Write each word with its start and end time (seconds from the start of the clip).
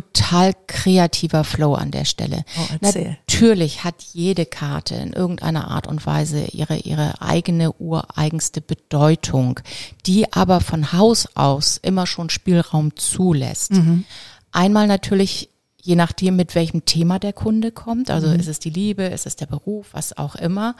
total 0.00 0.54
kreativer 0.66 1.44
Flow 1.44 1.74
an 1.74 1.90
der 1.90 2.04
Stelle. 2.04 2.44
Oh. 2.56 2.76
Natürlich 2.80 3.84
hat 3.84 4.02
jede 4.12 4.46
Karte 4.46 4.94
in 4.94 5.12
irgendeiner 5.12 5.68
Art 5.68 5.86
und 5.86 6.04
Weise 6.06 6.44
ihre, 6.52 6.76
ihre 6.76 7.20
eigene 7.20 7.72
ureigenste 7.72 8.60
Bedeutung, 8.60 9.60
die 10.06 10.32
aber 10.32 10.60
von 10.60 10.92
Haus 10.92 11.28
aus 11.34 11.78
immer 11.82 12.06
schon 12.06 12.30
Spielraum 12.30 12.96
zulässt. 12.96 13.72
Mhm. 13.72 14.04
Einmal 14.52 14.86
natürlich 14.86 15.50
je 15.88 15.96
nachdem, 15.96 16.36
mit 16.36 16.54
welchem 16.54 16.84
Thema 16.84 17.18
der 17.18 17.32
Kunde 17.32 17.72
kommt. 17.72 18.10
Also 18.10 18.28
Mhm. 18.28 18.38
ist 18.40 18.46
es 18.46 18.58
die 18.58 18.68
Liebe, 18.68 19.04
ist 19.04 19.26
es 19.26 19.36
der 19.36 19.46
Beruf, 19.46 19.86
was 19.92 20.16
auch 20.18 20.34
immer. 20.34 20.76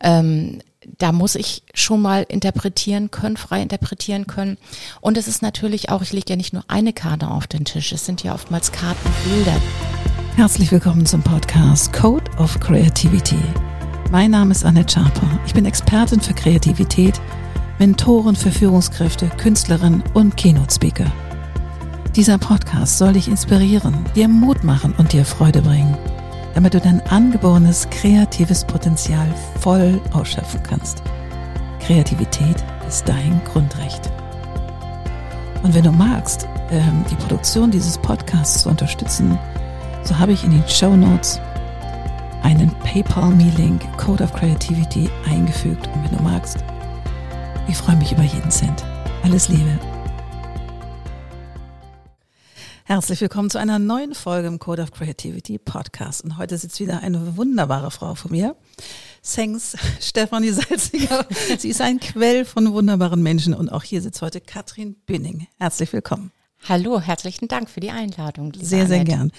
Ähm, 0.00 0.58
da 0.98 1.12
muss 1.12 1.36
ich 1.36 1.62
schon 1.74 2.02
mal 2.02 2.24
interpretieren 2.28 3.12
können, 3.12 3.36
frei 3.36 3.62
interpretieren 3.62 4.26
können. 4.26 4.58
Und 5.00 5.16
es 5.16 5.28
ist 5.28 5.42
natürlich 5.42 5.90
auch, 5.90 6.02
ich 6.02 6.12
lege 6.12 6.30
ja 6.30 6.36
nicht 6.36 6.52
nur 6.52 6.64
eine 6.66 6.92
Karte 6.92 7.28
auf 7.28 7.46
den 7.46 7.64
Tisch, 7.64 7.92
es 7.92 8.04
sind 8.04 8.24
ja 8.24 8.34
oftmals 8.34 8.72
Kartenbilder. 8.72 9.54
Herzlich 10.34 10.72
willkommen 10.72 11.06
zum 11.06 11.22
Podcast 11.22 11.92
Code 11.92 12.28
of 12.38 12.58
Creativity. 12.58 13.38
Mein 14.10 14.32
Name 14.32 14.50
ist 14.50 14.64
Annette 14.64 14.92
Schaper. 14.92 15.38
Ich 15.46 15.54
bin 15.54 15.66
Expertin 15.66 16.20
für 16.20 16.34
Kreativität, 16.34 17.20
Mentorin 17.78 18.34
für 18.34 18.50
Führungskräfte, 18.50 19.28
Künstlerin 19.36 20.02
und 20.14 20.36
Keynote-Speaker. 20.36 21.12
Dieser 22.16 22.38
Podcast 22.38 22.98
soll 22.98 23.12
dich 23.12 23.28
inspirieren, 23.28 23.94
dir 24.16 24.28
Mut 24.28 24.64
machen 24.64 24.94
und 24.98 25.12
dir 25.12 25.24
Freude 25.24 25.62
bringen, 25.62 25.96
damit 26.54 26.74
du 26.74 26.80
dein 26.80 27.00
angeborenes 27.06 27.88
kreatives 27.90 28.64
Potenzial 28.64 29.32
voll 29.60 30.00
ausschöpfen 30.12 30.60
kannst. 30.62 31.02
Kreativität 31.80 32.56
ist 32.88 33.08
dein 33.08 33.40
Grundrecht. 33.44 34.10
Und 35.62 35.74
wenn 35.74 35.84
du 35.84 35.92
magst, 35.92 36.48
ähm, 36.70 37.04
die 37.10 37.16
Produktion 37.16 37.70
dieses 37.70 37.98
Podcasts 37.98 38.62
zu 38.62 38.68
unterstützen, 38.68 39.38
so 40.02 40.18
habe 40.18 40.32
ich 40.32 40.44
in 40.44 40.50
den 40.50 40.66
Show 40.68 40.96
Notes 40.96 41.40
einen 42.42 42.70
PayPal-Me-Link 42.84 43.80
Code 43.96 44.24
of 44.24 44.32
Creativity 44.32 45.08
eingefügt. 45.30 45.88
Und 45.88 46.04
wenn 46.04 46.16
du 46.16 46.22
magst, 46.22 46.58
ich 47.68 47.76
freue 47.76 47.96
mich 47.96 48.12
über 48.12 48.22
jeden 48.22 48.50
Cent. 48.50 48.84
Alles 49.22 49.48
Liebe. 49.48 49.78
Herzlich 52.88 53.20
willkommen 53.20 53.50
zu 53.50 53.58
einer 53.58 53.78
neuen 53.78 54.14
Folge 54.14 54.48
im 54.48 54.58
Code 54.58 54.80
of 54.80 54.92
Creativity 54.92 55.58
Podcast. 55.58 56.24
Und 56.24 56.38
heute 56.38 56.56
sitzt 56.56 56.80
wieder 56.80 57.02
eine 57.02 57.36
wunderbare 57.36 57.90
Frau 57.90 58.14
von 58.14 58.30
mir. 58.30 58.56
Thanks, 59.22 59.76
Stefanie 60.00 60.52
Salziger. 60.52 61.26
Sie 61.58 61.68
ist 61.68 61.82
ein 61.82 62.00
Quell 62.00 62.46
von 62.46 62.72
wunderbaren 62.72 63.22
Menschen. 63.22 63.52
Und 63.52 63.68
auch 63.68 63.82
hier 63.82 64.00
sitzt 64.00 64.22
heute 64.22 64.40
Katrin 64.40 64.96
Bünning. 65.04 65.48
Herzlich 65.58 65.92
willkommen. 65.92 66.32
Hallo, 66.66 66.98
herzlichen 66.98 67.46
Dank 67.46 67.68
für 67.68 67.80
die 67.80 67.90
Einladung. 67.90 68.54
Sehr, 68.54 68.86
sehr 68.86 69.00
Annette. 69.00 69.04
gern. 69.04 69.32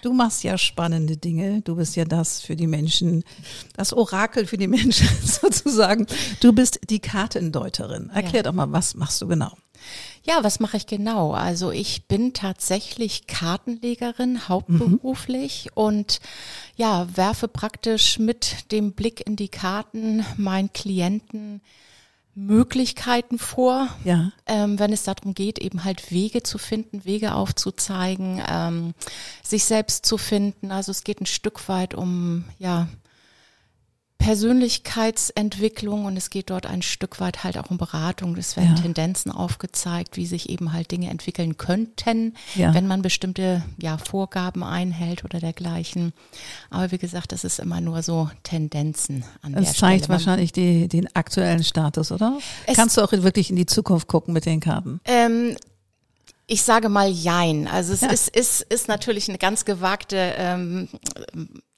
Du 0.00 0.14
machst 0.14 0.42
ja 0.42 0.56
spannende 0.56 1.18
Dinge. 1.18 1.60
Du 1.60 1.76
bist 1.76 1.96
ja 1.96 2.06
das 2.06 2.40
für 2.40 2.56
die 2.56 2.66
Menschen, 2.66 3.24
das 3.76 3.92
Orakel 3.92 4.46
für 4.46 4.56
die 4.56 4.68
Menschen 4.68 5.06
sozusagen. 5.22 6.06
Du 6.40 6.54
bist 6.54 6.80
die 6.88 7.00
Kartendeuterin. 7.00 8.08
Erklär 8.08 8.42
doch 8.42 8.54
mal, 8.54 8.72
was 8.72 8.94
machst 8.94 9.20
du 9.20 9.26
genau? 9.26 9.52
Ja, 10.24 10.42
was 10.42 10.58
mache 10.60 10.76
ich 10.76 10.86
genau? 10.86 11.32
Also 11.32 11.70
ich 11.70 12.06
bin 12.06 12.32
tatsächlich 12.32 13.26
Kartenlegerin 13.26 14.48
hauptberuflich 14.48 15.70
und 15.74 16.20
ja, 16.76 17.06
werfe 17.16 17.48
praktisch 17.48 18.18
mit 18.18 18.70
dem 18.72 18.92
Blick 18.92 19.26
in 19.26 19.36
die 19.36 19.48
Karten 19.48 20.24
meinen 20.36 20.72
Klienten 20.72 21.60
Möglichkeiten 22.34 23.38
vor, 23.38 23.88
Ja. 24.04 24.30
ähm, 24.46 24.78
wenn 24.78 24.92
es 24.92 25.04
darum 25.04 25.32
geht, 25.34 25.58
eben 25.58 25.84
halt 25.84 26.10
Wege 26.10 26.42
zu 26.42 26.58
finden, 26.58 27.06
Wege 27.06 27.34
aufzuzeigen, 27.34 28.42
ähm, 28.46 28.94
sich 29.42 29.64
selbst 29.64 30.04
zu 30.04 30.18
finden. 30.18 30.70
Also 30.70 30.90
es 30.90 31.02
geht 31.02 31.20
ein 31.20 31.26
Stück 31.26 31.66
weit 31.68 31.94
um 31.94 32.44
ja 32.58 32.88
Persönlichkeitsentwicklung 34.18 36.04
und 36.04 36.16
es 36.16 36.30
geht 36.30 36.50
dort 36.50 36.66
ein 36.66 36.82
Stück 36.82 37.20
weit 37.20 37.44
halt 37.44 37.58
auch 37.58 37.70
um 37.70 37.78
Beratung. 37.78 38.36
Es 38.36 38.56
werden 38.56 38.74
Ja. 38.76 38.82
Tendenzen 38.82 39.30
aufgezeigt, 39.30 40.16
wie 40.16 40.26
sich 40.26 40.48
eben 40.48 40.72
halt 40.72 40.90
Dinge 40.90 41.10
entwickeln 41.10 41.56
könnten, 41.56 42.34
Ja. 42.54 42.74
wenn 42.74 42.86
man 42.86 43.02
bestimmte 43.02 43.62
ja, 43.78 43.98
Vorgaben 43.98 44.62
einhält 44.64 45.24
oder 45.24 45.38
dergleichen. 45.40 46.12
Aber 46.70 46.90
wie 46.92 46.98
gesagt, 46.98 47.32
das 47.32 47.44
ist 47.44 47.58
immer 47.60 47.80
nur 47.80 48.02
so 48.02 48.30
Tendenzen 48.42 49.24
an 49.42 49.52
der 49.52 49.62
Das 49.62 49.74
zeigt 49.74 50.04
Stelle. 50.04 50.08
Man- 50.08 50.08
wahrscheinlich 50.26 50.52
die, 50.52 50.88
den 50.88 51.14
aktuellen 51.14 51.62
Status, 51.64 52.10
oder? 52.12 52.38
Es- 52.66 52.76
Kannst 52.76 52.96
du 52.96 53.02
auch 53.02 53.12
wirklich 53.12 53.50
in 53.50 53.56
die 53.56 53.66
Zukunft 53.66 54.08
gucken 54.08 54.34
mit 54.34 54.46
den 54.46 54.60
Karten? 54.60 55.00
Ähm, 55.04 55.56
ich 56.48 56.62
sage 56.62 56.88
mal 56.88 57.08
Jein. 57.10 57.66
Also 57.68 57.92
es 57.92 58.02
ist, 58.02 58.28
ist, 58.28 58.60
ist 58.62 58.88
natürlich 58.88 59.28
eine 59.28 59.38
ganz 59.38 59.64
gewagte 59.64 60.16
ähm, 60.36 60.88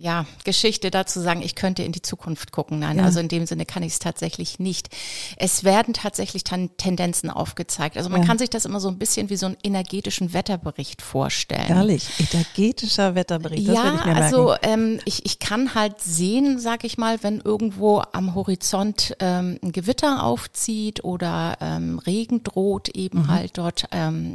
ja, 0.01 0.27
Geschichte 0.45 0.93
dazu 0.93 1.21
sagen, 1.21 1.43
ich 1.43 1.57
könnte 1.57 1.83
in 1.83 1.91
die 1.91 2.03
Zukunft 2.03 2.53
gucken. 2.53 2.79
Nein, 2.79 2.99
Ja. 2.99 3.05
also 3.05 3.19
in 3.19 3.27
dem 3.27 3.47
Sinne 3.47 3.67
kann 3.67 3.83
ich 3.83 3.95
es 3.95 3.99
tatsächlich 3.99 4.61
nicht. 4.61 4.91
Es 5.39 5.65
werden 5.65 5.93
tatsächlich 5.93 6.45
tan 6.45 6.71
Tendenzen 6.77 7.31
aufgezeigt. 7.31 7.97
Also 7.97 8.09
man 8.09 8.21
Ja. 8.21 8.27
kann 8.29 8.39
sich 8.39 8.49
das 8.49 8.65
immer 8.65 8.79
so 8.79 8.89
ein 8.89 8.99
bisschen 8.99 9.29
wie 9.29 9.35
so 9.37 9.47
einen 9.47 9.57
energetischen 9.65 10.33
Wetterbericht 10.33 11.03
vorstellen. 11.03 11.67
Ehrlich, 11.69 12.09
energetischer 12.21 13.17
Wetterbericht, 13.17 13.67
das 13.67 13.75
ja, 13.75 13.85
ich 13.95 14.05
mir 14.05 14.15
merken. 14.15 14.23
also 14.23 14.55
ähm, 14.63 15.01
ich, 15.05 15.27
ich 15.27 15.41
kann 15.41 15.75
halt 15.75 16.01
sehen, 16.01 16.61
sag 16.61 16.85
ich 16.85 16.97
mal, 16.97 17.21
wenn 17.25 17.41
irgendwo 17.41 18.01
am 18.13 18.37
Horizont 18.37 19.17
ähm, 19.19 19.59
ein 19.65 19.73
Gewitter 19.73 20.23
aufzieht 20.23 21.03
oder 21.03 21.57
ähm, 21.61 21.99
Regen 21.99 22.45
droht, 22.45 22.89
eben 22.91 23.23
Mhm. 23.23 23.29
halt 23.29 23.59
dort 23.59 23.87
ähm, 23.91 24.35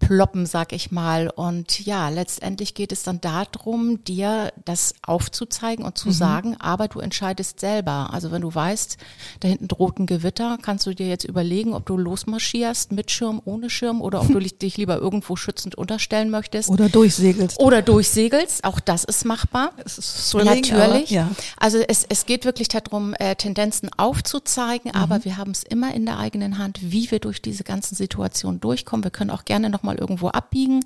aufzuploppen, 0.00 0.46
sag 0.46 0.72
ich 0.72 0.90
mal. 0.90 1.28
Und 1.28 1.84
ja, 1.84 2.08
letztendlich 2.08 2.74
geht 2.74 2.92
es 2.92 3.02
dann 3.02 3.20
darum, 3.20 4.02
dir 4.04 4.52
das 4.64 4.94
aufzuzeigen 5.02 5.84
und 5.84 5.94
Mhm. 5.94 5.96
zu 5.96 6.10
sagen, 6.10 6.56
aber 6.58 6.88
du 6.88 7.00
entscheidest 7.00 7.60
selber. 7.60 8.10
Also 8.12 8.30
wenn 8.30 8.42
du 8.42 8.54
weißt, 8.54 8.96
da 9.40 9.48
hinten 9.48 9.68
droht 9.68 9.98
ein 9.98 10.06
Gewitter, 10.06 10.58
kannst 10.60 10.86
du 10.86 10.94
dir 10.94 11.08
jetzt 11.08 11.24
überlegen, 11.24 11.74
ob 11.74 11.86
du 11.86 11.96
losmarschierst 11.96 12.92
mit 12.92 13.10
Schirm, 13.10 13.40
ohne 13.44 13.70
Schirm 13.70 14.00
oder 14.00 14.20
ob 14.20 14.28
du 14.28 14.38
dich 14.40 14.76
lieber 14.76 14.98
irgendwo 14.98 15.36
schützend 15.36 15.74
unterstellen 15.74 16.30
möchtest. 16.30 16.68
Oder 16.70 16.88
durchsegelst. 16.88 17.60
Oder 17.60 17.82
durchsegelst, 17.82 18.64
auch 18.64 18.80
das 18.80 19.04
ist 19.04 19.24
machbar. 19.24 19.72
Es 19.84 19.98
ist 19.98 20.30
Thrilling, 20.30 20.62
Natürlich. 20.68 21.10
Ja. 21.10 21.30
Also 21.58 21.78
es, 21.78 22.04
es 22.08 22.26
geht 22.26 22.44
wirklich 22.44 22.68
darum, 22.68 23.14
äh, 23.14 23.34
Tendenzen 23.36 23.90
aufzuzeigen, 23.96 24.94
aber 24.94 25.24
wir 25.24 25.36
haben 25.36 25.50
es 25.50 25.62
immer 25.62 25.94
in 25.94 26.06
der 26.06 26.18
eigenen 26.18 26.58
Hand, 26.58 26.78
wie 26.82 27.10
wir 27.10 27.18
durch 27.18 27.42
diese 27.42 27.64
ganzen 27.64 27.94
Situationen 27.94 28.60
durchkommen. 28.60 29.04
Wir 29.04 29.10
können 29.10 29.30
auch 29.30 29.44
gerne 29.44 29.70
nochmal 29.70 29.87
irgendwo 29.96 30.28
abbiegen. 30.28 30.80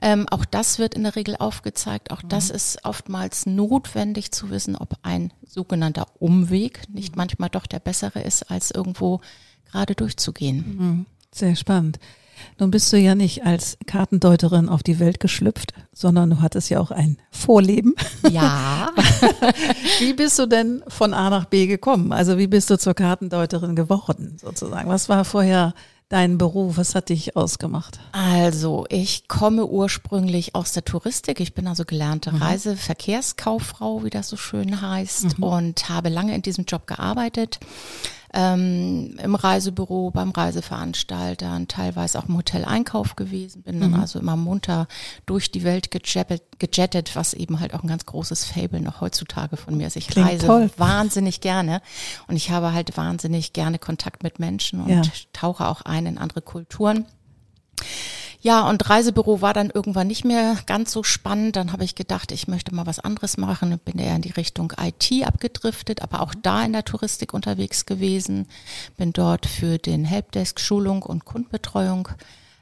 Ähm, 0.00 0.28
auch 0.30 0.44
das 0.44 0.78
wird 0.78 0.94
in 0.94 1.02
der 1.02 1.16
Regel 1.16 1.36
aufgezeigt. 1.36 2.10
Auch 2.10 2.22
das 2.22 2.50
ist 2.50 2.84
oftmals 2.84 3.46
notwendig 3.46 4.32
zu 4.32 4.50
wissen, 4.50 4.76
ob 4.76 4.96
ein 5.02 5.32
sogenannter 5.46 6.06
Umweg 6.18 6.82
nicht 6.92 7.16
manchmal 7.16 7.50
doch 7.50 7.66
der 7.66 7.80
bessere 7.80 8.20
ist, 8.20 8.50
als 8.50 8.70
irgendwo 8.70 9.20
gerade 9.70 9.94
durchzugehen. 9.94 11.06
Sehr 11.32 11.56
spannend. 11.56 11.98
Nun 12.58 12.70
bist 12.70 12.92
du 12.92 12.98
ja 12.98 13.14
nicht 13.14 13.44
als 13.44 13.78
Kartendeuterin 13.86 14.68
auf 14.68 14.82
die 14.82 14.98
Welt 14.98 15.20
geschlüpft, 15.20 15.72
sondern 15.92 16.30
du 16.30 16.40
hattest 16.42 16.70
ja 16.70 16.80
auch 16.80 16.90
ein 16.90 17.18
Vorleben. 17.30 17.94
Ja. 18.30 18.90
Wie 20.00 20.12
bist 20.12 20.38
du 20.38 20.46
denn 20.46 20.82
von 20.88 21.14
A 21.14 21.30
nach 21.30 21.46
B 21.46 21.66
gekommen? 21.66 22.12
Also 22.12 22.38
wie 22.38 22.46
bist 22.46 22.70
du 22.70 22.78
zur 22.78 22.94
Kartendeuterin 22.94 23.76
geworden, 23.76 24.36
sozusagen? 24.40 24.88
Was 24.88 25.08
war 25.08 25.24
vorher 25.24 25.74
dein 26.08 26.38
Beruf? 26.38 26.76
Was 26.76 26.94
hat 26.94 27.08
dich 27.08 27.36
ausgemacht? 27.36 27.98
Also, 28.12 28.86
ich 28.88 29.28
komme 29.28 29.66
ursprünglich 29.66 30.54
aus 30.54 30.72
der 30.72 30.84
Touristik. 30.84 31.40
Ich 31.40 31.54
bin 31.54 31.66
also 31.66 31.84
gelernte 31.84 32.40
Reiseverkehrskauffrau, 32.40 34.04
wie 34.04 34.10
das 34.10 34.28
so 34.28 34.36
schön 34.36 34.80
heißt, 34.80 35.38
und 35.40 35.88
habe 35.88 36.08
lange 36.08 36.34
in 36.34 36.42
diesem 36.42 36.64
Job 36.64 36.86
gearbeitet. 36.86 37.58
Ähm, 38.38 39.16
Im 39.22 39.34
Reisebüro, 39.34 40.10
beim 40.10 40.30
Reiseveranstaltern, 40.30 41.68
teilweise 41.68 42.18
auch 42.18 42.28
im 42.28 42.36
Hotel-Einkauf 42.36 43.16
gewesen, 43.16 43.62
bin 43.62 43.80
dann 43.80 43.94
also 43.94 44.18
immer 44.18 44.36
munter 44.36 44.88
durch 45.24 45.50
die 45.50 45.64
Welt 45.64 45.90
gejettet, 45.90 46.42
gejettet, 46.58 47.16
was 47.16 47.32
eben 47.32 47.60
halt 47.60 47.72
auch 47.72 47.82
ein 47.82 47.88
ganz 47.88 48.04
großes 48.04 48.44
Fable 48.44 48.80
noch 48.82 49.00
heutzutage 49.00 49.56
von 49.56 49.78
mir 49.78 49.86
ist. 49.86 49.96
Ich 49.96 50.08
Klingt 50.08 50.28
reise 50.28 50.46
toll. 50.48 50.70
wahnsinnig 50.76 51.40
gerne 51.40 51.80
und 52.26 52.36
ich 52.36 52.50
habe 52.50 52.74
halt 52.74 52.94
wahnsinnig 52.98 53.54
gerne 53.54 53.78
Kontakt 53.78 54.22
mit 54.22 54.38
Menschen 54.38 54.82
und 54.82 54.90
Ja. 54.90 55.02
tauche 55.32 55.66
auch 55.66 55.80
ein 55.80 56.04
in 56.04 56.18
andere 56.18 56.42
Kulturen. 56.42 57.06
Ja, 58.46 58.68
und 58.68 58.88
Reisebüro 58.88 59.40
war 59.40 59.52
dann 59.52 59.70
irgendwann 59.70 60.06
nicht 60.06 60.24
mehr 60.24 60.56
ganz 60.66 60.92
so 60.92 61.02
spannend. 61.02 61.56
Dann 61.56 61.72
habe 61.72 61.82
ich 61.82 61.96
gedacht, 61.96 62.30
ich 62.30 62.46
möchte 62.46 62.72
mal 62.72 62.86
was 62.86 63.00
anderes 63.00 63.38
machen 63.38 63.72
und 63.72 63.84
bin 63.84 63.98
eher 63.98 64.14
in 64.14 64.22
die 64.22 64.30
Richtung 64.30 64.72
IT 64.80 65.10
abgedriftet, 65.26 66.00
aber 66.00 66.20
auch 66.20 66.32
da 66.32 66.64
in 66.64 66.72
der 66.72 66.84
Touristik 66.84 67.34
unterwegs 67.34 67.86
gewesen. 67.86 68.46
Bin 68.96 69.12
dort 69.12 69.46
für 69.46 69.78
den 69.78 70.04
Helpdesk 70.04 70.60
Schulung 70.60 71.02
und 71.02 71.24
Kundbetreuung 71.24 72.08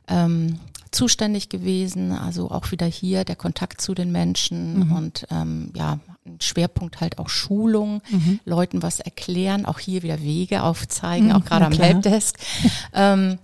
ähm, 0.09 0.59
zuständig 0.91 1.51
gewesen. 1.51 2.13
Also 2.13 2.51
auch 2.51 2.71
wieder 2.71 2.87
hier 2.87 3.25
der 3.27 3.37
Kontakt 3.37 3.83
zu 3.83 3.93
den 3.93 4.11
Menschen 4.11 4.91
und 4.91 5.27
ähm, 5.31 5.71
ja, 5.75 5.99
ein 6.25 6.41
Schwerpunkt 6.41 7.03
halt 7.03 7.19
auch 7.19 7.29
Schulung, 7.29 8.01
Leuten 8.47 8.83
was 8.83 9.01
erklären, 9.01 9.67
auch 9.67 9.79
hier 9.79 10.03
wieder 10.03 10.23
Wege 10.23 10.63
aufzeigen, 10.63 11.27
Mhm, 11.27 11.33
auch 11.35 11.45
gerade 11.45 11.67
am. 11.67 11.73
Helpdesk. 11.75 12.37
ähm, 12.95 13.39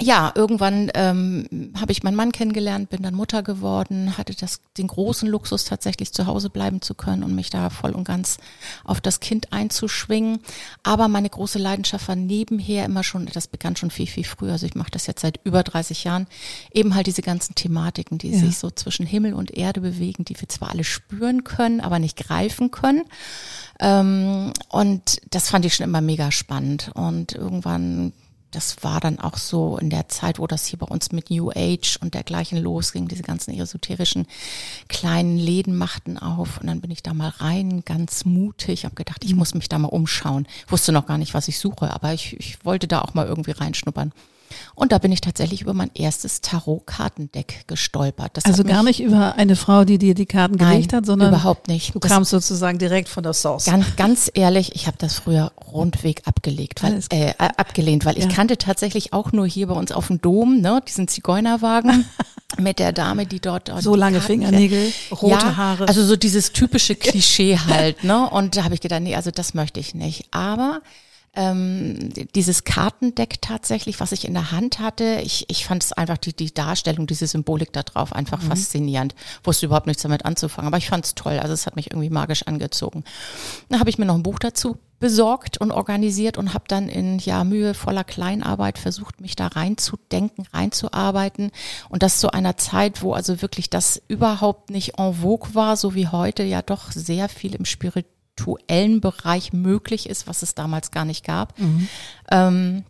ja, 0.00 0.32
irgendwann 0.34 0.90
ähm, 0.94 1.72
habe 1.80 1.92
ich 1.92 2.02
meinen 2.02 2.16
Mann 2.16 2.32
kennengelernt, 2.32 2.90
bin 2.90 3.02
dann 3.02 3.14
Mutter 3.14 3.42
geworden, 3.42 4.18
hatte 4.18 4.34
das, 4.34 4.60
den 4.76 4.88
großen 4.88 5.28
Luxus 5.28 5.64
tatsächlich 5.64 6.12
zu 6.12 6.26
Hause 6.26 6.50
bleiben 6.50 6.82
zu 6.82 6.94
können 6.94 7.22
und 7.22 7.34
mich 7.34 7.48
da 7.50 7.70
voll 7.70 7.92
und 7.92 8.04
ganz 8.04 8.36
auf 8.84 9.00
das 9.00 9.20
Kind 9.20 9.52
einzuschwingen. 9.52 10.40
Aber 10.82 11.08
meine 11.08 11.30
große 11.30 11.58
Leidenschaft 11.58 12.08
war 12.08 12.16
nebenher 12.16 12.84
immer 12.84 13.04
schon, 13.04 13.26
das 13.26 13.46
begann 13.46 13.76
schon 13.76 13.90
viel, 13.90 14.06
viel 14.06 14.24
früher, 14.24 14.52
also 14.52 14.66
ich 14.66 14.74
mache 14.74 14.90
das 14.90 15.06
jetzt 15.06 15.22
seit 15.22 15.40
über 15.44 15.62
30 15.62 16.04
Jahren, 16.04 16.26
eben 16.72 16.94
halt 16.94 17.06
diese 17.06 17.22
ganzen 17.22 17.54
Thematiken, 17.54 18.18
die 18.18 18.30
ja. 18.30 18.38
sich 18.38 18.58
so 18.58 18.70
zwischen 18.70 19.06
Himmel 19.06 19.32
und 19.32 19.56
Erde 19.56 19.80
bewegen, 19.80 20.24
die 20.24 20.38
wir 20.38 20.48
zwar 20.48 20.70
alle 20.70 20.84
spüren 20.84 21.44
können, 21.44 21.80
aber 21.80 21.98
nicht 21.98 22.16
greifen 22.18 22.70
können. 22.70 23.04
Ähm, 23.80 24.52
und 24.68 25.20
das 25.30 25.48
fand 25.48 25.64
ich 25.64 25.74
schon 25.74 25.84
immer 25.84 26.00
mega 26.00 26.30
spannend. 26.30 26.90
Und 26.94 27.32
irgendwann 27.32 28.12
das 28.56 28.82
war 28.82 29.00
dann 29.00 29.20
auch 29.20 29.36
so 29.36 29.76
in 29.76 29.90
der 29.90 30.08
Zeit, 30.08 30.38
wo 30.38 30.46
das 30.46 30.64
hier 30.64 30.78
bei 30.78 30.86
uns 30.86 31.12
mit 31.12 31.30
New 31.30 31.50
Age 31.50 31.98
und 32.00 32.14
dergleichen 32.14 32.56
losging, 32.56 33.06
diese 33.06 33.22
ganzen 33.22 33.52
esoterischen 33.52 34.26
kleinen 34.88 35.36
Läden 35.36 35.76
machten 35.76 36.16
auf 36.16 36.58
und 36.58 36.66
dann 36.66 36.80
bin 36.80 36.90
ich 36.90 37.02
da 37.02 37.12
mal 37.12 37.28
rein, 37.28 37.82
ganz 37.84 38.24
mutig, 38.24 38.86
habe 38.86 38.94
gedacht, 38.94 39.24
ich 39.24 39.34
muss 39.34 39.52
mich 39.52 39.68
da 39.68 39.78
mal 39.78 39.88
umschauen. 39.88 40.46
Wusste 40.68 40.92
noch 40.92 41.04
gar 41.06 41.18
nicht, 41.18 41.34
was 41.34 41.48
ich 41.48 41.58
suche, 41.58 41.92
aber 41.92 42.14
ich, 42.14 42.34
ich 42.40 42.64
wollte 42.64 42.88
da 42.88 43.02
auch 43.02 43.12
mal 43.12 43.26
irgendwie 43.26 43.50
reinschnuppern. 43.50 44.12
Und 44.74 44.92
da 44.92 44.98
bin 44.98 45.12
ich 45.12 45.20
tatsächlich 45.20 45.62
über 45.62 45.74
mein 45.74 45.90
erstes 45.94 46.40
Tarot-Kartendeck 46.40 47.64
gestolpert. 47.66 48.36
Das 48.36 48.44
also 48.44 48.64
gar 48.64 48.82
nicht 48.82 49.00
über 49.00 49.34
eine 49.36 49.56
Frau, 49.56 49.84
die 49.84 49.98
dir 49.98 50.14
die 50.14 50.26
Karten 50.26 50.56
nein, 50.56 50.72
gelegt 50.72 50.92
hat, 50.92 51.06
sondern 51.06 51.28
überhaupt 51.28 51.68
nicht. 51.68 51.94
Du 51.94 51.98
das 51.98 52.10
kamst 52.10 52.30
sozusagen 52.30 52.78
direkt 52.78 53.08
von 53.08 53.22
der 53.22 53.32
Source. 53.32 53.64
Ganz, 53.64 53.96
ganz 53.96 54.30
ehrlich, 54.34 54.74
ich 54.74 54.86
habe 54.86 54.96
das 54.98 55.14
früher 55.14 55.52
rundweg 55.72 56.22
abgelegt, 56.26 56.82
weil, 56.82 57.00
äh, 57.10 57.32
abgelehnt, 57.38 58.04
weil 58.04 58.18
ja. 58.18 58.26
ich 58.26 58.34
kannte 58.34 58.58
tatsächlich 58.58 59.12
auch 59.12 59.32
nur 59.32 59.46
hier 59.46 59.66
bei 59.68 59.74
uns 59.74 59.92
auf 59.92 60.08
dem 60.08 60.20
Dom, 60.20 60.60
ne, 60.60 60.82
diesen 60.86 61.08
Zigeunerwagen 61.08 62.04
mit 62.58 62.78
der 62.78 62.92
Dame, 62.92 63.26
die 63.26 63.40
dort, 63.40 63.68
dort 63.68 63.82
so 63.82 63.94
lange 63.94 64.18
Karten 64.18 64.32
Fingernägel, 64.32 64.92
rote 65.10 65.32
ja, 65.32 65.56
Haare. 65.56 65.88
Also 65.88 66.04
so 66.04 66.16
dieses 66.16 66.52
typische 66.52 66.94
Klischee 66.96 67.58
halt, 67.58 68.04
ne? 68.04 68.28
Und 68.28 68.56
da 68.56 68.64
habe 68.64 68.74
ich 68.74 68.80
gedacht, 68.80 69.02
nee, 69.02 69.14
also 69.14 69.30
das 69.30 69.54
möchte 69.54 69.80
ich 69.80 69.94
nicht. 69.94 70.26
Aber 70.30 70.80
ähm, 71.36 72.10
dieses 72.34 72.64
Kartendeck 72.64 73.40
tatsächlich, 73.42 74.00
was 74.00 74.12
ich 74.12 74.26
in 74.26 74.34
der 74.34 74.50
Hand 74.50 74.80
hatte, 74.80 75.20
ich, 75.22 75.44
ich 75.48 75.66
fand 75.66 75.84
es 75.84 75.92
einfach 75.92 76.18
die, 76.18 76.34
die 76.34 76.52
Darstellung, 76.52 77.06
diese 77.06 77.26
Symbolik 77.26 77.72
da 77.72 77.82
drauf 77.82 78.12
einfach 78.12 78.42
mhm. 78.42 78.48
faszinierend. 78.48 79.14
Wusste 79.44 79.66
überhaupt 79.66 79.86
nichts 79.86 80.02
damit 80.02 80.24
anzufangen, 80.24 80.66
aber 80.66 80.78
ich 80.78 80.88
fand 80.88 81.04
es 81.04 81.14
toll. 81.14 81.38
Also 81.38 81.52
es 81.52 81.66
hat 81.66 81.76
mich 81.76 81.92
irgendwie 81.92 82.10
magisch 82.10 82.44
angezogen. 82.46 83.04
Dann 83.68 83.78
habe 83.78 83.90
ich 83.90 83.98
mir 83.98 84.06
noch 84.06 84.14
ein 84.14 84.22
Buch 84.22 84.38
dazu 84.38 84.78
besorgt 84.98 85.58
und 85.58 85.72
organisiert 85.72 86.38
und 86.38 86.54
habe 86.54 86.64
dann 86.68 86.88
in 86.88 87.18
ja 87.18 87.44
mühevoller 87.44 88.04
Kleinarbeit 88.04 88.78
versucht, 88.78 89.20
mich 89.20 89.36
da 89.36 89.48
reinzudenken, 89.48 90.46
reinzuarbeiten 90.54 91.50
und 91.90 92.02
das 92.02 92.18
zu 92.18 92.32
einer 92.32 92.56
Zeit, 92.56 93.02
wo 93.02 93.12
also 93.12 93.42
wirklich 93.42 93.68
das 93.68 94.00
überhaupt 94.08 94.70
nicht 94.70 94.98
en 94.98 95.12
vogue 95.12 95.54
war, 95.54 95.76
so 95.76 95.94
wie 95.94 96.08
heute 96.08 96.44
ja 96.44 96.62
doch 96.62 96.92
sehr 96.92 97.28
viel 97.28 97.54
im 97.54 97.66
Spirit 97.66 98.06
spirituellen 98.36 99.00
Bereich 99.00 99.52
möglich 99.52 100.08
ist, 100.08 100.26
was 100.26 100.42
es 100.42 100.54
damals 100.54 100.90
gar 100.90 101.04
nicht 101.04 101.24
gab. 101.24 101.58
Mhm. 101.58 101.88
Ähm, 102.30 102.84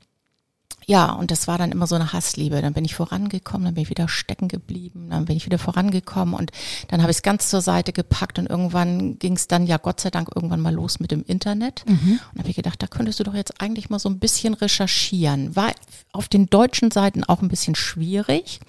ja, 0.89 1.11
und 1.11 1.33
das 1.33 1.49
war 1.49 1.59
dann 1.59 1.73
immer 1.73 1.89
so 1.89 1.97
eine 1.97 2.13
Hassliebe. 2.13 2.63
Dann 2.63 2.73
bin 2.73 2.85
ich 2.85 2.95
vorangekommen, 2.95 3.65
dann 3.65 3.75
bin 3.75 3.83
ich 3.83 3.91
wieder 3.91 4.09
stecken 4.09 4.47
geblieben, 4.47 5.09
dann 5.11 5.25
bin 5.25 5.37
ich 5.37 5.45
wieder 5.45 5.59
vorangekommen 5.59 6.35
und 6.35 6.53
dann 6.89 7.03
habe 7.03 7.11
ich 7.11 7.17
es 7.17 7.23
ganz 7.23 7.49
zur 7.49 7.61
Seite 7.61 7.93
gepackt 7.93 8.39
und 8.39 8.49
irgendwann 8.49 9.19
ging 9.19 9.33
es 9.33 9.49
dann 9.49 9.67
ja 9.67 9.79
Gott 9.79 9.99
sei 9.99 10.11
Dank 10.11 10.31
irgendwann 10.33 10.61
mal 10.61 10.73
los 10.73 11.01
mit 11.01 11.11
dem 11.11 11.25
Internet. 11.25 11.85
Mhm. 11.89 12.21
Und 12.33 12.39
habe 12.39 12.51
ich 12.51 12.57
gedacht, 12.57 12.81
da 12.81 12.87
könntest 12.87 13.19
du 13.19 13.25
doch 13.25 13.35
jetzt 13.35 13.61
eigentlich 13.61 13.91
mal 13.91 13.99
so 13.99 14.09
ein 14.09 14.21
bisschen 14.21 14.55
recherchieren. 14.55 15.57
War 15.57 15.73
auf 16.13 16.29
den 16.29 16.47
deutschen 16.47 16.93
Seiten 16.93 17.25
auch 17.25 17.43
ein 17.43 17.49
bisschen 17.49 17.75
schwierig 17.75 18.61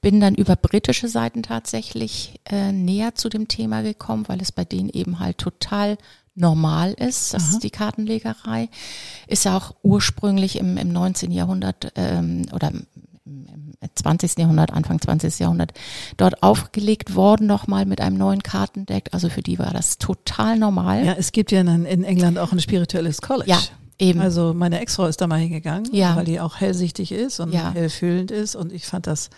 bin 0.00 0.20
dann 0.20 0.34
über 0.34 0.56
britische 0.56 1.08
Seiten 1.08 1.42
tatsächlich 1.42 2.40
äh, 2.44 2.72
näher 2.72 3.14
zu 3.14 3.28
dem 3.28 3.48
Thema 3.48 3.82
gekommen, 3.82 4.24
weil 4.28 4.40
es 4.40 4.52
bei 4.52 4.64
denen 4.64 4.88
eben 4.88 5.18
halt 5.18 5.38
total 5.38 5.98
normal 6.34 6.92
ist, 6.92 7.34
das 7.34 7.50
ist 7.50 7.64
die 7.64 7.70
Kartenlegerei. 7.70 8.68
Ist 9.26 9.44
ja 9.44 9.56
auch 9.56 9.74
ursprünglich 9.82 10.56
im, 10.56 10.76
im 10.76 10.92
19. 10.92 11.32
Jahrhundert 11.32 11.92
ähm, 11.96 12.46
oder 12.52 12.70
im 12.70 12.86
20. 13.94 14.38
Jahrhundert, 14.38 14.72
Anfang 14.72 15.00
20. 15.00 15.38
Jahrhundert 15.40 15.72
dort 16.16 16.42
aufgelegt 16.42 17.14
worden, 17.14 17.46
nochmal 17.46 17.86
mit 17.86 18.00
einem 18.00 18.16
neuen 18.16 18.42
Kartendeck. 18.42 19.08
Also 19.12 19.28
für 19.28 19.42
die 19.42 19.58
war 19.58 19.72
das 19.72 19.98
total 19.98 20.58
normal. 20.58 21.04
Ja, 21.04 21.12
es 21.14 21.32
gibt 21.32 21.50
ja 21.50 21.60
in, 21.60 21.84
in 21.84 22.04
England 22.04 22.38
auch 22.38 22.52
ein 22.52 22.60
spirituelles 22.60 23.20
College. 23.20 23.50
Ja, 23.50 23.58
Eben. 24.00 24.20
Also 24.20 24.54
meine 24.54 24.80
Ex-Frau 24.80 25.06
ist 25.06 25.20
da 25.20 25.26
mal 25.26 25.40
hingegangen, 25.40 25.92
ja. 25.92 26.14
weil 26.14 26.24
die 26.24 26.38
auch 26.38 26.60
hellsichtig 26.60 27.10
ist 27.10 27.40
und 27.40 27.52
ja. 27.52 27.72
hellfühlend 27.72 28.30
ist 28.30 28.54
und 28.54 28.72
ich 28.72 28.86
fand 28.86 29.08
das 29.08 29.28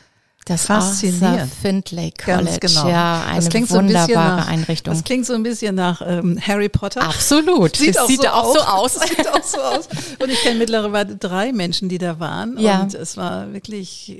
das 0.47 0.67
Faszinierend. 0.67 1.53
Findlay 1.53 2.13
College, 2.13 2.59
Ganz 2.59 2.61
genau. 2.61 2.89
ja, 2.89 3.25
eine 3.27 3.37
das 3.37 3.49
klingt 3.51 3.71
wunderbare 3.71 4.07
so 4.07 4.19
ein 4.19 4.37
nach, 4.37 4.49
Einrichtung. 4.49 4.95
Das 4.95 5.05
klingt 5.05 5.27
so 5.27 5.35
ein 5.35 5.43
bisschen 5.43 5.75
nach 5.75 6.03
ähm, 6.05 6.41
Harry 6.41 6.69
Potter. 6.69 7.03
Absolut. 7.03 7.77
Sieht, 7.81 7.99
auch, 7.99 8.09
sieht 8.09 8.23
so 8.23 8.29
auch, 8.29 8.55
so 8.55 8.61
aus. 8.61 8.95
Sieht 9.09 9.29
auch 9.29 9.43
so 9.43 9.61
aus. 9.61 9.89
Und 10.19 10.31
ich 10.31 10.41
kenne 10.41 10.59
mittlerweile 10.59 11.17
drei 11.17 11.53
Menschen, 11.53 11.89
die 11.89 11.99
da 11.99 12.19
waren. 12.19 12.59
Ja. 12.59 12.81
Und 12.81 12.95
es 12.95 13.17
war 13.17 13.53
wirklich 13.53 14.17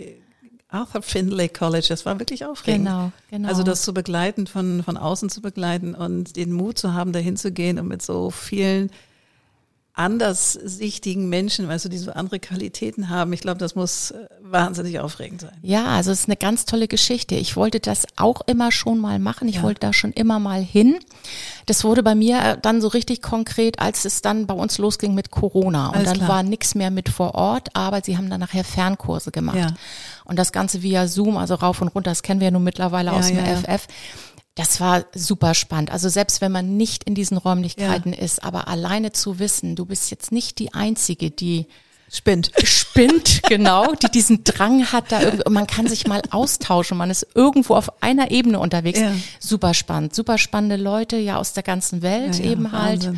Arthur 0.71 1.03
Findlay 1.03 1.49
College, 1.49 1.87
das 1.89 2.07
war 2.07 2.19
wirklich 2.19 2.45
aufregend. 2.45 2.87
Genau, 2.87 3.13
genau. 3.31 3.49
Also 3.49 3.63
das 3.63 3.83
zu 3.83 3.93
begleiten, 3.93 4.47
von, 4.47 4.83
von 4.85 4.97
außen 4.97 5.29
zu 5.29 5.41
begleiten 5.41 5.95
und 5.95 6.37
den 6.37 6.53
Mut 6.53 6.79
zu 6.79 6.95
haben, 6.95 7.13
dahin 7.13 7.37
zu 7.37 7.51
gehen 7.51 7.79
und 7.79 7.89
mit 7.89 8.03
so 8.03 8.31
vielen 8.31 8.91
anderssichtigen 10.01 11.29
Menschen, 11.29 11.69
weißt 11.69 11.85
du, 11.85 11.89
die 11.91 11.99
so 11.99 12.11
andere 12.13 12.41
Qualitäten 12.41 13.11
haben. 13.11 13.35
Ich 13.35 13.43
glaube, 13.43 13.59
das 13.59 13.75
muss 13.75 14.13
äh, 14.13 14.27
wahnsinnig 14.41 14.99
aufregend 14.99 15.43
sein. 15.43 15.53
Ja, 15.61 15.89
also 15.89 16.11
es 16.11 16.21
ist 16.21 16.29
eine 16.29 16.37
ganz 16.37 16.65
tolle 16.65 16.89
Geschichte. 16.89 17.35
Ich 17.35 17.55
wollte 17.55 17.81
das 17.81 18.07
auch 18.17 18.41
immer 18.47 18.73
schon 18.73 18.99
mal 18.99 19.19
machen. 19.19 19.47
Ich 19.47 19.57
ja. 19.57 19.63
wollte 19.63 19.81
da 19.81 19.93
schon 19.93 20.13
immer 20.13 20.39
mal 20.39 20.63
hin. 20.63 20.99
Das 21.67 21.85
wurde 21.85 22.03
bei 22.03 22.15
mir 22.15 22.39
äh, 22.43 22.59
dann 22.61 22.81
so 22.81 22.89
richtig 22.89 23.21
konkret, 23.21 23.79
als 23.79 24.07
es 24.07 24.23
dann 24.23 24.47
bei 24.47 24.55
uns 24.55 24.79
losging 24.79 25.15
mit 25.15 25.31
Corona. 25.31 25.89
Und 25.89 25.97
Alles 25.97 26.09
dann 26.09 26.19
klar. 26.19 26.29
war 26.29 26.43
nichts 26.45 26.75
mehr 26.75 26.91
mit 26.91 27.11
vor 27.11 27.35
Ort, 27.35 27.69
aber 27.75 28.01
sie 28.03 28.17
haben 28.17 28.31
dann 28.31 28.41
nachher 28.41 28.65
Fernkurse 28.65 29.31
gemacht. 29.31 29.59
Ja. 29.59 29.75
Und 30.25 30.39
das 30.39 30.53
Ganze 30.53 30.83
via 30.83 31.09
Zoom, 31.09 31.37
also 31.37 31.57
rauf 31.57 31.83
und 31.83 31.89
runter, 31.89 32.11
das 32.11 32.23
kennen 32.23 32.41
wir 32.41 32.47
ja 32.47 32.51
nun 32.53 32.65
mittlerweile 32.65 33.11
ja, 33.11 33.19
aus 33.19 33.27
dem 33.27 33.37
FF. 33.37 33.87
Das 34.61 34.79
war 34.79 35.07
super 35.15 35.55
spannend. 35.55 35.91
Also 35.91 36.11
selbst 36.11 36.43
wenn 36.43 36.53
man 36.53 36.77
nicht 36.77 37.05
in 37.05 37.15
diesen 37.15 37.39
Räumlichkeiten 37.39 38.13
ja. 38.13 38.19
ist, 38.19 38.45
aber 38.45 38.69
alleine 38.69 39.11
zu 39.11 39.39
wissen, 39.39 39.75
du 39.75 39.87
bist 39.87 40.11
jetzt 40.11 40.33
nicht 40.33 40.59
die 40.59 40.75
Einzige, 40.75 41.31
die 41.31 41.67
spinnt. 42.11 42.51
Spinnt, 42.65 43.41
genau, 43.49 43.95
die 43.95 44.11
diesen 44.11 44.45
Drang 44.45 44.93
hat, 44.93 45.13
da 45.13 45.23
irgendwie, 45.23 45.49
man 45.49 45.67
kann 45.67 45.87
sich 45.87 46.07
mal 46.07 46.21
austauschen, 46.31 46.99
man 46.99 47.09
ist 47.11 47.27
irgendwo 47.35 47.75
auf 47.75 48.03
einer 48.03 48.31
Ebene 48.31 48.59
unterwegs. 48.59 49.01
Ja. 49.01 49.13
Super 49.39 49.73
spannend, 49.73 50.15
super 50.15 50.37
spannende 50.37 50.77
Leute, 50.77 51.17
ja, 51.17 51.39
aus 51.39 51.55
der 51.55 51.63
ganzen 51.63 52.03
Welt 52.03 52.39
ja, 52.39 52.51
eben 52.51 52.73
halt. 52.73 53.15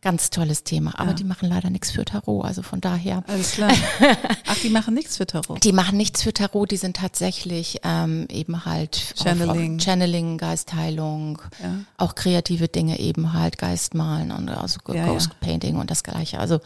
Ganz 0.00 0.30
tolles 0.30 0.62
Thema, 0.62 0.98
aber 0.98 1.10
ja. 1.10 1.14
die 1.14 1.24
machen 1.24 1.48
leider 1.48 1.70
nichts 1.70 1.90
für 1.90 2.04
Tarot, 2.04 2.44
also 2.44 2.62
von 2.62 2.80
daher. 2.80 3.24
Alles 3.26 3.52
klar. 3.52 3.72
Ach, 4.46 4.56
die 4.62 4.68
machen 4.70 4.94
nichts 4.94 5.16
für 5.16 5.26
Tarot. 5.26 5.64
Die 5.64 5.72
machen 5.72 5.96
nichts 5.96 6.22
für 6.22 6.32
Tarot, 6.32 6.70
die 6.70 6.76
sind 6.76 6.96
tatsächlich 6.96 7.80
ähm, 7.82 8.26
eben 8.30 8.64
halt 8.64 9.14
Channeling, 9.20 9.80
Channeling 9.80 10.38
Geistheilung, 10.38 11.42
ja. 11.60 11.80
auch 11.96 12.14
kreative 12.14 12.68
Dinge 12.68 13.00
eben 13.00 13.32
halt, 13.32 13.58
Geistmalen 13.58 14.30
und 14.30 14.48
also 14.50 14.78
ja, 14.92 15.04
Ghost 15.04 15.40
Painting 15.40 15.76
und 15.76 15.90
das 15.90 16.04
gleiche. 16.04 16.38
Also 16.38 16.60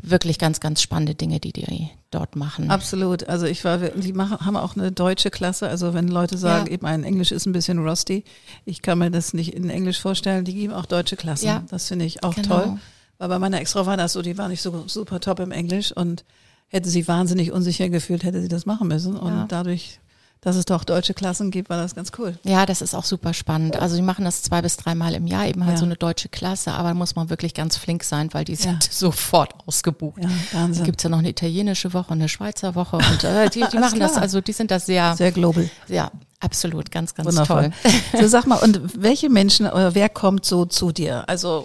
wirklich 0.00 0.38
ganz, 0.38 0.60
ganz 0.60 0.80
spannende 0.80 1.16
Dinge, 1.16 1.40
die 1.40 1.52
die 1.52 1.64
dort 2.10 2.36
machen. 2.36 2.70
Absolut. 2.70 3.28
Also 3.28 3.46
ich 3.46 3.64
war, 3.64 3.78
die 3.78 4.12
machen, 4.12 4.44
haben 4.44 4.56
auch 4.56 4.76
eine 4.76 4.92
deutsche 4.92 5.30
Klasse. 5.30 5.68
Also 5.68 5.94
wenn 5.94 6.08
Leute 6.08 6.38
sagen, 6.38 6.66
eben 6.68 6.82
mein 6.82 7.04
Englisch 7.04 7.32
ist 7.32 7.46
ein 7.46 7.52
bisschen 7.52 7.78
rusty, 7.86 8.24
ich 8.64 8.82
kann 8.82 8.98
mir 8.98 9.10
das 9.10 9.34
nicht 9.34 9.54
in 9.54 9.68
Englisch 9.70 10.00
vorstellen, 10.00 10.44
die 10.44 10.54
geben 10.54 10.72
auch 10.72 10.86
deutsche 10.86 11.16
Klassen. 11.16 11.46
Ja. 11.46 11.62
Das 11.68 11.88
finde 11.88 12.04
ich 12.04 12.22
auch 12.22 12.34
genau. 12.34 12.48
toll. 12.48 12.78
Weil 13.18 13.28
bei 13.28 13.38
meiner 13.38 13.60
Ex-Frau 13.60 13.86
war 13.86 13.96
das 13.96 14.12
so, 14.12 14.22
die 14.22 14.38
war 14.38 14.48
nicht 14.48 14.62
so 14.62 14.84
super 14.86 15.20
top 15.20 15.40
im 15.40 15.50
Englisch 15.50 15.92
und 15.92 16.24
hätte 16.68 16.88
sie 16.88 17.06
wahnsinnig 17.08 17.52
unsicher 17.52 17.88
gefühlt, 17.88 18.24
hätte 18.24 18.40
sie 18.40 18.48
das 18.48 18.66
machen 18.66 18.88
müssen. 18.88 19.16
Und 19.16 19.32
ja. 19.32 19.46
dadurch 19.48 20.00
dass 20.40 20.56
es 20.56 20.64
doch 20.64 20.84
deutsche 20.84 21.14
Klassen 21.14 21.50
gibt, 21.50 21.70
war 21.70 21.76
das 21.76 21.94
ganz 21.94 22.12
cool. 22.18 22.38
Ja, 22.44 22.66
das 22.66 22.80
ist 22.80 22.94
auch 22.94 23.04
super 23.04 23.34
spannend. 23.34 23.76
Also 23.76 23.96
die 23.96 24.02
machen 24.02 24.24
das 24.24 24.42
zwei 24.42 24.62
bis 24.62 24.76
dreimal 24.76 25.14
im 25.14 25.26
Jahr, 25.26 25.46
eben 25.46 25.64
halt 25.64 25.74
ja. 25.74 25.78
so 25.78 25.84
eine 25.84 25.96
deutsche 25.96 26.28
Klasse, 26.28 26.72
aber 26.72 26.88
da 26.88 26.94
muss 26.94 27.16
man 27.16 27.30
wirklich 27.30 27.54
ganz 27.54 27.76
flink 27.76 28.04
sein, 28.04 28.32
weil 28.32 28.44
die 28.44 28.54
sind 28.54 28.84
ja. 28.84 28.88
sofort 28.92 29.54
ausgebucht. 29.66 30.22
Ja, 30.22 30.30
Wahnsinn. 30.52 30.82
Da 30.82 30.86
gibt's 30.86 31.02
ja 31.02 31.10
noch 31.10 31.18
eine 31.18 31.30
italienische 31.30 31.92
Woche, 31.92 32.12
eine 32.12 32.28
Schweizer 32.28 32.74
Woche 32.74 32.96
und 32.96 33.24
äh, 33.24 33.50
die, 33.50 33.64
die 33.72 33.78
machen 33.78 33.96
klar. 33.96 34.08
das, 34.08 34.18
also 34.18 34.40
die 34.40 34.52
sind 34.52 34.70
das 34.70 34.86
sehr 34.86 35.16
sehr 35.16 35.32
global. 35.32 35.68
Ja, 35.88 36.12
absolut, 36.40 36.90
ganz, 36.90 37.14
ganz 37.14 37.26
Wundervoll. 37.26 37.72
toll. 37.82 38.20
So 38.20 38.28
sag 38.28 38.46
mal, 38.46 38.58
und 38.58 38.80
welche 39.02 39.28
Menschen 39.28 39.66
oder 39.66 39.94
wer 39.94 40.08
kommt 40.08 40.44
so 40.44 40.64
zu 40.64 40.92
dir? 40.92 41.28
Also 41.28 41.64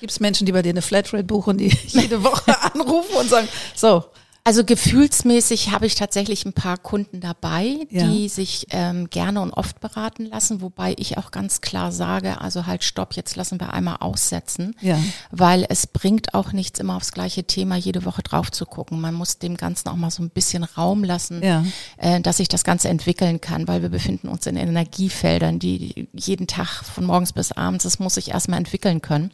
Gibt 0.00 0.12
es 0.12 0.20
Menschen, 0.20 0.44
die 0.44 0.52
bei 0.52 0.60
dir 0.60 0.70
eine 0.70 0.82
Flatrate 0.82 1.24
buchen, 1.24 1.56
die 1.56 1.74
jede 1.86 2.22
Woche 2.22 2.54
anrufen 2.74 3.16
und 3.16 3.30
sagen, 3.30 3.48
so, 3.74 4.04
Also 4.46 4.62
gefühlsmäßig 4.62 5.70
habe 5.70 5.86
ich 5.86 5.94
tatsächlich 5.94 6.44
ein 6.44 6.52
paar 6.52 6.76
Kunden 6.76 7.20
dabei, 7.20 7.86
Ja. 7.88 8.06
die 8.06 8.28
sich 8.28 8.66
ähm, 8.72 9.08
gerne 9.08 9.40
und 9.40 9.50
oft 9.52 9.80
beraten 9.80 10.26
lassen, 10.26 10.60
wobei 10.60 10.94
ich 10.98 11.16
auch 11.16 11.30
ganz 11.30 11.62
klar 11.62 11.92
sage, 11.92 12.42
also 12.42 12.66
halt 12.66 12.84
stopp, 12.84 13.14
jetzt 13.14 13.36
lassen 13.36 13.58
wir 13.58 13.72
einmal 13.72 13.96
aussetzen, 14.00 14.76
Ja. 14.82 14.98
weil 15.30 15.64
es 15.70 15.86
bringt 15.86 16.34
auch 16.34 16.52
nichts, 16.52 16.78
immer 16.78 16.96
aufs 16.96 17.12
gleiche 17.12 17.44
Thema 17.44 17.76
jede 17.76 18.04
Woche 18.04 18.22
drauf 18.22 18.52
zu 18.52 18.66
gucken. 18.66 19.00
Man 19.00 19.14
muss 19.14 19.38
dem 19.38 19.56
Ganzen 19.56 19.88
auch 19.88 19.96
mal 19.96 20.10
so 20.10 20.22
ein 20.22 20.28
bisschen 20.28 20.62
Raum 20.64 21.04
lassen, 21.04 21.42
Ja. 21.42 21.64
äh, 21.96 22.20
dass 22.20 22.36
sich 22.36 22.48
das 22.48 22.64
Ganze 22.64 22.90
entwickeln 22.90 23.40
kann, 23.40 23.66
weil 23.66 23.80
wir 23.80 23.88
befinden 23.88 24.28
uns 24.28 24.46
in 24.46 24.58
Energiefeldern, 24.58 25.58
die 25.58 26.06
jeden 26.12 26.46
Tag 26.46 26.84
von 26.84 27.06
morgens 27.06 27.32
bis 27.32 27.50
abends, 27.52 27.84
das 27.84 27.98
muss 27.98 28.16
sich 28.16 28.32
erstmal 28.32 28.58
entwickeln 28.58 29.00
können. 29.00 29.30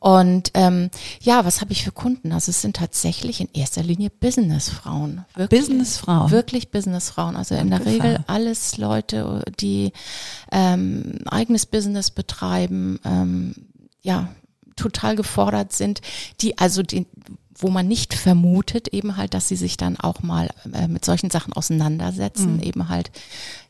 Und 0.00 0.52
ähm, 0.54 0.90
ja, 1.20 1.44
was 1.44 1.60
habe 1.60 1.72
ich 1.72 1.82
für 1.82 1.90
Kunden? 1.90 2.32
Also 2.32 2.50
es 2.50 2.62
sind 2.62 2.76
tatsächlich 2.76 3.40
in 3.40 3.48
erster 3.52 3.82
Linie 3.82 4.10
Businessfrauen. 4.10 5.24
Wirklich, 5.34 5.60
Businessfrauen. 5.60 6.30
Wirklich 6.30 6.70
Businessfrauen. 6.70 7.34
Also 7.36 7.54
in 7.56 7.70
der. 7.70 7.84
Regel 7.84 8.20
alles 8.26 8.76
Leute, 8.76 9.42
die 9.60 9.92
ähm, 10.52 11.18
eigenes 11.26 11.66
Business 11.66 12.10
betreiben, 12.10 13.00
ähm, 13.04 13.54
ja, 14.02 14.28
total 14.76 15.16
gefordert 15.16 15.72
sind, 15.72 16.00
die 16.40 16.58
also 16.58 16.82
den, 16.82 17.06
wo 17.56 17.68
man 17.68 17.88
nicht 17.88 18.14
vermutet, 18.14 18.88
eben 18.88 19.16
halt, 19.16 19.34
dass 19.34 19.48
sie 19.48 19.56
sich 19.56 19.76
dann 19.76 19.98
auch 19.98 20.22
mal 20.22 20.48
äh, 20.72 20.86
mit 20.86 21.04
solchen 21.04 21.30
Sachen 21.30 21.52
auseinandersetzen, 21.52 22.56
Mhm. 22.56 22.62
eben 22.62 22.88
halt, 22.88 23.10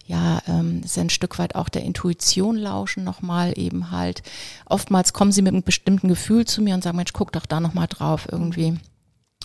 ja, 0.08 0.40
ähm, 0.48 0.80
ist 0.82 0.98
ein 0.98 1.10
Stück 1.10 1.38
weit 1.38 1.54
auch 1.54 1.68
der 1.68 1.82
Intuition 1.82 2.56
lauschen 2.56 3.04
nochmal, 3.04 3.52
eben 3.56 3.90
halt. 3.90 4.22
Oftmals 4.64 5.12
kommen 5.12 5.32
sie 5.32 5.42
mit 5.42 5.52
einem 5.52 5.62
bestimmten 5.62 6.08
Gefühl 6.08 6.46
zu 6.46 6.62
mir 6.62 6.74
und 6.74 6.82
sagen, 6.82 6.96
Mensch, 6.96 7.12
guck 7.12 7.30
doch 7.32 7.44
da 7.44 7.60
nochmal 7.60 7.88
drauf 7.88 8.26
irgendwie. 8.30 8.78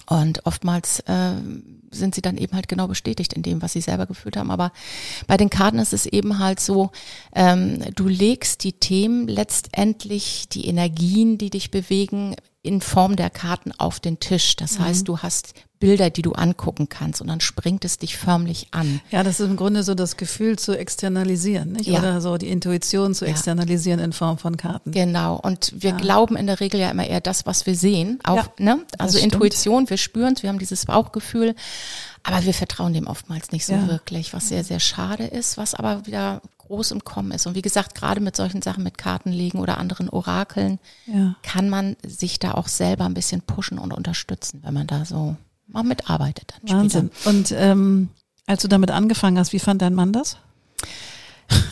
Und 0.08 0.46
oftmals 0.46 1.01
äh, 1.01 1.34
sind 1.91 2.15
sie 2.15 2.22
dann 2.22 2.38
eben 2.38 2.53
halt 2.53 2.70
genau 2.70 2.88
bestätigt 2.88 3.34
in 3.34 3.43
dem, 3.43 3.62
was 3.62 3.74
sie 3.74 3.82
selber 3.82 4.05
gefühlt 4.05 4.38
haben. 4.38 4.51
Aber 4.51 4.72
bei 5.27 5.36
den 5.36 5.50
Karten 5.50 5.79
ist 5.79 5.93
es 5.93 6.05
eben 6.05 6.39
halt 6.39 6.62
so, 6.62 6.91
ähm, 7.36 7.84
du 7.96 8.08
legst 8.08 8.63
die 8.63 8.74
Themen 8.74 9.27
letztendlich, 9.27 10.48
die 10.50 10.67
Energien, 10.67 11.38
die 11.38 11.50
dich 11.50 11.72
bewegen, 11.72 12.36
in 12.62 12.79
Form 12.79 13.17
der 13.17 13.29
Karten 13.29 13.74
auf 13.77 14.00
den 14.00 14.20
Tisch. 14.20 14.55
Das 14.55 14.79
heißt, 14.79 15.08
du 15.08 15.20
hast 15.20 15.53
Bilder, 15.84 16.10
die 16.10 16.22
du 16.22 16.32
angucken 16.32 16.88
kannst 16.88 17.20
und 17.22 17.28
dann 17.28 17.42
springt 17.42 17.84
es 17.84 17.98
dich 17.98 18.16
förmlich 18.18 18.68
an. 18.72 19.02
Ja, 19.12 19.22
das 19.22 19.42
ist 19.42 19.48
im 19.50 19.58
Grunde 19.58 19.84
so 19.84 19.96
das 19.96 20.16
Gefühl 20.16 20.58
zu 20.58 20.78
externalisieren, 20.78 21.74
nicht? 21.74 21.88
Ja. 21.88 22.00
Oder 22.00 22.22
so 22.22 22.38
die 22.38 22.48
Intuition 22.48 23.13
zu 23.13 23.25
Ja. 23.25 23.32
externalisieren 23.32 24.00
in 24.00 24.13
Form 24.13 24.38
von 24.38 24.56
Karten. 24.56 24.92
Genau. 24.92 25.36
Und 25.36 25.74
wir 25.75 25.90
Ja. 25.90 25.98
glauben 25.98 26.38
in 26.38 26.48
der 26.48 26.62
Regel 26.62 26.80
ja 26.80 26.90
immer 26.90 27.06
eher 27.06 27.20
das, 27.20 27.46
was 27.46 27.66
wir 27.66 27.75
sehen. 27.75 28.20
Auch, 28.24 28.38
Ja, 28.38 28.46
ne? 28.60 28.80
Also. 28.98 29.18
Intuition, 29.20 29.90
wir 29.90 29.98
spüren 29.98 30.36
es, 30.36 30.42
wir 30.44 30.50
haben 30.50 30.60
dieses 30.60 30.86
Bauchgefühl. 30.86 31.54
Aber 32.24 32.46
wir 32.46 32.54
vertrauen 32.54 32.94
dem 32.94 33.08
oftmals 33.08 33.52
nicht 33.52 33.66
so 33.66 33.74
wirklich, 33.90 34.34
was 34.34 34.48
sehr, 34.48 34.63
sehr 34.63 34.80
schade 34.80 35.25
ist, 35.25 35.58
was 35.58 35.75
aber 35.75 36.06
wieder 36.06 36.42
groß 36.60 36.92
im 36.92 37.04
Kommen 37.04 37.32
ist. 37.32 37.46
Und 37.46 37.56
wie 37.56 37.62
gesagt, 37.62 37.94
gerade 37.96 38.22
mit 38.22 38.38
solchen 38.38 38.62
Sachen 38.62 38.86
mit 38.86 38.98
Kartenlegen 38.98 39.60
oder 39.60 39.78
anderen 39.78 40.08
Orakeln 40.08 40.80
Ja. 41.06 41.36
kann 41.44 41.68
man 41.68 41.98
sich 42.08 42.40
da 42.40 42.54
auch 42.54 42.70
selber 42.70 43.04
ein 43.04 43.13
bisschen 43.13 43.42
pushen 43.42 43.78
und 43.78 43.92
unterstützen, 43.94 44.62
wenn 44.63 44.74
man 44.74 44.88
da 44.88 45.04
so 45.04 45.36
mal 45.74 45.84
mitarbeitet. 45.84 46.53
Dann 46.65 46.80
Wahnsinn. 46.80 47.12
Und 47.25 47.53
ähm, 47.58 48.10
als 48.46 48.62
du 48.62 48.68
damit 48.68 48.92
angefangen 48.92 49.38
hast, 49.38 49.53
wie 49.53 49.60
fand 49.60 49.82
dein 49.82 49.94
Mann 49.96 50.13
das? 50.13 50.38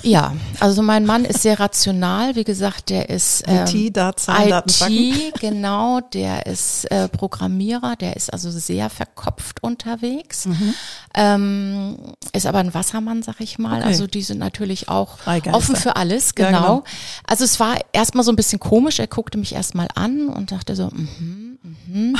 Ja, 0.03 0.33
also 0.59 0.81
mein 0.81 1.05
Mann 1.05 1.25
ist 1.25 1.41
sehr 1.41 1.59
rational. 1.59 2.35
Wie 2.35 2.43
gesagt, 2.43 2.89
der 2.89 3.09
ist 3.09 3.43
ähm, 3.47 3.65
IT, 3.67 3.95
da. 3.97 4.09
IT, 4.11 5.33
genau, 5.39 6.01
der 6.01 6.45
ist 6.45 6.85
äh, 6.91 7.07
Programmierer, 7.07 7.95
der 7.95 8.15
ist 8.15 8.31
also 8.31 8.51
sehr 8.51 8.89
verkopft 8.89 9.63
unterwegs, 9.63 10.45
Mhm. 10.45 10.73
ähm, 11.15 11.97
ist 12.33 12.45
aber 12.45 12.59
ein 12.59 12.73
Wassermann, 12.73 13.23
sag 13.23 13.39
ich 13.39 13.59
mal. 13.59 13.77
Okay. 13.79 13.87
Also 13.87 14.07
die 14.07 14.21
sind 14.23 14.39
natürlich 14.39 14.89
auch 14.89 15.17
offen 15.51 15.75
für 15.75 15.95
alles, 15.95 16.33
Ja, 16.37 16.47
genau. 16.47 16.59
genau. 16.59 16.83
Also 17.25 17.45
es 17.45 17.59
war 17.59 17.77
erstmal 17.93 18.23
so 18.23 18.31
ein 18.31 18.35
bisschen 18.35 18.59
komisch, 18.59 18.99
er 18.99 19.07
guckte 19.07 19.37
mich 19.37 19.53
erstmal 19.53 19.87
an 19.95 20.27
und 20.27 20.51
dachte 20.51 20.75
so, 20.75 20.89
mhm, 20.91 21.50
mhm, 21.63 22.15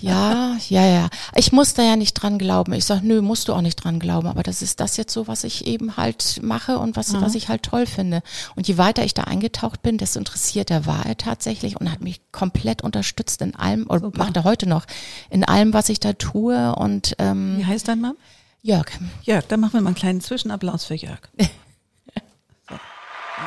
ja, 0.00 0.56
ja, 0.68 0.86
ja. 0.86 1.08
Ich 1.34 1.52
musste 1.52 1.82
ja 1.82 1.96
nicht 1.96 2.14
dran 2.14 2.38
glauben. 2.38 2.72
Ich 2.74 2.84
sag, 2.84 3.02
nö, 3.02 3.22
musst 3.22 3.48
du 3.48 3.52
auch 3.52 3.60
nicht 3.60 3.76
dran 3.76 3.98
glauben, 3.98 4.28
aber 4.28 4.42
das 4.42 4.62
ist 4.62 4.80
das 4.80 4.96
jetzt 4.96 5.12
so, 5.12 5.26
was 5.26 5.44
ich 5.44 5.66
eben 5.66 5.96
halt 5.96 6.40
mache 6.42 6.78
und 6.78 6.96
was, 6.96 7.14
was 7.20 7.34
ich 7.34 7.48
halt 7.48 7.62
toll 7.62 7.86
finde. 7.86 8.22
Und 8.56 8.68
je 8.68 8.76
weiter 8.78 9.04
ich 9.04 9.14
da 9.14 9.24
eingetaucht 9.24 9.82
bin, 9.82 9.98
desto 9.98 10.18
interessierter 10.18 10.86
war 10.86 11.06
er 11.06 11.16
tatsächlich 11.16 11.80
und 11.80 11.90
hat 11.90 12.00
mich 12.02 12.20
komplett 12.32 12.82
unterstützt 12.82 13.40
in 13.42 13.54
allem, 13.54 13.86
oder 13.88 14.00
Super. 14.00 14.18
macht 14.18 14.36
er 14.36 14.44
heute 14.44 14.68
noch, 14.68 14.84
in 15.30 15.44
allem, 15.44 15.72
was 15.72 15.88
ich 15.88 16.00
da 16.00 16.12
tue. 16.12 16.74
Und 16.76 17.16
ähm, 17.18 17.56
Wie 17.58 17.66
heißt 17.66 17.88
dein 17.88 18.00
Mann? 18.00 18.16
Jörg. 18.62 18.86
Jörg, 19.22 19.46
dann 19.46 19.60
machen 19.60 19.74
wir 19.74 19.80
mal 19.82 19.88
einen 19.88 19.96
kleinen 19.96 20.20
Zwischenapplaus 20.20 20.84
für 20.84 20.94
Jörg. 20.94 21.20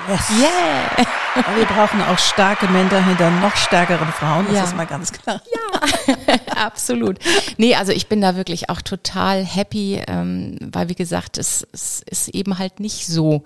Yes. 0.10 0.30
Yeah! 0.40 1.08
Aber 1.36 1.58
wir 1.58 1.66
brauchen 1.66 2.02
auch 2.02 2.18
starke 2.18 2.68
Männer 2.68 3.04
hinter 3.06 3.30
noch 3.32 3.56
stärkeren 3.56 4.08
Frauen, 4.10 4.46
das 4.48 4.56
Ja. 4.56 4.64
ist 4.66 4.76
mal 4.76 4.86
ganz 4.86 5.12
klar. 5.14 5.42
Absolut. 6.56 7.20
Nee, 7.58 7.76
also 7.76 7.92
ich 7.92 8.08
bin 8.08 8.20
da 8.22 8.36
wirklich 8.36 8.70
auch 8.70 8.82
total 8.82 9.46
happy, 9.46 10.02
ähm, 10.08 10.58
weil 10.62 10.90
wie 10.90 10.96
gesagt, 10.96 11.38
es, 11.38 11.66
es 11.72 12.02
ist 12.10 12.30
eben 12.30 12.58
halt 12.60 12.80
nicht 12.80 13.08
so 13.08 13.44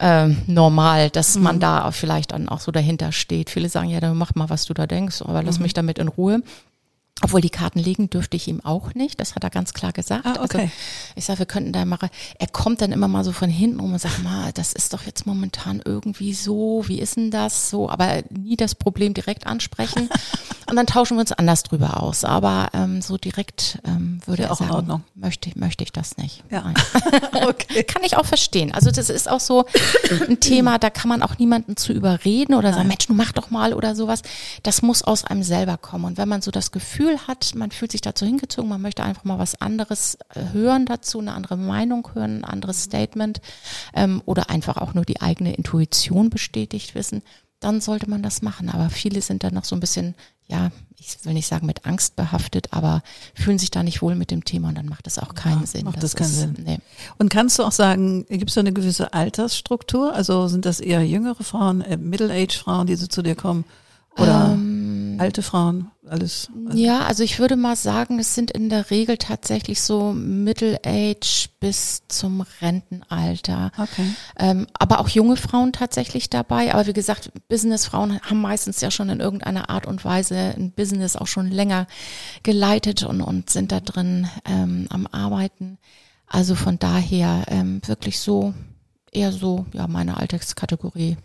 ähm, 0.00 0.42
normal, 0.46 1.10
dass 1.10 1.36
man 1.36 1.58
da 1.58 1.90
vielleicht 1.90 2.30
dann 2.32 2.48
auch 2.48 2.60
so 2.60 2.70
dahinter 2.70 3.10
steht. 3.10 3.50
Viele 3.50 3.68
sagen, 3.68 3.88
ja, 3.88 3.98
dann 3.98 4.16
mach 4.16 4.34
mal, 4.36 4.48
was 4.48 4.64
du 4.64 4.74
da 4.74 4.86
denkst, 4.86 5.22
aber 5.22 5.42
lass 5.42 5.58
mich 5.58 5.74
damit 5.74 5.98
in 5.98 6.06
Ruhe. 6.08 6.42
Obwohl 7.20 7.40
die 7.40 7.50
Karten 7.50 7.80
legen 7.80 8.08
dürfte 8.10 8.36
ich 8.36 8.46
ihm 8.46 8.64
auch 8.64 8.94
nicht, 8.94 9.18
das 9.18 9.34
hat 9.34 9.42
er 9.42 9.50
ganz 9.50 9.74
klar 9.74 9.92
gesagt. 9.92 10.24
Ah, 10.24 10.42
okay. 10.42 10.58
Also 10.60 10.72
ich 11.16 11.24
sage, 11.24 11.40
wir 11.40 11.46
könnten 11.46 11.72
da 11.72 11.84
mal, 11.84 11.98
er 12.38 12.46
kommt 12.46 12.80
dann 12.80 12.92
immer 12.92 13.08
mal 13.08 13.24
so 13.24 13.32
von 13.32 13.50
hinten 13.50 13.80
um 13.80 13.92
und 13.92 13.98
sagt, 13.98 14.22
mal, 14.22 14.52
das 14.52 14.72
ist 14.72 14.92
doch 14.92 15.02
jetzt 15.02 15.26
momentan 15.26 15.82
irgendwie 15.84 16.32
so, 16.32 16.84
wie 16.86 17.00
ist 17.00 17.16
denn 17.16 17.30
das 17.32 17.70
so, 17.70 17.90
aber 17.90 18.22
nie 18.30 18.56
das 18.56 18.76
Problem 18.76 19.14
direkt 19.14 19.48
ansprechen 19.48 20.08
und 20.70 20.76
dann 20.76 20.86
tauschen 20.86 21.16
wir 21.16 21.20
uns 21.22 21.32
anders 21.32 21.64
drüber 21.64 22.00
aus, 22.02 22.22
aber 22.24 22.68
ähm, 22.72 23.02
so 23.02 23.16
direkt 23.16 23.80
ähm, 23.84 24.20
würde 24.24 24.42
Ja, 24.42 24.48
er 24.48 24.52
auch 24.52 24.60
in 24.60 24.66
sagen, 24.66 24.76
Ordnung. 24.76 25.04
möchte, 25.16 25.50
möchte 25.58 25.82
ich 25.82 25.90
das 25.92 26.16
nicht. 26.18 26.44
Ja. 26.50 26.72
Okay. 27.48 27.84
Kann 27.84 28.02
ich 28.04 28.16
auch 28.16 28.26
verstehen. 28.26 28.72
Also 28.74 28.90
das 28.90 29.10
ist 29.10 29.28
auch 29.30 29.40
so 29.40 29.64
ein 30.28 30.40
Thema, 30.40 30.78
da 30.78 30.90
kann 30.90 31.08
man 31.08 31.22
auch 31.22 31.38
niemanden 31.38 31.76
zu 31.76 31.92
überreden 31.92 32.54
oder 32.54 32.72
sagen, 32.72 32.88
Mensch, 32.88 33.06
du 33.06 33.14
mach 33.14 33.32
doch 33.32 33.50
mal 33.50 33.74
oder 33.74 33.94
sowas. 33.94 34.22
Das 34.62 34.82
muss 34.82 35.02
aus 35.02 35.24
einem 35.24 35.42
selber 35.42 35.76
kommen. 35.76 36.04
Und 36.04 36.18
wenn 36.18 36.28
man 36.28 36.42
so 36.42 36.50
das 36.50 36.72
Gefühl 36.72 37.07
hat, 37.16 37.54
man 37.54 37.70
fühlt 37.70 37.92
sich 37.92 38.00
dazu 38.02 38.26
hingezogen, 38.26 38.68
man 38.68 38.82
möchte 38.82 39.02
einfach 39.02 39.24
mal 39.24 39.38
was 39.38 39.60
anderes 39.60 40.18
äh, 40.34 40.52
hören 40.52 40.84
dazu, 40.84 41.20
eine 41.20 41.32
andere 41.32 41.56
Meinung 41.56 42.08
hören, 42.12 42.40
ein 42.40 42.44
anderes 42.44 42.84
Statement 42.84 43.40
ähm, 43.94 44.22
oder 44.26 44.50
einfach 44.50 44.76
auch 44.76 44.92
nur 44.94 45.04
die 45.04 45.22
eigene 45.22 45.54
Intuition 45.54 46.28
bestätigt 46.28 46.94
wissen, 46.94 47.22
dann 47.60 47.80
sollte 47.80 48.08
man 48.08 48.22
das 48.22 48.42
machen. 48.42 48.68
Aber 48.68 48.90
viele 48.90 49.22
sind 49.22 49.42
dann 49.42 49.54
noch 49.54 49.64
so 49.64 49.74
ein 49.74 49.80
bisschen, 49.80 50.14
ja, 50.46 50.70
ich 50.96 51.24
will 51.24 51.34
nicht 51.34 51.46
sagen 51.46 51.66
mit 51.66 51.86
Angst 51.86 52.16
behaftet, 52.16 52.72
aber 52.72 53.02
fühlen 53.34 53.58
sich 53.58 53.70
da 53.70 53.82
nicht 53.82 54.02
wohl 54.02 54.14
mit 54.14 54.30
dem 54.30 54.44
Thema 54.44 54.68
und 54.68 54.76
dann 54.76 54.86
macht 54.86 55.06
es 55.06 55.18
auch 55.18 55.34
keinen 55.34 55.66
Sinn. 55.66 55.84
macht 55.84 56.02
das 56.02 56.14
keinen 56.14 56.26
ist, 56.26 56.38
Sinn. 56.38 56.56
Nee. 56.64 56.78
Und 57.18 57.30
kannst 57.30 57.58
du 57.58 57.64
auch 57.64 57.72
sagen, 57.72 58.26
gibt 58.28 58.50
es 58.50 58.54
da 58.54 58.60
eine 58.60 58.72
gewisse 58.72 59.12
Altersstruktur? 59.12 60.14
Also 60.14 60.48
sind 60.48 60.64
das 60.64 60.80
eher 60.80 61.04
jüngere 61.06 61.42
Frauen, 61.42 61.80
äh, 61.82 61.96
Middle-Age-Frauen, 61.96 62.86
die 62.86 62.96
so 62.96 63.06
zu 63.06 63.22
dir 63.22 63.34
kommen? 63.34 63.64
Oder 64.18 64.50
Ähm, 64.52 65.16
alte 65.18 65.42
Frauen? 65.42 65.90
Alles? 66.08 66.48
Ja, 66.72 67.00
also 67.00 67.22
ich 67.22 67.38
würde 67.38 67.56
mal 67.56 67.76
sagen, 67.76 68.18
es 68.18 68.34
sind 68.34 68.50
in 68.50 68.70
der 68.70 68.90
Regel 68.90 69.18
tatsächlich 69.18 69.82
so 69.82 70.12
Middle 70.12 70.80
Age 70.84 71.50
bis 71.60 72.02
zum 72.08 72.44
Rentenalter. 72.60 73.72
Okay. 73.76 74.14
Ähm, 74.38 74.66
aber 74.78 75.00
auch 75.00 75.08
junge 75.08 75.36
Frauen 75.36 75.72
tatsächlich 75.72 76.30
dabei. 76.30 76.72
Aber 76.72 76.86
wie 76.86 76.92
gesagt, 76.92 77.30
Businessfrauen 77.48 78.20
haben 78.20 78.40
meistens 78.40 78.80
ja 78.80 78.90
schon 78.90 79.10
in 79.10 79.20
irgendeiner 79.20 79.68
Art 79.70 79.86
und 79.86 80.04
Weise 80.04 80.54
ein 80.56 80.72
Business 80.72 81.16
auch 81.16 81.26
schon 81.26 81.50
länger 81.50 81.86
geleitet 82.42 83.02
und, 83.02 83.20
und 83.20 83.50
sind 83.50 83.72
da 83.72 83.80
drin 83.80 84.28
ähm, 84.46 84.86
am 84.90 85.06
Arbeiten. 85.06 85.78
Also 86.26 86.54
von 86.54 86.78
daher 86.78 87.44
ähm, 87.48 87.80
wirklich 87.86 88.18
so 88.18 88.54
eher 89.12 89.32
so, 89.32 89.66
ja, 89.72 89.86
meine 89.86 90.16
Alterskategorie. 90.18 91.16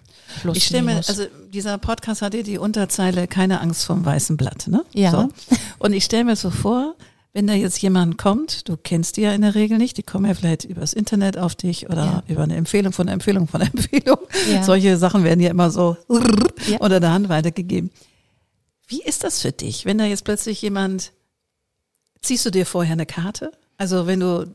Plus, 0.42 0.58
Ich 0.58 0.66
stelle 0.66 0.84
mir, 0.84 0.96
also 0.98 1.26
dieser 1.50 1.78
Podcast 1.78 2.22
hat 2.22 2.34
ja 2.34 2.42
die 2.44 2.58
Unterzeile 2.58 3.28
keine 3.28 3.62
Angst 3.62 3.86
vom 3.86 4.04
weißen 4.06 4.36
Blatt, 4.38 4.68
ne? 4.68 4.84
Ja. 4.94 5.12
So. 5.12 5.30
Und 5.80 5.94
ich 5.94 6.04
stelle 6.06 6.24
mir 6.26 6.36
so 6.36 6.50
vor, 6.50 6.96
wenn 7.34 7.48
da 7.48 7.54
jetzt 7.54 7.82
jemand 7.82 8.18
kommt, 8.18 8.68
du 8.70 8.78
kennst 8.78 9.18
die 9.18 9.22
ja 9.22 9.34
in 9.34 9.42
der 9.42 9.56
Regel 9.56 9.78
nicht, 9.80 9.98
die 9.98 10.04
kommen 10.04 10.26
ja 10.26 10.34
vielleicht 10.36 10.66
übers 10.66 10.94
Internet 10.94 11.38
auf 11.38 11.56
dich 11.56 11.88
oder 11.90 12.06
Ja. 12.06 12.24
über 12.28 12.44
eine 12.44 12.56
Empfehlung 12.56 12.94
von 12.94 13.08
einer 13.08 13.14
Empfehlung 13.14 13.48
von 13.48 13.62
einer 13.62 13.72
Empfehlung. 13.74 14.18
Ja. 14.52 14.64
Solche 14.64 14.98
Sachen 14.98 15.24
werden 15.24 15.40
ja 15.40 15.50
immer 15.50 15.70
so 15.72 15.98
Ja. 16.68 16.78
unter 16.80 17.00
der 17.00 17.12
Hand 17.12 17.30
weitergegeben. 17.30 17.90
Wie 18.88 19.02
ist 19.02 19.24
das 19.24 19.42
für 19.42 19.52
dich, 19.52 19.86
wenn 19.86 19.98
da 19.98 20.06
jetzt 20.06 20.26
plötzlich 20.26 20.62
jemand, 20.62 21.12
ziehst 22.22 22.46
du 22.46 22.52
dir 22.52 22.66
vorher 22.66 22.94
eine 22.94 23.06
Karte? 23.06 23.52
Also 23.78 24.06
wenn 24.08 24.20
du, 24.20 24.46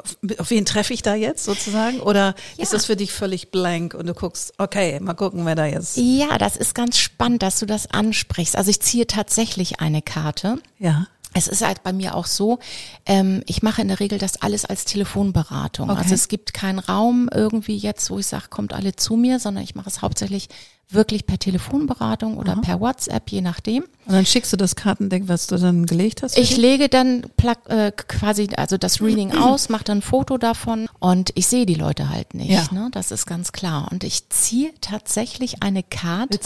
auf, 0.00 0.50
wen 0.50 0.64
treffe 0.64 0.92
ich 0.94 1.02
da 1.02 1.14
jetzt 1.14 1.44
sozusagen? 1.44 2.00
Oder 2.00 2.34
ist 2.56 2.72
Ja. 2.72 2.76
das 2.78 2.86
für 2.86 2.96
dich 2.96 3.12
völlig 3.12 3.50
blank 3.50 3.94
und 3.94 4.06
du 4.06 4.14
guckst, 4.14 4.52
okay, 4.58 4.98
mal 5.00 5.14
gucken, 5.14 5.46
wer 5.46 5.54
da 5.54 5.66
jetzt. 5.66 5.96
Ja, 5.96 6.38
das 6.38 6.56
ist 6.56 6.74
ganz 6.74 6.98
spannend, 6.98 7.42
dass 7.42 7.58
du 7.58 7.66
das 7.66 7.86
ansprichst. 7.90 8.56
Also 8.56 8.70
ich 8.70 8.80
ziehe 8.80 9.06
tatsächlich 9.06 9.80
eine 9.80 10.02
Karte. 10.02 10.58
Ja. 10.78 11.06
Es 11.32 11.46
ist 11.46 11.64
halt 11.64 11.84
bei 11.84 11.92
mir 11.92 12.16
auch 12.16 12.26
so, 12.26 12.58
ähm, 13.06 13.44
ich 13.46 13.62
mache 13.62 13.82
in 13.82 13.86
der 13.88 14.00
Regel 14.00 14.18
das 14.18 14.42
alles 14.42 14.64
als 14.64 14.84
Telefonberatung. 14.84 15.88
Okay. 15.88 16.00
Also 16.00 16.14
es 16.14 16.26
gibt 16.26 16.52
keinen 16.54 16.80
Raum 16.80 17.28
irgendwie 17.32 17.76
jetzt, 17.76 18.10
wo 18.10 18.18
ich 18.18 18.26
sage, 18.26 18.46
kommt 18.50 18.72
alle 18.72 18.96
zu 18.96 19.14
mir, 19.16 19.38
sondern 19.38 19.62
ich 19.62 19.76
mache 19.76 19.88
es 19.88 20.02
hauptsächlich 20.02 20.48
wirklich 20.92 21.26
per 21.26 21.38
Telefonberatung 21.38 22.36
oder 22.36 22.56
per 22.56 22.80
WhatsApp, 22.80 23.30
je 23.30 23.40
nachdem. 23.40 23.84
Und 24.06 24.14
dann 24.14 24.26
schickst 24.26 24.52
du 24.52 24.56
das 24.56 24.74
Kartendeck, 24.74 25.24
was 25.26 25.46
du 25.46 25.56
dann 25.56 25.86
gelegt 25.86 26.22
hast? 26.22 26.36
Ich 26.36 26.48
dich? 26.50 26.58
lege 26.58 26.88
dann 26.88 27.24
äh, 27.68 27.92
quasi 27.92 28.48
also 28.56 28.76
das 28.76 29.00
Reading 29.00 29.32
aus, 29.38 29.68
mache 29.68 29.84
dann 29.84 29.98
ein 29.98 30.02
Foto 30.02 30.36
davon 30.38 30.88
und 30.98 31.30
ich 31.34 31.46
sehe 31.46 31.66
die 31.66 31.74
Leute 31.74 32.08
halt 32.08 32.34
nicht. 32.34 32.50
Ja. 32.50 32.66
Ne? 32.72 32.88
Das 32.92 33.10
ist 33.10 33.26
ganz 33.26 33.52
klar. 33.52 33.88
Und 33.90 34.04
ich 34.04 34.28
ziehe 34.30 34.72
tatsächlich 34.80 35.62
eine 35.62 35.82
Karte. 35.82 36.40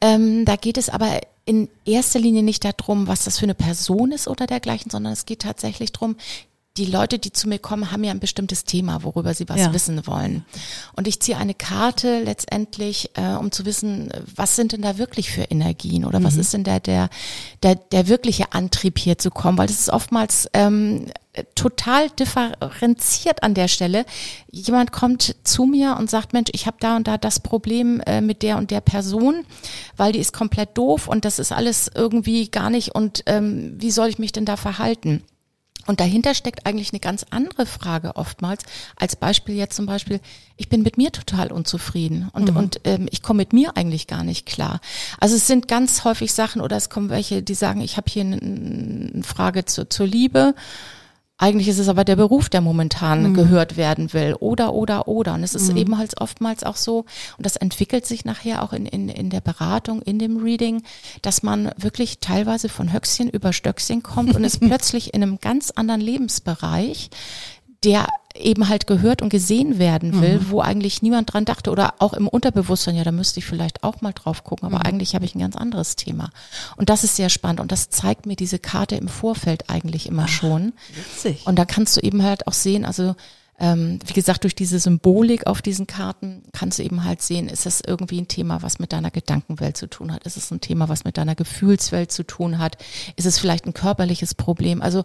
Ähm, 0.00 0.44
da 0.44 0.56
geht 0.56 0.78
es 0.78 0.88
aber 0.88 1.20
in 1.44 1.68
erster 1.84 2.20
Linie 2.20 2.42
nicht 2.42 2.64
darum, 2.64 3.08
was 3.08 3.24
das 3.24 3.38
für 3.38 3.44
eine 3.46 3.54
Person 3.54 4.12
ist 4.12 4.28
oder 4.28 4.46
dergleichen, 4.46 4.90
sondern 4.90 5.12
es 5.12 5.26
geht 5.26 5.42
tatsächlich 5.42 5.92
darum, 5.92 6.16
die 6.78 6.86
Leute, 6.86 7.18
die 7.18 7.32
zu 7.32 7.48
mir 7.50 7.58
kommen, 7.58 7.92
haben 7.92 8.02
ja 8.02 8.10
ein 8.12 8.18
bestimmtes 8.20 8.64
Thema, 8.64 9.02
worüber 9.02 9.34
sie 9.34 9.46
was 9.48 9.60
Ja. 9.60 9.74
wissen 9.74 10.06
wollen. 10.06 10.44
Und 10.96 11.06
ich 11.06 11.20
ziehe 11.20 11.36
eine 11.36 11.52
Karte 11.52 12.22
letztendlich, 12.22 13.10
äh, 13.14 13.34
um 13.34 13.52
zu 13.52 13.66
wissen, 13.66 14.10
was 14.34 14.56
sind 14.56 14.72
denn 14.72 14.80
da 14.80 14.96
wirklich 14.96 15.30
für 15.30 15.42
Energien 15.42 16.06
oder 16.06 16.18
Mhm. 16.20 16.24
was 16.24 16.36
ist 16.36 16.54
denn 16.54 16.64
der, 16.64 16.80
der, 16.80 17.10
der, 17.62 17.74
der 17.74 18.08
wirkliche 18.08 18.52
Antrieb 18.52 18.98
hier 18.98 19.18
zu 19.18 19.30
kommen, 19.30 19.58
weil 19.58 19.66
das 19.66 19.80
ist 19.80 19.90
oftmals 19.90 20.48
ähm, 20.54 21.06
total 21.54 22.08
differenziert 22.10 23.42
an 23.42 23.54
der 23.54 23.68
Stelle. 23.68 24.04
Jemand 24.50 24.92
kommt 24.92 25.36
zu 25.44 25.64
mir 25.64 25.96
und 25.98 26.08
sagt, 26.10 26.32
Mensch, 26.32 26.50
ich 26.52 26.66
habe 26.66 26.76
da 26.80 26.96
und 26.96 27.06
da 27.06 27.18
das 27.18 27.40
Problem 27.40 28.00
äh, 28.06 28.20
mit 28.20 28.42
der 28.42 28.56
und 28.56 28.70
der 28.70 28.80
Person, 28.80 29.44
weil 29.96 30.12
die 30.12 30.18
ist 30.20 30.32
komplett 30.32 30.76
doof 30.78 31.08
und 31.08 31.24
das 31.24 31.38
ist 31.38 31.52
alles 31.52 31.90
irgendwie 31.94 32.50
gar 32.50 32.70
nicht 32.70 32.94
und 32.94 33.22
ähm, 33.26 33.74
wie 33.78 33.90
soll 33.90 34.08
ich 34.08 34.18
mich 34.18 34.32
denn 34.32 34.44
da 34.46 34.56
verhalten? 34.56 35.22
Und 35.86 36.00
dahinter 36.00 36.34
steckt 36.34 36.66
eigentlich 36.66 36.92
eine 36.92 37.00
ganz 37.00 37.26
andere 37.30 37.66
Frage 37.66 38.16
oftmals. 38.16 38.62
Als 38.96 39.16
Beispiel 39.16 39.56
jetzt 39.56 39.74
zum 39.74 39.86
Beispiel, 39.86 40.20
ich 40.56 40.68
bin 40.68 40.82
mit 40.82 40.96
mir 40.96 41.10
total 41.10 41.50
unzufrieden 41.50 42.28
und, 42.32 42.50
und 42.50 42.80
ähm, 42.84 43.08
ich 43.10 43.22
komme 43.22 43.38
mit 43.38 43.52
mir 43.52 43.76
eigentlich 43.76 44.06
gar 44.06 44.22
nicht 44.22 44.46
klar. 44.46 44.80
Also 45.18 45.34
es 45.36 45.46
sind 45.46 45.66
ganz 45.66 46.04
häufig 46.04 46.32
Sachen 46.32 46.60
oder 46.60 46.76
es 46.76 46.88
kommen 46.88 47.10
welche, 47.10 47.42
die 47.42 47.54
sagen, 47.54 47.80
ich 47.80 47.96
habe 47.96 48.10
hier 48.10 48.22
eine, 48.22 48.36
eine 48.36 49.22
Frage 49.24 49.64
zu, 49.64 49.88
zur 49.88 50.06
Liebe. 50.06 50.54
Eigentlich 51.38 51.66
ist 51.66 51.80
es 51.80 51.88
aber 51.88 52.04
der 52.04 52.14
Beruf, 52.14 52.48
der 52.48 52.60
momentan 52.60 53.34
gehört 53.34 53.76
werden 53.76 54.12
will. 54.12 54.36
Oder, 54.38 54.74
oder, 54.74 55.08
oder. 55.08 55.34
Und 55.34 55.42
es 55.42 55.56
ist 55.56 55.70
eben 55.74 55.98
halt 55.98 56.20
oftmals 56.20 56.62
auch 56.62 56.76
so, 56.76 57.04
und 57.36 57.44
das 57.44 57.56
entwickelt 57.56 58.06
sich 58.06 58.24
nachher 58.24 58.62
auch 58.62 58.72
in, 58.72 58.86
in, 58.86 59.08
in 59.08 59.28
der 59.28 59.40
Beratung, 59.40 60.02
in 60.02 60.20
dem 60.20 60.36
Reading, 60.36 60.84
dass 61.20 61.42
man 61.42 61.72
wirklich 61.76 62.20
teilweise 62.20 62.68
von 62.68 62.92
Höchstchen 62.92 63.28
über 63.28 63.52
Stöckchen 63.52 64.04
kommt 64.04 64.36
und 64.36 64.44
ist 64.44 64.60
plötzlich 64.66 65.14
in 65.14 65.22
einem 65.22 65.38
ganz 65.40 65.72
anderen 65.72 66.00
Lebensbereich, 66.00 67.10
der 67.82 68.06
eben 68.34 68.68
halt 68.68 68.86
gehört 68.86 69.22
und 69.22 69.28
gesehen 69.28 69.78
werden 69.78 70.20
will, 70.20 70.40
wo 70.50 70.60
eigentlich 70.60 71.02
niemand 71.02 71.32
dran 71.32 71.44
dachte 71.44 71.70
oder 71.70 71.94
auch 71.98 72.12
im 72.14 72.28
Unterbewusstsein, 72.28 72.96
ja, 72.96 73.04
da 73.04 73.12
müsste 73.12 73.40
ich 73.40 73.46
vielleicht 73.46 73.82
auch 73.82 74.00
mal 74.00 74.12
drauf 74.12 74.44
gucken, 74.44 74.66
aber 74.66 74.84
eigentlich 74.84 75.14
habe 75.14 75.24
ich 75.24 75.34
ein 75.34 75.40
ganz 75.40 75.56
anderes 75.56 75.96
Thema. 75.96 76.30
Und 76.76 76.88
das 76.88 77.04
ist 77.04 77.16
sehr 77.16 77.28
spannend 77.28 77.60
und 77.60 77.72
das 77.72 77.90
zeigt 77.90 78.26
mir 78.26 78.36
diese 78.36 78.58
Karte 78.58 78.96
im 78.96 79.08
Vorfeld 79.08 79.70
eigentlich 79.70 80.06
immer 80.06 80.28
schon. 80.28 80.72
Witzig. 80.94 81.46
Und 81.46 81.58
da 81.58 81.64
kannst 81.64 81.96
du 81.96 82.00
eben 82.00 82.22
halt 82.22 82.46
auch 82.46 82.52
sehen, 82.52 82.84
also 82.84 83.14
ähm, 83.58 84.00
wie 84.06 84.12
gesagt, 84.12 84.44
durch 84.44 84.56
diese 84.56 84.80
Symbolik 84.80 85.46
auf 85.46 85.62
diesen 85.62 85.86
Karten 85.86 86.42
kannst 86.52 86.78
du 86.78 86.82
eben 86.82 87.04
halt 87.04 87.22
sehen, 87.22 87.48
ist 87.48 87.66
das 87.66 87.80
irgendwie 87.86 88.20
ein 88.20 88.26
Thema, 88.28 88.62
was 88.62 88.78
mit 88.78 88.92
deiner 88.92 89.10
Gedankenwelt 89.10 89.76
zu 89.76 89.86
tun 89.86 90.12
hat? 90.12 90.24
Ist 90.24 90.36
es 90.36 90.50
ein 90.50 90.60
Thema, 90.60 90.88
was 90.88 91.04
mit 91.04 91.16
deiner 91.16 91.36
Gefühlswelt 91.36 92.10
zu 92.10 92.24
tun 92.24 92.58
hat? 92.58 92.76
Ist 93.14 93.26
es 93.26 93.38
vielleicht 93.38 93.66
ein 93.66 93.74
körperliches 93.74 94.34
Problem? 94.34 94.82
Also 94.82 95.04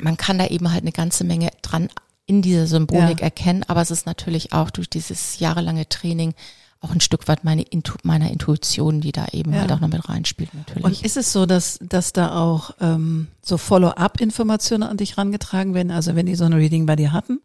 man 0.00 0.16
kann 0.16 0.38
da 0.38 0.46
eben 0.46 0.72
halt 0.72 0.82
eine 0.82 0.92
ganze 0.92 1.22
Menge 1.22 1.50
dran 1.62 1.90
in 2.26 2.42
dieser 2.42 2.66
Symbolik 2.66 3.18
Ja. 3.20 3.24
erkennen, 3.26 3.64
aber 3.68 3.82
es 3.82 3.90
ist 3.90 4.06
natürlich 4.06 4.52
auch 4.52 4.70
durch 4.70 4.88
dieses 4.88 5.38
jahrelange 5.38 5.88
Training 5.88 6.34
auch 6.80 6.90
ein 6.90 7.00
Stück 7.00 7.28
weit 7.28 7.44
meine 7.44 7.62
Intu 7.62 7.94
meiner 8.02 8.30
Intuition, 8.30 9.00
die 9.00 9.12
da 9.12 9.26
eben 9.32 9.54
Ja. 9.54 9.60
halt 9.60 9.72
auch 9.72 9.80
noch 9.80 9.88
mit 9.88 10.06
reinspielt 10.06 10.52
natürlich. 10.52 10.84
Und 10.84 11.02
ist 11.02 11.16
es 11.16 11.32
so, 11.32 11.46
dass, 11.46 11.78
dass 11.82 12.12
da 12.12 12.38
auch 12.38 12.72
ähm, 12.80 13.28
so 13.42 13.56
Follow-up-Informationen 13.56 14.82
an 14.82 14.98
dich 14.98 15.16
rangetragen 15.16 15.72
werden? 15.72 15.90
Also 15.90 16.14
wenn 16.14 16.26
die 16.26 16.34
so 16.34 16.44
ein 16.44 16.52
Reading 16.52 16.84
bei 16.84 16.94
dir 16.96 17.12
hatten, 17.12 17.40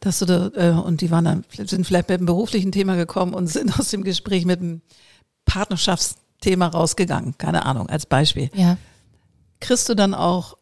dass 0.00 0.18
du 0.18 0.26
da, 0.26 0.50
äh, 0.56 0.72
und 0.72 1.02
die 1.02 1.10
waren 1.12 1.24
dann, 1.24 1.44
sind 1.52 1.86
vielleicht 1.86 2.08
mit 2.08 2.18
einem 2.18 2.26
beruflichen 2.26 2.72
Thema 2.72 2.96
gekommen 2.96 3.32
und 3.32 3.46
sind 3.46 3.72
aus 3.78 3.90
dem 3.90 4.02
Gespräch 4.02 4.44
mit 4.44 4.60
einem 4.60 4.80
Partnerschaftsthema 5.44 6.66
rausgegangen. 6.68 7.36
Keine 7.38 7.64
Ahnung, 7.66 7.88
als 7.88 8.06
Beispiel. 8.06 8.50
ja. 8.54 8.76
Kriegst 9.62 9.90
du 9.90 9.94
dann 9.94 10.14
auch, 10.14 10.56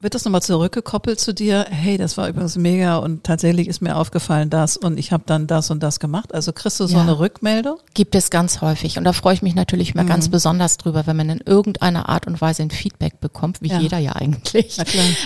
wird 0.00 0.14
das 0.14 0.24
nochmal 0.24 0.42
zurückgekoppelt 0.42 1.18
zu 1.18 1.34
dir? 1.34 1.66
Hey, 1.70 1.98
das 1.98 2.16
war 2.16 2.28
übrigens 2.28 2.56
mega 2.56 2.98
und 2.98 3.24
tatsächlich 3.24 3.66
ist 3.68 3.80
mir 3.82 3.96
aufgefallen 3.96 4.48
das 4.50 4.76
und 4.76 4.98
ich 4.98 5.10
habe 5.12 5.24
dann 5.26 5.46
das 5.46 5.70
und 5.70 5.82
das 5.82 5.98
gemacht. 6.00 6.32
Also 6.34 6.52
kriegst 6.52 6.78
du 6.80 6.86
so 6.86 6.96
Ja. 6.96 7.02
eine 7.02 7.18
Rückmeldung? 7.18 7.78
Gibt 7.94 8.14
es 8.14 8.30
ganz 8.30 8.60
häufig. 8.60 8.96
Und 8.98 9.04
da 9.04 9.12
freue 9.12 9.34
ich 9.34 9.42
mich 9.42 9.54
natürlich 9.54 9.94
immer 9.94 10.04
Mhm. 10.04 10.08
ganz 10.08 10.28
besonders 10.28 10.76
drüber, 10.76 11.06
wenn 11.06 11.16
man 11.16 11.30
in 11.30 11.40
irgendeiner 11.44 12.08
Art 12.08 12.26
und 12.26 12.40
Weise 12.40 12.62
ein 12.62 12.70
Feedback 12.70 13.20
bekommt, 13.20 13.60
wie 13.60 13.68
Ja. 13.68 13.80
jeder 13.80 13.98
ja 13.98 14.12
eigentlich. 14.12 14.76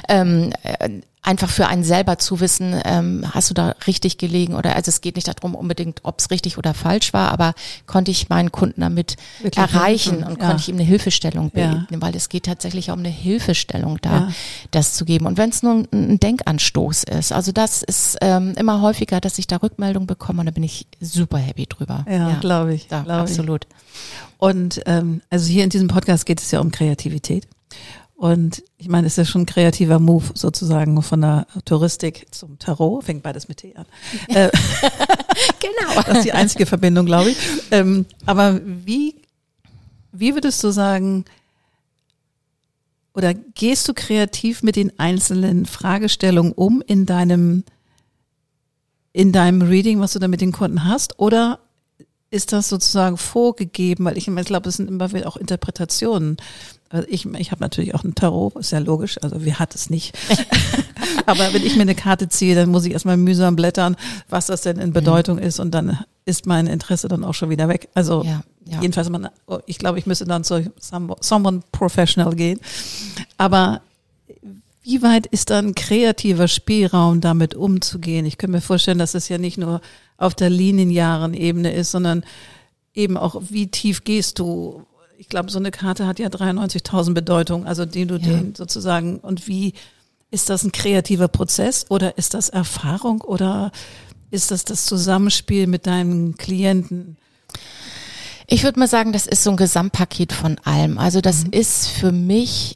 Ähm, 0.09 0.53
äh, 0.63 1.01
einfach 1.25 1.49
für 1.49 1.69
einen 1.69 1.85
selber 1.85 2.19
zu 2.19 2.41
wissen, 2.41 2.75
ähm, 2.85 3.25
hast 3.31 3.49
du 3.49 3.55
da 3.55 3.77
richtig 3.87 4.19
gelegen 4.19 4.55
oder 4.57 4.75
also 4.75 4.89
es 4.89 5.01
geht 5.01 5.15
nicht 5.15 5.29
darum 5.29 5.55
unbedingt, 5.55 6.01
ob 6.03 6.19
es 6.19 6.31
richtig 6.33 6.59
oder 6.59 6.75
falsch 6.75 7.13
war, 7.13 7.31
aber 7.31 7.55
konnte 7.87 8.11
ich 8.11 8.29
meinen 8.29 8.51
Kunden 8.51 8.81
damit 8.81 9.17
Wirklich 9.41 9.57
erreichen 9.57 10.17
helfen, 10.17 10.33
und 10.33 10.41
ja. 10.41 10.47
konnte 10.49 10.63
ich 10.63 10.69
ihm 10.69 10.75
eine 10.77 10.85
Hilfestellung 10.85 11.53
Ja. 11.55 11.75
bieten, 11.75 12.03
weil 12.03 12.17
es 12.17 12.29
geht 12.29 12.47
tatsächlich 12.47 12.91
um 12.91 12.99
eine 12.99 13.09
Hilfestellung 13.09 13.99
da, 14.03 14.11
Ja. 14.13 14.29
das 14.73 14.95
zu 14.95 15.05
geben. 15.05 15.27
Und 15.27 15.39
wenn 15.39 15.51
es 15.51 15.63
nur 15.63 15.85
ein, 15.93 16.19
Denkanstoß 16.19 17.05
ist, 17.05 17.33
also 17.33 17.53
das 17.53 17.85
ist 17.85 18.19
ähm, 18.21 18.55
immer 18.59 18.81
häufiger, 18.81 19.21
dass 19.21 19.39
ich 19.39 19.47
da 19.47 19.57
Rückmeldung 19.59 20.07
bekomme 20.09 20.41
und 20.41 20.47
da 20.47 20.51
bin 20.53 20.65
ich 20.65 20.89
super 21.01 21.39
happy 21.39 21.67
drüber. 21.67 22.05
Ja, 22.11 22.35
glaube 22.41 22.75
ich. 22.75 22.89
Da, 22.89 23.03
glaub 23.03 23.27
ich. 23.27 23.31
absolut. 23.31 23.69
Und 24.39 24.81
ähm, 24.87 25.23
also 25.31 25.47
hier 25.49 25.63
in 25.63 25.71
diesem 25.71 25.87
Podcast 25.87 26.27
geht 26.27 26.41
es 26.41 26.51
ja 26.51 26.59
um 26.59 26.73
Kreativität. 26.73 27.47
Und 28.23 28.63
ich 28.79 28.87
meine, 28.87 29.09
es 29.09 29.15
ist 29.15 29.17
ja 29.17 29.25
schon 29.25 29.41
ein 29.41 29.47
kreativer 29.47 29.99
Move 29.99 30.27
sozusagen 30.35 31.03
von 31.03 31.23
der 31.23 31.49
Touristik 31.65 32.29
zum 32.31 32.57
Tarot. 32.57 33.03
Fängt 33.03 33.25
beides 33.25 33.49
mit 33.49 33.57
T 33.57 33.75
an. 33.75 33.85
Äh, 34.29 34.49
Genau. 35.59 36.03
das 36.07 36.19
ist 36.19 36.25
die 36.27 36.33
einzige 36.33 36.65
Verbindung, 36.67 37.05
glaube 37.05 37.31
ich. 37.31 37.37
Ähm, 37.73 38.07
aber 38.25 38.61
wie, 38.65 39.17
wie 40.13 40.35
würdest 40.35 40.63
du 40.63 40.71
sagen, 40.71 41.25
oder 43.13 43.35
gehst 43.35 43.89
du 43.89 43.93
kreativ 43.93 44.63
mit 44.63 44.77
den 44.77 44.97
einzelnen 45.01 45.67
Fragestellungen 45.67 46.53
um 46.53 46.81
in 46.87 47.07
deinem, 47.07 47.65
in 49.13 49.33
deinem 49.33 49.63
Reading, 49.63 49.99
was 49.99 50.13
du 50.13 50.21
da 50.21 50.29
mit 50.29 50.41
den 50.41 50.53
Kunden 50.53 50.85
hast? 50.85 51.19
Oder 51.19 51.59
ist 52.31 52.53
das 52.53 52.69
sozusagen 52.69 53.17
vorgegeben? 53.17 54.05
Weil 54.05 54.17
ich, 54.17 54.29
ich 54.29 54.47
glaube, 54.47 54.69
es 54.69 54.77
sind 54.77 54.89
immer 54.89 55.13
wieder 55.13 55.27
auch 55.27 55.37
Interpretationen. 55.37 56.37
Also 56.93 57.07
ich, 57.09 57.25
ich 57.25 57.51
habe 57.51 57.63
natürlich 57.63 57.95
auch 57.95 58.05
ein 58.05 58.15
Tarot, 58.15 58.55
ist 58.57 58.71
ja 58.71 58.79
logisch, 58.79 59.17
also 59.23 59.37
wer 59.39 59.59
hat 59.59 59.75
es 59.75 59.89
nicht? 59.91 60.17
Aber 61.27 61.53
wenn 61.55 61.65
ich 61.65 61.75
mir 61.77 61.83
eine 61.83 61.95
Karte 61.95 62.29
ziehe, 62.29 62.55
dann 62.55 62.69
muss 62.71 62.85
ich 62.85 62.93
erstmal 62.93 63.17
mühsam 63.17 63.57
blättern, 63.57 63.97
was 64.29 64.47
das 64.47 64.61
denn 64.61 64.79
in 64.79 64.93
Bedeutung 64.93 65.39
ist 65.39 65.59
und 65.59 65.71
dann 65.73 65.99
ist 66.27 66.47
mein 66.47 66.67
Interesse 66.67 67.09
dann 67.09 67.25
auch 67.25 67.33
schon 67.35 67.49
wieder 67.51 67.67
weg. 67.69 67.89
Also 67.95 68.23
Ja, 68.25 68.43
ja. 68.67 68.81
jedenfalls, 68.83 69.09
man, 69.09 69.29
ich 69.67 69.79
glaube, 69.79 69.99
ich 69.99 70.07
müsste 70.07 70.27
dann 70.27 70.45
zu 70.45 70.71
some- 70.79 71.17
someone 71.21 71.63
professional 71.73 72.35
gehen. 72.35 72.61
Aber 73.39 73.81
wie 74.83 75.01
weit 75.03 75.27
ist 75.27 75.51
dann 75.51 75.75
kreativer 75.75 76.47
Spielraum, 76.49 77.21
damit 77.21 77.55
umzugehen? 77.55 78.27
Ich 78.27 78.37
könnte 78.37 78.53
mir 78.57 78.61
vorstellen, 78.61 78.99
dass 78.99 79.15
es 79.15 79.29
ja 79.29 79.39
nicht 79.39 79.57
nur 79.59 79.81
auf 80.19 80.35
der 80.35 80.51
linearen 80.51 81.35
Ebene 81.35 81.73
ist, 81.73 81.91
sondern 81.93 82.25
eben 82.95 83.17
auch, 83.17 83.41
wie 83.49 83.69
tief 83.69 84.05
gehst 84.05 84.39
du? 84.39 84.85
Ich 85.23 85.29
glaube, 85.29 85.53
so 85.53 85.59
eine 85.61 85.71
Karte 85.71 86.09
hat 86.09 86.19
ja 86.19 86.27
93.000 86.27 87.15
Bedeutungen, 87.15 87.65
also 87.65 87.85
die 87.87 88.07
du 88.07 88.15
Ja. 88.17 88.19
den 88.27 88.57
sozusagen, 88.57 89.21
und 89.21 89.47
wie 89.47 89.73
ist 90.33 90.51
das 90.51 90.65
ein 90.65 90.73
kreativer 90.73 91.29
Prozess 91.29 91.87
oder 91.91 92.19
ist 92.19 92.35
das 92.35 92.49
Erfahrung 92.49 93.21
oder 93.21 93.71
ist 94.33 94.51
das 94.51 94.65
das 94.65 94.85
Zusammenspiel 94.85 95.69
mit 95.69 95.87
deinen 95.87 96.37
Klienten? 96.37 97.17
Ich 98.49 98.65
würde 98.65 98.81
mal 98.81 98.89
sagen, 98.89 99.13
das 99.13 99.29
ist 99.29 99.45
so 99.45 99.51
ein 99.51 99.57
Gesamtpaket 99.57 100.33
von 100.33 100.59
allem. 100.65 100.99
Also 100.99 101.21
das 101.21 101.45
Mhm. 101.45 101.53
ist 101.53 101.87
für 101.87 102.11
mich 102.11 102.75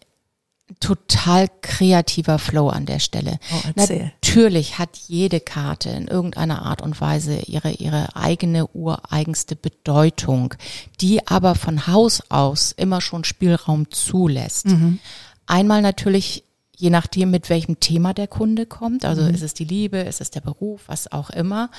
total 0.81 1.49
kreativer 1.63 2.39
Flow 2.39 2.69
an 2.69 2.87
der 2.87 2.99
Stelle. 2.99 3.39
Oh. 3.53 3.71
Natürlich 3.77 4.79
hat 4.79 4.97
jede 5.07 5.41
Karte 5.41 5.91
in 5.91 6.09
irgendeiner 6.09 6.63
Art 6.63 6.83
und 6.83 7.01
Weise 7.01 7.39
ihre, 7.47 7.71
ihre 7.71 8.17
eigene 8.17 8.67
ureigenste 8.69 9.55
Bedeutung, 9.55 10.55
die 11.01 11.27
aber 11.27 11.55
von 11.55 11.87
Haus 11.87 12.23
aus 12.31 12.73
immer 12.73 13.01
schon 13.01 13.25
Spielraum 13.25 13.91
zulässt. 13.91 14.67
Mhm. 14.67 14.99
Einmal 15.47 15.83
natürlich 15.83 16.43
je 16.77 16.91
nachdem, 16.91 17.31
mit 17.31 17.49
welchem 17.51 17.81
Thema 17.81 18.13
der 18.15 18.27
Kunde 18.29 18.67
kommt. 18.67 19.05
Also 19.05 19.23
Mhm. 19.23 19.35
ist 19.35 19.43
es 19.43 19.55
die 19.55 19.65
Liebe, 19.65 19.99
ist 19.99 20.21
es 20.21 20.31
der 20.31 20.43
Beruf, 20.43 20.83
was 20.87 21.11
auch 21.11 21.31
immer. 21.31 21.71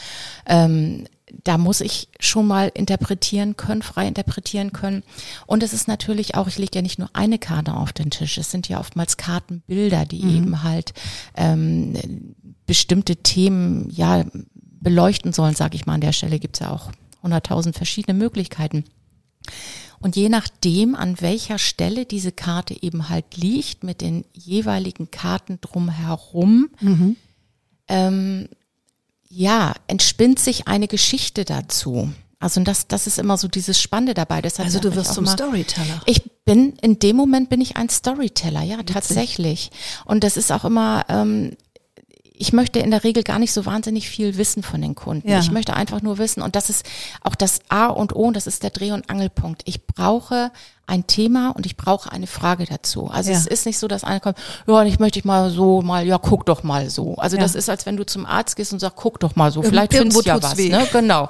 Ähm, 0.46 1.06
da 1.44 1.58
muss 1.58 1.82
ich 1.82 2.08
schon 2.20 2.48
mal 2.48 2.72
interpretieren 2.74 3.58
können, 3.58 3.82
frei 3.82 4.08
interpretieren 4.08 4.72
können. 4.72 5.04
Und 5.46 5.62
es 5.62 5.74
ist 5.74 5.88
natürlich 5.88 6.36
auch, 6.36 6.48
ich 6.48 6.58
lege 6.58 6.72
ja 6.76 6.82
nicht 6.82 7.00
nur 7.00 7.10
eine 7.14 7.38
Karte 7.38 7.74
auf 7.76 7.94
den 7.94 8.10
Tisch, 8.12 8.38
es 8.38 8.50
sind 8.50 8.70
ja 8.70 8.80
oftmals 8.80 9.18
Kartenbilder, 9.18 10.06
die 10.06 10.24
Mhm. 10.24 10.36
eben 10.36 10.64
halt 10.64 10.94
ähm, 11.36 11.94
bestimmte 12.66 13.18
Themen 13.18 13.90
ja 13.92 14.26
beleuchten 14.82 15.34
sollen, 15.34 15.56
sage 15.56 15.76
ich 15.76 15.86
mal 15.86 15.94
an 15.96 16.02
der 16.02 16.14
Stelle. 16.14 16.40
Gibt's 16.40 16.60
ja 16.60 16.72
auch 16.72 16.92
hunderttausend 17.24 17.76
verschiedene 17.76 18.18
Möglichkeiten. 18.18 18.86
Und 20.00 20.16
je 20.16 20.30
nachdem, 20.30 20.96
an 20.96 21.20
welcher 21.22 21.58
Stelle 21.58 22.06
diese 22.06 22.32
Karte 22.32 22.82
eben 22.82 23.10
halt 23.10 23.36
liegt, 23.36 23.84
mit 23.84 24.02
den 24.02 24.26
jeweiligen 24.34 25.10
Karten 25.10 25.60
drumherum, 25.60 26.70
ähm, 27.88 28.48
ja, 29.30 29.74
entspinnt 29.88 30.40
sich 30.40 30.68
eine 30.68 30.88
Geschichte 30.88 31.46
dazu. 31.46 32.10
Also 32.40 32.62
das, 32.62 32.88
das 32.88 33.08
ist 33.08 33.18
immer 33.18 33.38
so 33.38 33.48
dieses 33.48 33.82
Spannende 33.82 34.14
dabei. 34.14 34.42
Deshalb 34.42 34.68
Also 34.68 34.80
du 34.80 34.96
wirst 34.96 35.16
zum 35.16 35.24
mal, 35.24 35.32
Storyteller. 35.32 36.02
ich 36.06 36.22
bin, 36.46 36.74
in 36.82 37.00
dem 37.00 37.16
Moment 37.16 37.50
bin 37.50 37.62
ich 37.62 37.78
ein 37.78 37.90
Storyteller, 37.90 38.62
ja, 38.62 38.84
tatsächlich. 38.84 39.72
Und 40.06 40.24
das 40.24 40.38
ist 40.38 40.52
auch 40.52 40.64
immer, 40.64 41.06
ähm, 41.10 41.58
ich 42.40 42.54
möchte 42.54 42.80
in 42.80 42.92
der 42.92 43.04
Regel 43.04 43.24
gar 43.24 43.40
nicht 43.40 43.54
so 43.54 43.66
wahnsinnig 43.66 44.10
viel 44.10 44.38
wissen 44.38 44.64
von 44.64 44.82
den 44.82 44.96
Kunden. 44.96 45.30
Ja. 45.30 45.40
Ich 45.40 45.52
möchte 45.52 45.76
einfach 45.76 46.02
nur 46.02 46.18
wissen, 46.18 46.42
und 46.42 46.56
das 46.56 46.70
ist 46.70 46.86
auch 47.22 47.36
das 47.36 47.60
A 47.70 47.88
und 47.88 48.16
O, 48.16 48.28
und 48.28 48.36
das 48.36 48.48
ist 48.48 48.64
der 48.64 48.70
Dreh- 48.70 48.92
und 48.92 49.10
Angelpunkt. 49.10 49.64
Ich 49.66 49.86
brauche 49.86 50.52
ein 50.88 51.06
Thema 51.06 51.52
und 51.56 51.66
ich 51.66 51.76
brauche 51.78 52.12
eine 52.12 52.28
Frage 52.28 52.66
dazu. 52.66 53.08
Also 53.08 53.32
Ja. 53.32 53.38
es 53.38 53.46
ist 53.46 53.66
nicht 53.66 53.78
so, 53.78 53.88
dass 53.88 54.04
einer 54.04 54.20
kommt, 54.20 54.38
ja, 54.68 54.84
ich 54.84 55.00
möchte 55.00 55.20
dich 55.20 55.26
mal 55.26 55.50
so 55.52 55.82
mal, 55.82 56.06
ja, 56.08 56.18
guck 56.18 56.46
doch 56.46 56.64
mal 56.64 56.90
so. 56.90 57.16
Also 57.16 57.36
Ja. 57.36 57.44
das 57.44 57.56
ist, 57.56 57.70
als 57.70 57.86
wenn 57.86 57.98
du 57.98 58.06
zum 58.06 58.26
Arzt 58.26 58.56
gehst 58.56 58.74
und 58.74 58.80
sagst, 58.80 58.96
guck 58.98 59.20
doch 59.20 59.36
mal 59.36 59.52
so, 59.52 59.62
vielleicht 59.62 59.94
findest 59.94 60.18
du 60.26 60.30
ja 60.30 60.42
was, 60.42 60.58
weh. 60.58 60.70
ne? 60.70 60.88
Genau. 60.92 61.28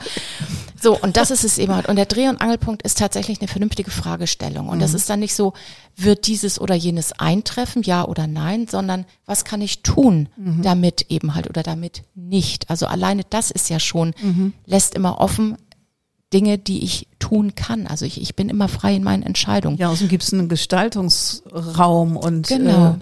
So, 0.80 0.96
und 0.96 1.17
das 1.17 1.32
ist 1.32 1.43
es 1.43 1.58
eben 1.58 1.74
halt. 1.76 1.89
Und 1.89 1.96
der 1.96 2.06
Dreh- 2.06 2.30
und 2.30 2.39
Angelpunkt 2.39 2.84
ist 2.84 3.00
tatsächlich 3.00 3.41
eine 3.41 3.48
vernünftige 3.48 3.89
Fragestellung. 3.89 4.70
Und 4.70 4.80
das 4.80 4.93
ist 4.93 5.10
dann 5.10 5.20
nicht 5.22 5.34
so, 5.34 5.54
wird 5.96 6.28
dieses 6.28 6.62
oder 6.62 6.76
jenes 6.76 7.13
eintreffen, 7.13 7.82
ja 7.82 8.06
oder 8.06 8.28
nein, 8.28 8.67
sondern 8.70 9.06
was 9.26 9.43
kann 9.43 9.60
ich 9.62 9.82
tun 9.82 10.30
damit 10.62 11.08
eben 11.10 11.34
halt 11.34 11.50
oder 11.50 11.63
damit 11.63 12.04
nicht. 12.13 12.70
Also 12.70 12.86
alleine 12.86 13.24
das 13.28 13.50
ist 13.50 13.70
ja 13.72 13.80
schon, 13.80 14.13
lässt 14.67 14.93
immer 14.93 15.20
offen 15.20 15.58
Dinge, 16.38 16.60
die 16.60 16.84
ich 16.84 17.08
tun 17.17 17.56
kann. 17.56 17.88
Also 17.88 18.06
ich, 18.06 18.21
ich 18.21 18.36
bin 18.36 18.47
immer 18.50 18.67
frei 18.67 18.95
in 18.95 19.04
meinen 19.04 19.23
Entscheidungen. 19.23 19.78
Ja, 19.78 19.89
außerdem 19.89 20.10
gibt 20.10 20.21
es 20.23 20.32
einen 20.34 20.50
Gestaltungsraum 20.50 22.15
und 22.15 22.47
Genau. 22.47 22.91
äh, 22.91 22.95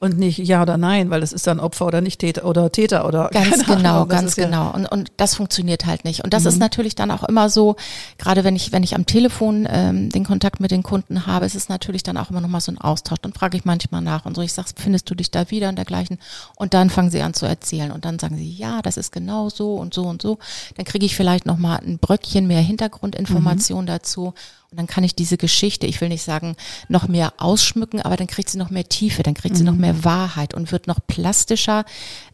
und 0.00 0.16
nicht 0.16 0.38
ja 0.38 0.62
oder 0.62 0.76
nein, 0.76 1.10
weil 1.10 1.20
das 1.20 1.32
ist 1.32 1.46
dann 1.48 1.58
Opfer 1.58 1.86
oder 1.86 2.00
nicht 2.00 2.20
Täter 2.20 2.44
oder 2.44 2.70
Täter 2.70 3.04
oder 3.04 3.30
Ganz 3.32 3.66
genau, 3.66 3.96
Ahnung, 3.96 4.08
ganz 4.08 4.36
Mhm. 4.36 4.42
genau. 4.42 4.70
Und, 4.72 4.86
und 4.86 5.10
das 5.16 5.34
funktioniert 5.34 5.86
halt 5.86 6.04
nicht. 6.04 6.22
Und 6.22 6.32
das 6.32 6.44
ist 6.44 6.58
natürlich 6.60 6.94
dann 6.94 7.10
auch 7.10 7.24
immer 7.24 7.50
so, 7.50 7.74
gerade 8.16 8.44
wenn 8.44 8.54
ich, 8.54 8.70
wenn 8.70 8.84
ich 8.84 8.94
am 8.94 9.06
Telefon 9.06 9.66
ähm, 9.68 10.08
den 10.10 10.24
Kontakt 10.24 10.60
mit 10.60 10.70
den 10.70 10.84
Kunden 10.84 11.26
habe, 11.26 11.46
ist 11.46 11.56
es 11.56 11.68
natürlich 11.68 12.04
dann 12.04 12.16
auch 12.16 12.30
immer 12.30 12.40
nochmal 12.40 12.60
so 12.60 12.70
ein 12.70 12.78
Austausch. 12.78 13.18
Dann 13.22 13.32
frage 13.32 13.56
ich 13.56 13.64
manchmal 13.64 14.00
nach 14.00 14.24
und 14.24 14.36
so, 14.36 14.42
ich 14.42 14.52
sage, 14.52 14.68
findest 14.76 15.10
du 15.10 15.16
dich 15.16 15.32
da 15.32 15.50
wieder 15.50 15.68
und 15.68 15.76
dergleichen? 15.76 16.18
Und 16.54 16.74
dann 16.74 16.90
fangen 16.90 17.10
sie 17.10 17.22
an 17.22 17.34
zu 17.34 17.46
erzählen. 17.46 17.90
Und 17.90 18.04
dann 18.04 18.20
sagen 18.20 18.36
sie, 18.36 18.48
ja, 18.52 18.82
das 18.82 18.98
ist 18.98 19.10
genau 19.10 19.48
so 19.48 19.74
und 19.74 19.94
so 19.94 20.04
und 20.04 20.22
so. 20.22 20.38
Dann 20.76 20.84
kriege 20.84 21.06
ich 21.06 21.16
vielleicht 21.16 21.44
nochmal 21.44 21.80
ein 21.84 21.98
Bröckchen 21.98 22.46
mehr 22.46 22.60
Hintergrundinformation 22.60 23.82
Mhm. 23.82 23.86
dazu. 23.88 24.34
Und 24.70 24.78
dann 24.78 24.86
kann 24.86 25.02
ich 25.04 25.14
diese 25.14 25.38
Geschichte, 25.38 25.86
ich 25.86 26.00
will 26.00 26.08
nicht 26.10 26.22
sagen, 26.22 26.54
noch 26.88 27.08
mehr 27.08 27.32
ausschmücken, 27.38 28.02
aber 28.02 28.16
dann 28.16 28.26
kriegt 28.26 28.50
sie 28.50 28.58
noch 28.58 28.68
mehr 28.70 28.88
Tiefe, 28.88 29.22
dann 29.22 29.34
kriegt 29.34 29.56
sie 29.56 29.62
Mhm. 29.62 29.70
noch 29.70 29.76
mehr 29.76 30.04
Wahrheit 30.04 30.52
und 30.52 30.72
wird 30.72 30.86
noch 30.86 30.98
plastischer. 31.06 31.84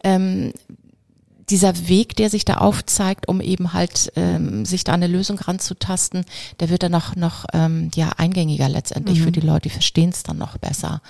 Ähm, 0.02 0.52
dieser 1.50 1.88
Weg, 1.88 2.16
der 2.16 2.30
sich 2.30 2.46
da 2.46 2.54
aufzeigt, 2.54 3.28
um 3.28 3.42
eben 3.42 3.74
halt 3.74 4.10
ähm, 4.16 4.64
sich 4.64 4.82
da 4.82 4.94
eine 4.94 5.06
Lösung 5.06 5.38
ranzutasten, 5.38 6.24
der 6.58 6.70
wird 6.70 6.82
dann 6.82 6.92
noch 6.92 7.16
noch 7.16 7.44
ähm, 7.52 7.90
ja 7.94 8.12
eingängiger 8.16 8.66
letztendlich 8.70 9.20
für 9.20 9.30
die 9.30 9.40
Leute, 9.40 9.68
die 9.68 9.70
verstehen 9.74 10.08
es 10.08 10.22
dann 10.22 10.38
noch 10.38 10.56
besser. 10.56 11.02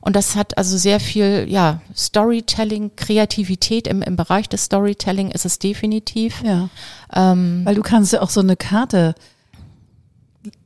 Und 0.00 0.16
das 0.16 0.36
hat 0.36 0.56
also 0.56 0.78
sehr 0.78 1.00
viel 1.00 1.44
ja 1.50 1.82
Storytelling, 1.94 2.92
Kreativität 2.96 3.86
im 3.86 4.00
im 4.00 4.16
Bereich 4.16 4.48
des 4.48 4.64
Storytelling 4.64 5.30
ist 5.30 5.44
es 5.44 5.58
definitiv. 5.58 6.42
Ja, 6.42 6.70
Ähm, 7.14 7.60
weil 7.64 7.74
du 7.74 7.82
kannst 7.82 8.14
ja 8.14 8.22
auch 8.22 8.30
so 8.30 8.40
eine 8.40 8.56
Karte 8.56 9.14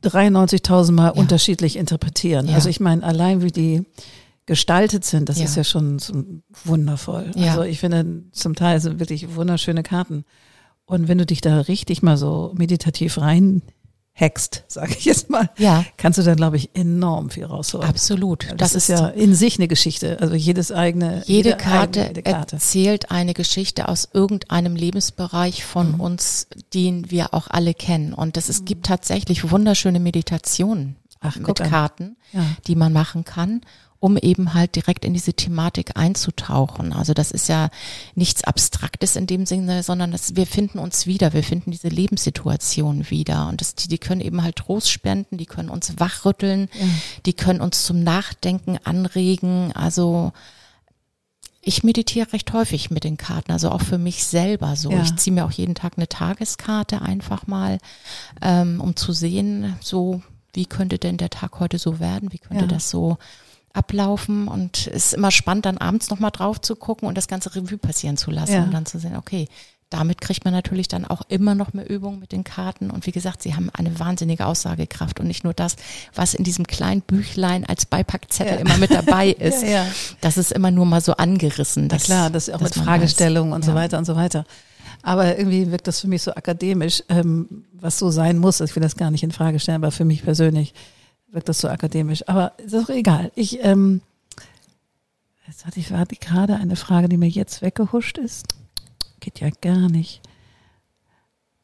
93.000 0.03 0.91
Mal 0.91 1.09
unterschiedlich 1.09 1.75
interpretieren. 1.77 2.47
Ja. 2.47 2.55
Also 2.55 2.69
ich 2.69 2.79
meine, 2.79 3.03
allein 3.03 3.41
wie 3.41 3.51
die 3.51 3.83
gestaltet 4.45 5.05
sind, 5.05 5.29
das 5.29 5.37
Ja. 5.37 5.45
ist 5.45 5.55
ja 5.55 5.63
schon 5.63 5.99
so 5.99 6.23
wundervoll. 6.63 7.31
Ja. 7.35 7.51
Also 7.51 7.63
ich 7.63 7.79
finde, 7.79 8.23
zum 8.31 8.55
Teil 8.55 8.79
sind 8.79 8.99
wirklich 8.99 9.35
wunderschöne 9.35 9.83
Karten. 9.83 10.25
Und 10.85 11.07
wenn 11.07 11.19
du 11.19 11.25
dich 11.25 11.41
da 11.41 11.59
richtig 11.61 12.01
mal 12.01 12.17
so 12.17 12.51
meditativ 12.57 13.19
reinhackst, 14.19 14.63
sage 14.67 14.95
ich 14.97 15.05
jetzt 15.05 15.29
mal, 15.29 15.49
Ja. 15.57 15.85
kannst 15.97 16.19
du 16.19 16.23
dann, 16.23 16.35
glaube 16.35 16.57
ich, 16.57 16.69
enorm 16.73 17.29
viel 17.29 17.45
rausholen. 17.45 17.87
absolut. 17.87 18.47
Das, 18.57 18.75
ist 18.75 18.89
ja 18.89 19.07
in 19.07 19.33
sich 19.35 19.57
eine 19.57 19.67
Geschichte. 19.67 20.17
Also 20.21 20.35
jedes 20.35 20.71
eigene, 20.71 21.23
Jede 21.25 21.55
Karte, 21.57 22.01
eigene, 22.01 22.07
jede 22.17 22.23
Karte. 22.23 22.55
erzählt 22.55 23.11
eine 23.11 23.33
Geschichte 23.33 23.87
aus 23.87 24.09
irgendeinem 24.13 24.75
Lebensbereich 24.75 25.63
von 25.65 25.93
Mhm. 25.93 25.99
uns, 25.99 26.47
den 26.73 27.09
wir 27.11 27.33
auch 27.33 27.47
alle 27.49 27.73
kennen. 27.73 28.13
Und 28.13 28.37
das, 28.37 28.49
es 28.49 28.65
gibt 28.65 28.85
tatsächlich 28.85 29.51
wunderschöne 29.51 29.99
Meditationen 29.99 30.95
Ach, 31.21 31.35
mit. 31.37 31.55
Karten, 31.57 32.15
Ja. 32.31 32.41
die 32.67 32.75
man 32.75 32.93
machen 32.93 33.25
kann, 33.25 33.61
um 33.99 34.17
eben 34.17 34.53
halt 34.53 34.75
direkt 34.75 35.03
in 35.03 35.13
diese 35.13 35.33
Thematik 35.33 35.97
einzutauchen. 35.97 36.93
Also 36.93 37.13
das 37.13 37.31
ist 37.31 37.49
ja 37.49 37.69
nichts 38.15 38.43
Abstraktes 38.45 39.15
in 39.17 39.27
dem 39.27 39.45
Sinne, 39.45 39.83
sondern 39.83 40.11
das, 40.11 40.35
wir 40.37 40.47
finden 40.47 40.79
uns 40.79 41.05
wieder, 41.05 41.33
wir 41.33 41.43
finden 41.43 41.71
diese 41.71 41.89
Lebenssituation 41.89 43.09
wieder. 43.09 43.47
Und 43.49 43.59
das, 43.59 43.75
die, 43.75 43.89
die 43.89 43.97
können 43.97 44.21
eben 44.21 44.41
halt 44.41 44.55
Trost 44.55 44.89
spenden, 44.89 45.37
die 45.37 45.45
können 45.45 45.69
uns 45.69 45.99
wachrütteln, 45.99 46.69
die 47.25 47.33
können 47.33 47.59
uns 47.59 47.85
zum 47.85 48.01
Nachdenken 48.03 48.79
anregen. 48.83 49.73
Also 49.73 50.31
ich 51.61 51.83
meditiere 51.83 52.31
recht 52.31 52.53
häufig 52.53 52.89
mit 52.89 53.03
den 53.03 53.17
Karten, 53.17 53.51
also 53.51 53.69
auch 53.69 53.81
für 53.81 53.97
mich 53.97 54.23
selber 54.23 54.77
so. 54.77 54.91
Ja. 54.91 55.03
Ich 55.03 55.15
ziehe 55.17 55.33
mir 55.33 55.45
auch 55.45 55.51
jeden 55.51 55.75
Tag 55.75 55.93
eine 55.97 56.07
Tageskarte 56.07 57.01
einfach 57.01 57.47
mal, 57.47 57.79
ähm, 58.41 58.79
um 58.79 58.95
zu 58.95 59.11
sehen, 59.11 59.75
so 59.81 60.21
wie 60.53 60.65
könnte 60.65 60.97
denn 60.97 61.17
der 61.17 61.29
Tag 61.29 61.59
heute 61.59 61.77
so 61.77 61.99
werden, 61.99 62.31
wie 62.31 62.39
könnte 62.39 62.63
Ja. 62.63 62.67
das 62.67 62.89
so 62.89 63.17
ablaufen 63.73 64.47
und 64.47 64.87
es 64.87 65.07
ist 65.07 65.13
immer 65.13 65.31
spannend, 65.31 65.65
dann 65.65 65.77
abends 65.77 66.09
nochmal 66.09 66.31
drauf 66.31 66.59
zu 66.61 66.75
gucken 66.75 67.07
und 67.07 67.17
das 67.17 67.27
ganze 67.27 67.55
Revue 67.55 67.77
passieren 67.77 68.17
zu 68.17 68.31
lassen 68.31 68.53
Ja. 68.53 68.63
und 68.63 68.73
dann 68.73 68.85
zu 68.85 68.99
sehen, 68.99 69.15
okay, 69.15 69.47
damit 69.91 70.21
kriegt 70.21 70.45
man 70.45 70.53
natürlich 70.53 70.87
dann 70.87 71.03
auch 71.05 71.23
immer 71.29 71.55
noch 71.55 71.73
mehr 71.73 71.89
Übung 71.89 72.19
mit 72.19 72.31
den 72.31 72.43
Karten 72.43 72.91
und 72.91 73.07
wie 73.07 73.11
gesagt, 73.11 73.41
sie 73.41 73.55
haben 73.55 73.71
eine 73.73 73.97
wahnsinnige 73.99 74.45
Aussagekraft 74.45 75.19
und 75.19 75.25
nicht 75.27 75.43
nur 75.43 75.53
das, 75.55 75.77
was 76.13 76.35
in 76.35 76.43
diesem 76.43 76.67
kleinen 76.67 77.01
Büchlein 77.01 77.65
als 77.65 77.87
Beipackzettel 77.87 78.53
Ja. 78.55 78.59
immer 78.59 78.77
mit 78.77 78.91
dabei 78.91 79.29
ist. 79.39 79.63
Ja, 79.63 79.69
ja. 79.69 79.85
Das 80.21 80.37
ist 80.37 80.51
immer 80.51 80.69
nur 80.69 80.85
mal 80.85 81.01
so 81.01 81.13
angerissen. 81.13 81.83
Na 81.89 81.95
Dass, 81.95 82.03
klar, 82.03 82.29
das 82.29 82.47
ist 82.49 82.53
auch 82.53 82.61
mit 82.61 82.75
Fragestellungen 82.75 83.51
und 83.53 83.65
so 83.65 83.73
weiter 83.73 83.97
und 83.97 84.05
so 84.05 84.15
weiter. 84.15 84.45
Aber 85.01 85.37
irgendwie 85.39 85.71
wirkt 85.71 85.87
das 85.87 86.01
für 86.01 86.07
mich 86.07 86.21
so 86.21 86.33
akademisch, 86.33 87.01
ähm, 87.09 87.63
was 87.73 87.97
so 87.97 88.11
sein 88.11 88.37
muss. 88.37 88.59
Ich 88.61 88.75
will 88.75 88.83
das 88.83 88.95
gar 88.97 89.09
nicht 89.09 89.23
in 89.23 89.31
Frage 89.31 89.59
stellen, 89.59 89.77
aber 89.81 89.91
für 89.91 90.05
mich 90.05 90.23
persönlich 90.23 90.73
wirkt 91.31 91.49
das 91.49 91.59
so 91.59 91.67
akademisch. 91.69 92.27
Aber 92.27 92.53
ist 92.57 92.75
auch 92.75 92.89
egal. 92.89 93.31
Ich, 93.35 93.63
ähm, 93.63 94.01
jetzt 95.47 95.65
hatte 95.65 95.79
ich 95.79 95.91
hatte 95.91 96.15
gerade 96.15 96.55
eine 96.55 96.75
Frage, 96.75 97.09
die 97.09 97.17
mir 97.17 97.29
jetzt 97.29 97.61
weggehuscht 97.61 98.17
ist. 98.17 98.47
Geht 99.19 99.39
ja 99.39 99.49
gar 99.61 99.89
nicht. 99.89 100.21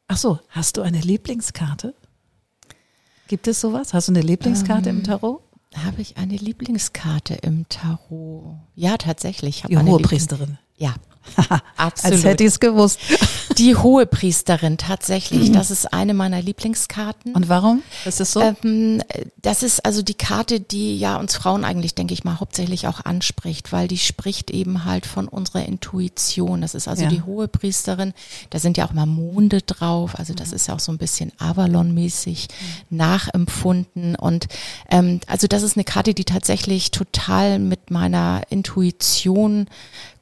Ach 0.08 0.16
so, 0.16 0.38
hast 0.50 0.76
du 0.76 0.82
eine 0.82 1.00
Lieblingskarte? 1.00 1.94
Gibt 3.28 3.48
es 3.48 3.60
sowas? 3.60 3.92
Hast 3.92 4.08
du 4.08 4.12
eine 4.12 4.20
Lieblingskarte 4.20 4.90
Ähm, 4.90 4.98
im 4.98 5.04
Tarot? 5.04 5.42
Habe 5.84 6.00
ich 6.00 6.16
eine 6.16 6.36
Lieblingskarte 6.36 7.34
im 7.34 7.68
Tarot? 7.68 8.54
Ja, 8.76 8.96
tatsächlich. 8.98 9.62
Die 9.68 9.76
eine 9.76 9.90
hohe 9.90 9.98
Liebling- 9.98 10.08
Priesterin. 10.08 10.58
Ja, 10.76 10.94
Als 11.76 12.04
absolut. 12.04 12.24
hätte 12.24 12.44
ich 12.44 12.48
es 12.50 12.60
gewusst. 12.60 13.00
Die 13.58 13.74
hohe 13.76 14.06
Priesterin, 14.06 14.76
tatsächlich. 14.78 15.50
Das 15.52 15.70
ist 15.70 15.92
eine 15.92 16.14
meiner 16.14 16.42
Lieblingskarten. 16.42 17.34
Und 17.34 17.48
warum? 17.48 17.82
Ist 18.04 18.20
das 18.20 18.32
so? 18.32 18.40
Ähm, 18.42 19.02
das 19.40 19.62
ist 19.62 19.84
also 19.84 20.02
die 20.02 20.14
Karte, 20.14 20.60
die 20.60 20.98
ja 20.98 21.16
uns 21.16 21.34
Frauen 21.36 21.64
eigentlich, 21.64 21.94
denke 21.94 22.12
ich 22.14 22.24
mal, 22.24 22.38
hauptsächlich 22.40 22.86
auch 22.86 23.04
anspricht, 23.04 23.72
weil 23.72 23.88
die 23.88 23.98
spricht 23.98 24.50
eben 24.50 24.84
halt 24.84 25.06
von 25.06 25.28
unserer 25.28 25.64
Intuition. 25.64 26.60
Das 26.60 26.74
ist 26.74 26.88
also 26.88 27.04
Ja. 27.04 27.08
die 27.08 27.22
hohe 27.22 27.48
Priesterin. 27.48 28.12
Da 28.50 28.58
sind 28.58 28.76
ja 28.76 28.86
auch 28.86 28.92
mal 28.92 29.06
Monde 29.06 29.62
drauf. 29.62 30.18
Also 30.18 30.32
Mhm. 30.32 30.36
das 30.36 30.52
ist 30.52 30.68
ja 30.68 30.74
auch 30.74 30.80
so 30.80 30.92
ein 30.92 30.98
bisschen 30.98 31.32
Avalon-mäßig 31.38 32.48
nachempfunden. 32.90 34.16
Und 34.16 34.46
ähm, 34.90 35.20
also 35.26 35.46
das 35.46 35.62
ist 35.62 35.76
eine 35.76 35.84
Karte, 35.84 36.14
die 36.14 36.24
tatsächlich 36.24 36.90
total 36.90 37.58
mit 37.58 37.90
meiner 37.90 38.42
Intuition 38.50 39.66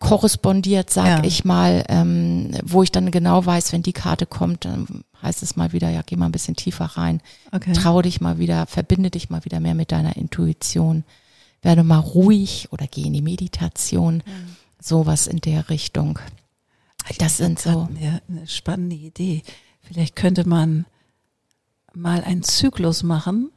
korrespondiert, 0.05 0.91
sag 0.91 1.07
Ja. 1.07 1.25
ich 1.25 1.45
mal, 1.45 1.85
ähm, 1.89 2.51
wo 2.63 2.83
ich 2.83 2.93
dann 2.93 3.11
genau 3.11 3.45
weiß, 3.45 3.73
wenn 3.73 3.83
die 3.83 3.93
Karte 3.93 4.27
kommt, 4.27 4.65
dann 4.65 4.87
heißt 5.23 5.43
es 5.43 5.57
mal 5.57 5.73
wieder, 5.73 5.91
ja, 5.91 6.03
geh 6.05 6.17
mal 6.17 6.27
ein 6.27 6.33
bisschen 6.33 6.57
tiefer 6.57 6.85
rein. 6.85 7.21
Okay. 7.53 7.73
Trau 7.73 8.03
dich 8.03 8.21
mal 8.21 8.39
wieder, 8.39 8.67
verbinde 8.67 9.11
dich 9.11 9.31
mal 9.31 9.45
wieder 9.45 9.61
mehr 9.61 9.75
mit 9.75 9.91
deiner 9.93 10.17
Intuition. 10.17 11.05
werde 11.63 11.83
mal 11.83 11.99
ruhig 11.99 12.69
oder 12.73 12.87
gehe 12.87 13.07
in 13.07 13.15
die 13.15 13.23
Meditation. 13.23 14.17
Mhm. 14.17 14.57
Sowas 14.83 15.27
in 15.27 15.41
der 15.41 15.71
Richtung. 15.71 16.19
Das 17.19 17.39
sind 17.39 17.59
so. 17.59 17.89
Eine, 17.99 18.21
eine 18.29 18.47
spannende 18.47 18.97
Idee. 18.97 19.43
Vielleicht 19.81 20.15
könnte 20.15 20.47
man 20.47 20.85
mal 21.95 22.23
einen 22.23 22.43
Zyklus 22.43 23.03
machen 23.03 23.51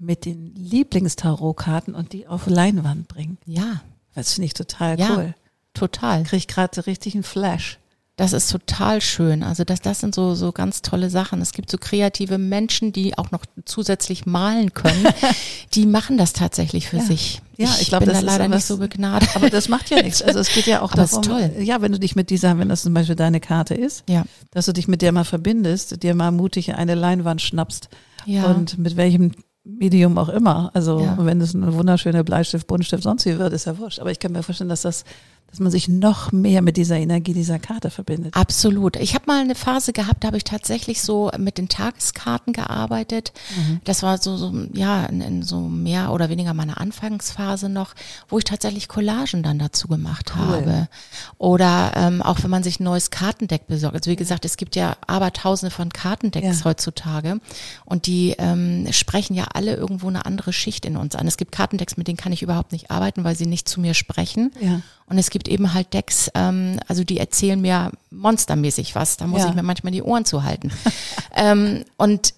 mit 0.00 0.24
den 0.24 0.52
Lieblingstarotkarten 0.56 1.94
und 1.94 2.12
die 2.12 2.26
auf 2.26 2.48
Leinwand 2.48 3.06
bringen. 3.06 3.38
Ja. 3.46 3.82
Das 4.14 4.34
finde 4.34 4.46
ich 4.46 4.54
total 4.54 4.98
ja, 4.98 5.16
cool. 5.16 5.34
Total. 5.74 6.22
Kriege 6.24 6.36
ich 6.36 6.48
gerade 6.48 6.86
richtig 6.86 7.14
einen 7.14 7.22
Flash. 7.22 7.78
Das 8.16 8.34
ist 8.34 8.50
total 8.52 9.00
schön. 9.00 9.42
Also 9.42 9.64
das, 9.64 9.80
das 9.80 10.00
sind 10.00 10.14
so, 10.14 10.34
so 10.34 10.52
ganz 10.52 10.82
tolle 10.82 11.08
Sachen. 11.08 11.40
Es 11.40 11.52
gibt 11.52 11.70
so 11.70 11.78
kreative 11.78 12.36
Menschen, 12.36 12.92
die 12.92 13.16
auch 13.16 13.30
noch 13.30 13.46
zusätzlich 13.64 14.26
malen 14.26 14.74
können. 14.74 15.06
die 15.74 15.86
machen 15.86 16.18
das 16.18 16.34
tatsächlich 16.34 16.88
für 16.88 16.98
ja. 16.98 17.02
sich. 17.02 17.40
Ja, 17.56 17.68
ich, 17.74 17.82
ich 17.82 17.88
glaube, 17.88 18.04
das 18.04 18.20
da 18.20 18.26
leider 18.26 18.44
was, 18.44 18.56
nicht 18.56 18.64
so 18.66 18.76
begnadet. 18.76 19.34
Aber 19.34 19.48
das 19.48 19.68
macht 19.70 19.88
ja 19.88 20.02
nichts. 20.02 20.20
Also 20.20 20.40
es 20.40 20.52
geht 20.52 20.66
ja 20.66 20.82
auch 20.82 20.92
aber 20.92 21.06
darum, 21.06 21.22
toll. 21.22 21.52
ja, 21.60 21.80
wenn 21.80 21.92
du 21.92 21.98
dich 21.98 22.14
mit 22.14 22.28
dieser, 22.28 22.58
wenn 22.58 22.68
das 22.68 22.82
zum 22.82 22.92
Beispiel 22.92 23.16
deine 23.16 23.40
Karte 23.40 23.74
ist, 23.74 24.04
ja. 24.10 24.24
dass 24.50 24.66
du 24.66 24.72
dich 24.72 24.88
mit 24.88 25.00
der 25.00 25.12
mal 25.12 25.24
verbindest, 25.24 26.02
dir 26.02 26.14
mal 26.14 26.32
mutig 26.32 26.74
eine 26.74 26.94
Leinwand 26.94 27.40
schnappst 27.40 27.88
ja. 28.26 28.44
und 28.44 28.76
mit 28.76 28.96
welchem 28.96 29.32
Medium 29.64 30.18
auch 30.18 30.28
immer. 30.28 30.70
Also 30.74 31.00
Ja. 31.00 31.16
wenn 31.18 31.40
es 31.40 31.54
eine 31.54 31.72
wunderschöne 31.74 32.24
Bleistift, 32.24 32.66
Buntstift, 32.66 33.04
sonst 33.04 33.24
wie 33.26 33.38
wird, 33.38 33.52
ist 33.52 33.66
ja 33.66 33.78
wurscht. 33.78 34.00
Aber 34.00 34.10
ich 34.10 34.18
kann 34.18 34.32
mir 34.32 34.42
vorstellen, 34.42 34.70
dass 34.70 34.82
das, 34.82 35.04
dass 35.52 35.60
man 35.60 35.70
sich 35.70 35.86
noch 35.86 36.32
mehr 36.32 36.62
mit 36.62 36.78
dieser 36.78 36.96
Energie 36.96 37.34
dieser 37.34 37.58
Karte 37.58 37.90
verbindet. 37.90 38.34
Absolut. 38.34 38.96
Ich 38.96 39.14
habe 39.14 39.26
mal 39.26 39.42
eine 39.42 39.54
Phase 39.54 39.92
gehabt, 39.92 40.24
da 40.24 40.28
habe 40.28 40.38
ich 40.38 40.44
tatsächlich 40.44 41.02
so 41.02 41.30
mit 41.36 41.58
den 41.58 41.68
Tageskarten 41.68 42.54
gearbeitet. 42.54 43.34
Das 43.84 44.02
war 44.02 44.16
so, 44.16 44.38
so 44.38 44.50
ja, 44.72 45.04
in, 45.04 45.20
in 45.20 45.42
so 45.42 45.60
mehr 45.60 46.10
oder 46.12 46.30
weniger 46.30 46.54
meiner 46.54 46.80
Anfangsphase 46.80 47.68
noch, 47.68 47.94
wo 48.30 48.38
ich 48.38 48.44
tatsächlich 48.44 48.88
Collagen 48.88 49.42
dann 49.42 49.58
dazu 49.58 49.88
gemacht 49.88 50.32
Cool. 50.34 50.42
habe. 50.46 50.88
Oder 51.36 51.92
ähm, 51.96 52.22
auch 52.22 52.42
wenn 52.42 52.50
man 52.50 52.62
sich 52.62 52.80
ein 52.80 52.84
neues 52.84 53.10
Kartendeck 53.10 53.66
besorgt. 53.66 53.94
Also 53.96 54.10
wie 54.10 54.16
gesagt, 54.16 54.46
es 54.46 54.56
gibt 54.56 54.74
ja 54.74 54.96
abertausende 55.06 55.70
von 55.70 55.90
Kartendecks 55.92 56.60
Ja. 56.60 56.64
heutzutage 56.64 57.40
und 57.84 58.06
die 58.06 58.34
ähm, 58.38 58.86
sprechen 58.90 59.34
ja 59.34 59.44
alle 59.52 59.76
irgendwo 59.76 60.08
eine 60.08 60.24
andere 60.24 60.54
Schicht 60.54 60.86
in 60.86 60.96
uns 60.96 61.14
an. 61.14 61.26
Es 61.26 61.36
gibt 61.36 61.52
Kartendecks, 61.52 61.98
mit 61.98 62.08
denen 62.08 62.16
kann 62.16 62.32
ich 62.32 62.42
überhaupt 62.42 62.72
nicht 62.72 62.90
arbeiten, 62.90 63.22
weil 63.22 63.36
sie 63.36 63.44
nicht 63.46 63.68
zu 63.68 63.80
mir 63.82 63.92
sprechen. 63.92 64.50
Ja. 64.60 64.80
Und 65.06 65.18
es 65.18 65.28
gibt 65.28 65.41
eben 65.48 65.74
halt 65.74 65.92
Decks, 65.94 66.30
ähm, 66.34 66.78
also 66.88 67.04
die 67.04 67.18
erzählen 67.18 67.60
mir 67.60 67.92
monstermäßig 68.10 68.94
was. 68.94 69.16
Da 69.16 69.26
muss 69.26 69.42
Ja. 69.42 69.48
ich 69.48 69.54
mir 69.54 69.62
manchmal 69.62 69.92
die 69.92 70.02
Ohren 70.02 70.24
zuhalten. 70.24 70.72
ähm, 71.34 71.84
und 71.96 72.34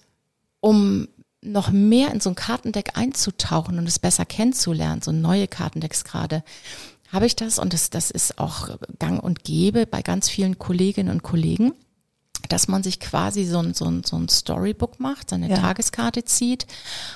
um 0.59 1.07
noch 1.41 1.69
mehr 1.71 2.11
in 2.11 2.19
so 2.19 2.29
ein 2.29 2.35
Kartendeck 2.35 2.97
einzutauchen 2.97 3.77
und 3.77 3.87
es 3.87 3.99
besser 3.99 4.25
kennenzulernen, 4.25 5.01
so 5.01 5.11
neue 5.11 5.47
Kartendecks 5.47 6.03
gerade, 6.03 6.43
habe 7.11 7.27
ich 7.27 7.35
das 7.35 7.59
und 7.59 7.73
das, 7.73 7.91
das 7.91 8.09
ist 8.11 8.39
auch 8.39 8.69
gang 8.99 9.23
und 9.23 9.43
gäbe 9.43 9.85
bei 9.85 10.01
ganz 10.01 10.27
vielen 10.27 10.57
Kolleginnen 10.57 11.09
und 11.11 11.21
Kollegen, 11.23 11.73
dass 12.49 12.67
man 12.67 12.83
sich 12.83 12.99
quasi 12.99 13.45
so 13.45 13.59
ein, 13.59 13.73
so 13.73 13.85
ein, 13.85 14.03
so 14.03 14.17
ein 14.17 14.29
Storybook 14.29 14.99
macht, 14.99 15.29
seine 15.31 15.49
Ja. 15.49 15.57
Tageskarte 15.57 16.23
zieht 16.25 16.67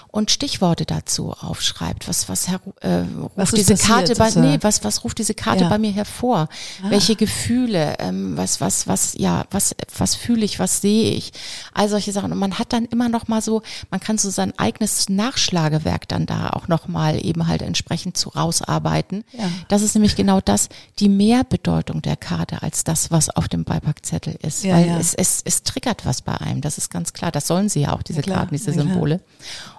und 0.07 0.31
Stichworte 0.31 0.85
dazu 0.85 1.31
aufschreibt. 1.33 2.07
Was, 2.07 2.29
was, 2.29 2.47
her, 2.47 2.59
äh, 2.81 3.01
ruft 3.19 3.31
Was 3.35 3.51
diese 3.51 3.73
passiert, 3.73 3.89
Karte 3.89 4.15
bei, 4.15 4.31
nee, 4.41 4.57
was, 4.61 4.83
was 4.83 5.03
ruft 5.03 5.19
diese 5.19 5.35
Karte 5.35 5.61
Ja. 5.61 5.67
Ah. 5.67 5.69
bei 5.69 5.77
mir 5.77 5.91
hervor? 5.91 6.49
Welche 6.83 7.15
Gefühle, 7.15 7.97
ähm, 7.99 8.35
was, 8.35 8.59
was, 8.59 8.87
was, 8.87 9.13
ja, 9.17 9.45
was, 9.51 9.75
was 9.97 10.15
fühle 10.15 10.45
ich, 10.45 10.57
was 10.59 10.81
sehe 10.81 11.11
ich? 11.11 11.31
All 11.73 11.89
solche 11.89 12.11
Sachen. 12.11 12.31
Und 12.31 12.39
man 12.39 12.57
hat 12.57 12.73
dann 12.73 12.85
immer 12.85 13.09
noch 13.09 13.27
mal 13.27 13.41
so, 13.41 13.61
man 13.91 13.99
kann 13.99 14.17
so 14.17 14.29
sein 14.31 14.57
eigenes 14.57 15.09
Nachschlagewerk 15.09 16.07
dann 16.07 16.25
da 16.25 16.49
auch 16.49 16.67
noch 16.67 16.87
mal 16.87 17.23
eben 17.23 17.47
halt 17.47 17.61
entsprechend 17.61 18.17
zu 18.17 18.29
rausarbeiten. 18.29 19.23
Ja. 19.37 19.49
Das 19.67 19.81
ist 19.83 19.93
nämlich 19.93 20.15
genau 20.15 20.41
das, 20.41 20.69
die 20.99 21.09
Mehrbedeutung 21.09 22.01
der 22.01 22.17
Karte 22.17 22.63
als 22.63 22.83
das, 22.83 23.11
was 23.11 23.29
auf 23.29 23.47
dem 23.47 23.63
Beipackzettel 23.63 24.35
ist. 24.41 24.63
Weil. 24.63 24.89
Es, 24.99 25.13
es, 25.19 25.41
es 25.43 25.63
triggert 25.63 26.05
was 26.05 26.21
bei 26.21 26.33
einem, 26.39 26.61
das 26.61 26.77
ist 26.77 26.89
ganz 26.89 27.11
klar. 27.11 27.31
Das 27.31 27.45
sollen 27.45 27.67
sie 27.67 27.81
ja 27.81 27.93
auch, 27.93 28.01
diese 28.01 28.21
Ja. 28.21 28.35
Karten, 28.35 28.55
diese 28.55 28.71
Ja. 28.71 28.77
Symbole. 28.77 29.19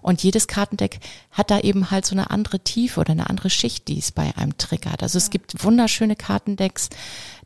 Und 0.03 0.23
jedes 0.23 0.47
Kartendeck 0.47 1.01
hat 1.31 1.51
da 1.51 1.59
eben 1.61 1.91
halt 1.91 2.05
so 2.05 2.15
eine 2.15 2.31
andere 2.31 2.61
Tiefe 2.61 3.01
oder 3.01 3.13
eine 3.13 3.31
andere 3.31 3.49
Schicht, 3.49 3.89
die 3.89 3.99
es 3.99 4.13
bei 4.13 4.37
einem 4.37 4.59
triggert. 4.59 5.03
Also 5.03 5.17
es 5.17 5.31
gibt 5.31 5.65
wunderschöne 5.65 6.15
Kartendecks, 6.15 6.91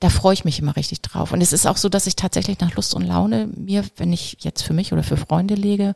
da 0.00 0.11
freue 0.11 0.35
ich 0.35 0.44
mich 0.44 0.59
immer 0.59 0.74
richtig 0.76 1.02
drauf. 1.02 1.33
Und 1.33 1.40
es 1.40 1.52
ist 1.52 1.66
auch 1.66 1.76
so, 1.76 1.88
dass 1.88 2.07
ich 2.09 2.16
tatsächlich 2.16 2.59
nach 2.59 2.74
Lust 2.74 2.94
und 2.94 3.02
Laune 3.02 3.46
mir, 3.57 3.85
wenn 3.96 4.12
ich 4.12 4.38
jetzt 4.40 4.62
für 4.62 4.72
mich 4.72 4.92
oder 4.92 5.04
für 5.04 5.16
Freunde 5.16 5.54
lege, 5.54 5.94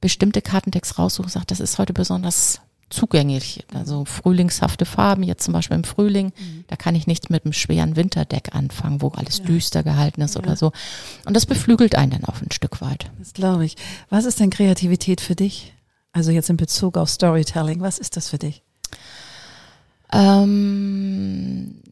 bestimmte 0.00 0.40
Kartendecks 0.40 0.98
raussuche, 0.98 1.28
sage, 1.28 1.46
das 1.46 1.60
ist 1.60 1.78
heute 1.78 1.92
besonders 1.92 2.60
zugänglich. 2.90 3.64
Also 3.74 4.04
frühlingshafte 4.04 4.84
Farben, 4.84 5.22
jetzt 5.22 5.44
zum 5.44 5.52
Beispiel 5.52 5.76
im 5.76 5.84
Frühling, 5.84 6.32
da 6.68 6.76
kann 6.76 6.94
ich 6.94 7.06
nichts 7.06 7.30
mit 7.30 7.44
einem 7.44 7.52
schweren 7.52 7.96
Winterdeck 7.96 8.54
anfangen, 8.54 9.02
wo 9.02 9.08
alles 9.08 9.42
düster 9.42 9.82
gehalten 9.82 10.20
ist 10.20 10.36
oder 10.36 10.56
so. 10.56 10.72
Und 11.24 11.34
das 11.34 11.46
beflügelt 11.46 11.96
einen 11.96 12.12
dann 12.12 12.24
auch 12.24 12.40
ein 12.40 12.52
Stück 12.52 12.80
weit. 12.80 13.10
Das 13.18 13.32
glaube 13.32 13.64
ich. 13.64 13.76
Was 14.08 14.24
ist 14.24 14.40
denn 14.40 14.50
Kreativität 14.50 15.20
für 15.20 15.34
dich? 15.34 15.72
Also 16.12 16.30
jetzt 16.30 16.48
in 16.48 16.56
Bezug 16.56 16.96
auf 16.96 17.10
Storytelling, 17.10 17.80
was 17.80 17.98
ist 17.98 18.16
das 18.16 18.30
für 18.30 18.38
dich? 18.38 18.62
Ähm, 20.12 21.82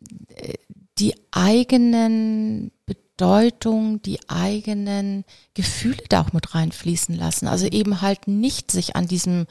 die 0.99 1.15
eigenen 1.33 2.71
Bedeutung, 2.87 4.01
die 4.03 4.19
eigenen 4.29 5.25
Gefühle 5.55 6.03
da 6.09 6.23
auch 6.23 6.33
mit 6.33 6.55
reinfließen 6.55 7.15
lassen. 7.15 7.49
Also 7.49 7.67
eben 7.67 8.01
halt 8.01 8.29
nicht 8.29 8.71
sich 8.71 8.97
an 8.97 9.09
diesem 9.09 9.47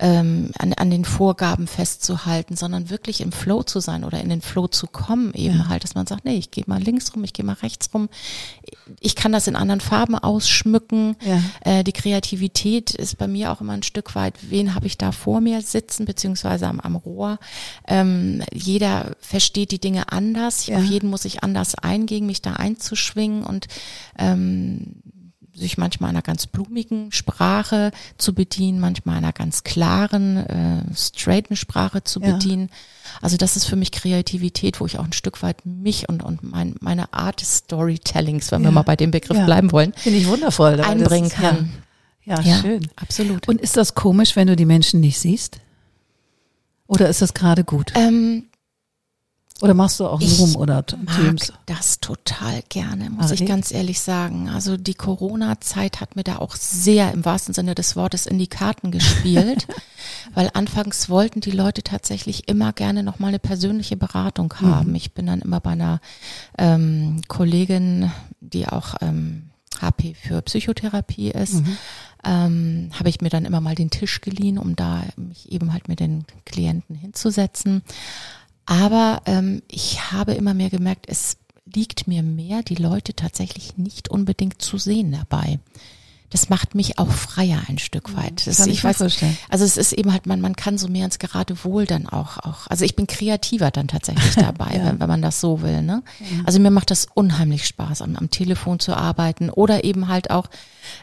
ähm, 0.00 0.50
an, 0.58 0.72
an 0.72 0.90
den 0.90 1.04
Vorgaben 1.04 1.66
festzuhalten, 1.68 2.56
sondern 2.56 2.90
wirklich 2.90 3.20
im 3.20 3.30
Flow 3.30 3.62
zu 3.62 3.78
sein 3.80 4.02
oder 4.04 4.20
in 4.20 4.28
den 4.28 4.40
Flow 4.42 4.66
zu 4.66 4.86
kommen, 4.88 5.32
eben 5.34 5.58
Ja. 5.58 5.68
halt, 5.68 5.84
dass 5.84 5.94
man 5.94 6.06
sagt, 6.06 6.24
nee, 6.24 6.36
ich 6.36 6.50
gehe 6.50 6.64
mal 6.66 6.82
links 6.82 7.14
rum, 7.14 7.22
ich 7.22 7.32
gehe 7.32 7.44
mal 7.44 7.52
rechts 7.54 7.90
rum. 7.94 8.08
Ich 9.00 9.14
kann 9.14 9.30
das 9.32 9.46
in 9.46 9.54
anderen 9.56 9.80
Farben 9.80 10.16
ausschmücken. 10.16 11.16
Ja. 11.24 11.40
Äh, 11.60 11.84
die 11.84 11.92
Kreativität 11.92 12.90
ist 12.92 13.18
bei 13.18 13.28
mir 13.28 13.52
auch 13.52 13.60
immer 13.60 13.72
ein 13.74 13.82
Stück 13.84 14.14
weit, 14.16 14.34
wen 14.50 14.74
habe 14.74 14.86
ich 14.86 14.98
da 14.98 15.12
vor 15.12 15.40
mir 15.40 15.62
sitzen, 15.62 16.06
beziehungsweise 16.06 16.66
am, 16.66 16.80
am 16.80 16.96
Rohr. 16.96 17.38
Ähm, 17.86 18.42
jeder 18.52 19.12
versteht 19.20 19.70
die 19.70 19.80
Dinge 19.80 20.10
anders. 20.10 20.66
Ja. 20.66 20.78
Auf 20.78 20.84
jeden 20.84 21.08
muss 21.08 21.24
ich 21.24 21.42
anders 21.44 21.76
eingehen, 21.76 22.26
mich 22.26 22.42
da 22.42 22.54
einzuschwingen 22.54 23.44
und 23.44 23.68
ähm, 24.18 24.96
sich 25.54 25.78
manchmal 25.78 26.10
einer 26.10 26.22
ganz 26.22 26.46
blumigen 26.46 27.12
Sprache 27.12 27.92
zu 28.18 28.34
bedienen, 28.34 28.80
manchmal 28.80 29.16
einer 29.18 29.32
ganz 29.32 29.62
klaren, 29.62 30.36
äh, 30.38 30.82
straighten 30.96 31.56
Sprache 31.56 32.02
zu 32.02 32.20
Ja. 32.20 32.32
bedienen. 32.32 32.70
Also 33.22 33.36
das 33.36 33.56
ist 33.56 33.64
für 33.66 33.76
mich 33.76 33.92
Kreativität, 33.92 34.80
wo 34.80 34.86
ich 34.86 34.98
auch 34.98 35.04
ein 35.04 35.12
Stück 35.12 35.42
weit 35.42 35.64
mich 35.64 36.08
und, 36.08 36.22
und 36.24 36.42
mein, 36.42 36.74
meine 36.80 37.12
Art 37.12 37.40
des 37.40 37.58
Storytellings, 37.58 38.50
wenn 38.50 38.62
Ja. 38.62 38.68
wir 38.68 38.72
mal 38.72 38.82
bei 38.82 38.96
dem 38.96 39.10
Begriff 39.12 39.36
Ja. 39.36 39.44
bleiben 39.44 39.70
wollen, 39.72 39.92
Finde 39.94 40.18
ich 40.18 40.26
wundervoll. 40.26 40.80
einbringen 40.80 41.26
ist- 41.28 41.34
kann. 41.36 41.70
Ja, 42.24 42.40
ja, 42.40 42.56
schön. 42.60 42.88
absolut. 42.96 43.46
Und 43.48 43.60
ist 43.60 43.76
das 43.76 43.94
komisch, 43.94 44.34
wenn 44.34 44.46
du 44.48 44.56
die 44.56 44.64
Menschen 44.64 45.00
nicht 45.00 45.18
siehst? 45.20 45.60
Oder 46.86 47.08
ist 47.08 47.22
das 47.22 47.34
gerade 47.34 47.64
gut? 47.64 47.92
ähm, 47.94 48.44
Oder 49.62 49.72
machst 49.72 50.00
du 50.00 50.06
auch 50.06 50.20
ich 50.20 50.36
Zoom 50.36 50.56
oder 50.56 50.84
T- 50.84 50.96
mag 50.96 51.14
Teams? 51.16 51.52
das 51.66 52.00
total 52.00 52.62
gerne, 52.68 53.08
muss 53.08 53.26
Ach, 53.26 53.30
ich 53.32 53.42
echt? 53.42 53.48
ganz 53.48 53.70
ehrlich 53.70 54.00
sagen. 54.00 54.48
Also 54.48 54.76
die 54.76 54.94
Corona-Zeit 54.94 56.00
hat 56.00 56.16
mir 56.16 56.24
da 56.24 56.38
auch 56.38 56.56
sehr 56.56 57.12
im 57.12 57.24
wahrsten 57.24 57.54
Sinne 57.54 57.76
des 57.76 57.94
Wortes 57.94 58.26
in 58.26 58.38
die 58.38 58.48
Karten 58.48 58.90
gespielt, 58.90 59.68
weil 60.34 60.50
anfangs 60.54 61.08
wollten 61.08 61.40
die 61.40 61.52
Leute 61.52 61.84
tatsächlich 61.84 62.48
immer 62.48 62.72
gerne 62.72 63.04
noch 63.04 63.20
mal 63.20 63.28
eine 63.28 63.38
persönliche 63.38 63.96
Beratung 63.96 64.52
Mhm. 64.60 64.66
haben. 64.66 64.94
Ich 64.96 65.12
bin 65.12 65.26
dann 65.26 65.40
immer 65.40 65.60
bei 65.60 65.70
einer 65.70 66.00
ähm, 66.58 67.20
Kollegin, 67.28 68.10
die 68.40 68.66
auch 68.66 68.96
ähm, 69.02 69.50
HP 69.80 70.14
für 70.14 70.42
Psychotherapie 70.42 71.30
ist, 71.30 71.54
Mhm. 71.54 71.76
ähm, 72.24 72.90
habe 72.98 73.08
ich 73.08 73.20
mir 73.20 73.28
dann 73.30 73.44
immer 73.44 73.60
mal 73.60 73.76
den 73.76 73.90
Tisch 73.90 74.20
geliehen, 74.20 74.58
um 74.58 74.74
da 74.74 75.04
mich 75.16 75.50
eben 75.52 75.72
halt 75.72 75.86
mit 75.88 76.00
den 76.00 76.24
Klienten 76.44 76.96
hinzusetzen. 76.96 77.82
Aber 78.66 79.22
ähm, 79.26 79.62
ich 79.70 80.12
habe 80.12 80.32
immer 80.32 80.54
mehr 80.54 80.70
gemerkt, 80.70 81.06
es 81.08 81.36
liegt 81.66 82.06
mir 82.06 82.22
mehr, 82.22 82.62
die 82.62 82.76
Leute 82.76 83.14
tatsächlich 83.14 83.76
nicht 83.76 84.08
unbedingt 84.08 84.62
zu 84.62 84.78
sehen 84.78 85.12
dabei. 85.12 85.58
Das 86.34 86.48
macht 86.48 86.74
mich 86.74 86.98
auch 86.98 87.12
freier 87.12 87.62
ein 87.68 87.78
Stück 87.78 88.16
weit. 88.16 88.44
Das, 88.48 88.66
ich 88.66 88.82
mir 88.82 88.92
vorstellen. 88.92 89.38
also 89.48 89.64
es 89.64 89.76
ist 89.76 89.92
eben 89.92 90.12
halt, 90.12 90.26
man, 90.26 90.40
man 90.40 90.56
kann 90.56 90.78
so 90.78 90.88
mehr 90.88 91.04
ins 91.04 91.20
gerade 91.20 91.62
Wohl 91.62 91.86
dann 91.86 92.08
auch, 92.08 92.38
auch. 92.38 92.66
Also 92.66 92.84
ich 92.84 92.96
bin 92.96 93.06
kreativer 93.06 93.70
dann 93.70 93.86
tatsächlich 93.86 94.34
dabei, 94.34 94.76
Ja. 94.76 94.84
wenn, 94.86 94.98
wenn 94.98 95.06
man 95.08 95.22
das 95.22 95.40
so 95.40 95.62
will. 95.62 95.82
Ne? 95.82 96.02
Also 96.44 96.58
mir 96.58 96.72
macht 96.72 96.90
das 96.90 97.06
unheimlich 97.14 97.68
Spaß, 97.68 98.02
am, 98.02 98.16
am 98.16 98.30
Telefon 98.30 98.80
zu 98.80 98.96
arbeiten 98.96 99.48
oder 99.48 99.84
eben 99.84 100.08
halt 100.08 100.30
auch, 100.30 100.50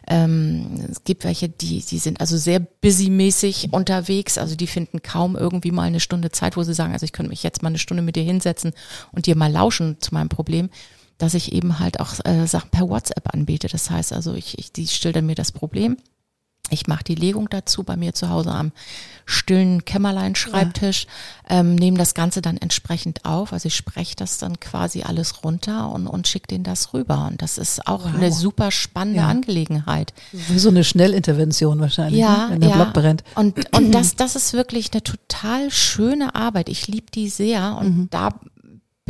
ähm, 0.06 0.86
es 0.92 1.06
gibt 1.06 1.24
welche, 1.24 1.48
die, 1.48 1.80
die 1.82 1.98
sind 2.00 2.20
also 2.20 2.36
sehr 2.36 2.60
busymäßig 2.60 3.70
unterwegs, 3.72 4.38
also 4.38 4.58
die 4.58 4.68
finden 4.68 5.02
kaum 5.02 5.38
irgendwie 5.38 5.72
mal 5.72 5.84
eine 5.84 6.02
Stunde 6.02 6.32
Zeit, 6.32 6.58
wo 6.58 6.64
sie 6.64 6.74
sagen, 6.74 6.92
also 6.92 7.06
ich 7.06 7.14
könnte 7.14 7.30
mich 7.30 7.42
jetzt 7.42 7.64
mal 7.64 7.70
eine 7.70 7.80
Stunde 7.80 8.04
mit 8.04 8.18
dir 8.18 8.24
hinsetzen 8.24 8.74
und 9.14 9.28
dir 9.28 9.38
mal 9.38 9.50
lauschen 9.50 9.96
zu 10.02 10.14
meinem 10.14 10.28
Problem 10.28 10.70
dass 11.22 11.34
ich 11.34 11.52
eben 11.54 11.80
halt 11.80 12.00
auch 12.00 12.14
äh, 12.26 12.48
Sachen 12.48 12.70
per 12.70 12.90
WhatsApp 12.90 13.34
anbiete. 13.34 13.68
Das 13.68 13.90
heißt 13.90 14.14
also, 14.14 14.34
ich, 14.34 14.58
ich 14.58 14.72
die 14.72 14.88
schildern 14.88 15.26
mir 15.26 15.36
das 15.36 15.52
Problem. 15.52 15.98
Ich 16.72 16.88
mache 16.88 17.04
die 17.04 17.16
Legung 17.16 17.50
dazu 17.50 17.84
bei 17.84 17.98
mir 17.98 18.14
zu 18.14 18.30
Hause 18.30 18.52
am 18.52 18.72
stillen 19.26 19.84
Kämmerlein-Schreibtisch, 19.86 21.06
ja. 21.50 21.60
ähm, 21.60 21.76
nehme 21.76 21.98
das 21.98 22.14
Ganze 22.14 22.42
dann 22.42 22.58
entsprechend 22.58 23.26
auf. 23.26 23.54
Also 23.54 23.68
ich 23.68 23.76
spreche 23.76 24.16
das 24.16 24.38
dann 24.38 24.60
quasi 24.60 25.04
alles 25.04 25.44
runter 25.44 25.92
und, 25.92 26.08
und 26.08 26.28
schicke 26.28 26.48
denen 26.48 26.64
das 26.64 26.94
rüber. 26.94 27.28
Und 27.30 27.42
das 27.42 27.58
ist 27.58 27.88
auch 27.88 28.06
wow. 28.06 28.16
eine 28.16 28.32
super 28.32 28.72
spannende 28.72 29.20
ja. 29.20 29.28
Angelegenheit. 29.28 30.14
Wie 30.32 30.60
so 30.60 30.70
eine 30.70 30.84
Schnellintervention 30.84 31.80
wahrscheinlich, 31.80 32.22
ja, 32.22 32.48
ne? 32.48 32.54
wenn 32.54 32.62
der 32.62 32.70
ja. 32.70 32.76
Block 32.76 32.94
brennt. 32.94 33.24
Und, 33.36 33.76
und 33.76 33.92
das, 33.92 34.16
das 34.16 34.36
ist 34.36 34.54
wirklich 34.54 34.92
eine 34.94 35.04
total 35.04 35.72
schöne 35.72 36.36
Arbeit. 36.36 36.70
Ich 36.70 36.88
liebe 36.88 37.12
die 37.12 37.30
sehr 37.30 37.78
und 37.80 37.98
mhm. 37.98 38.08
da 38.12 38.30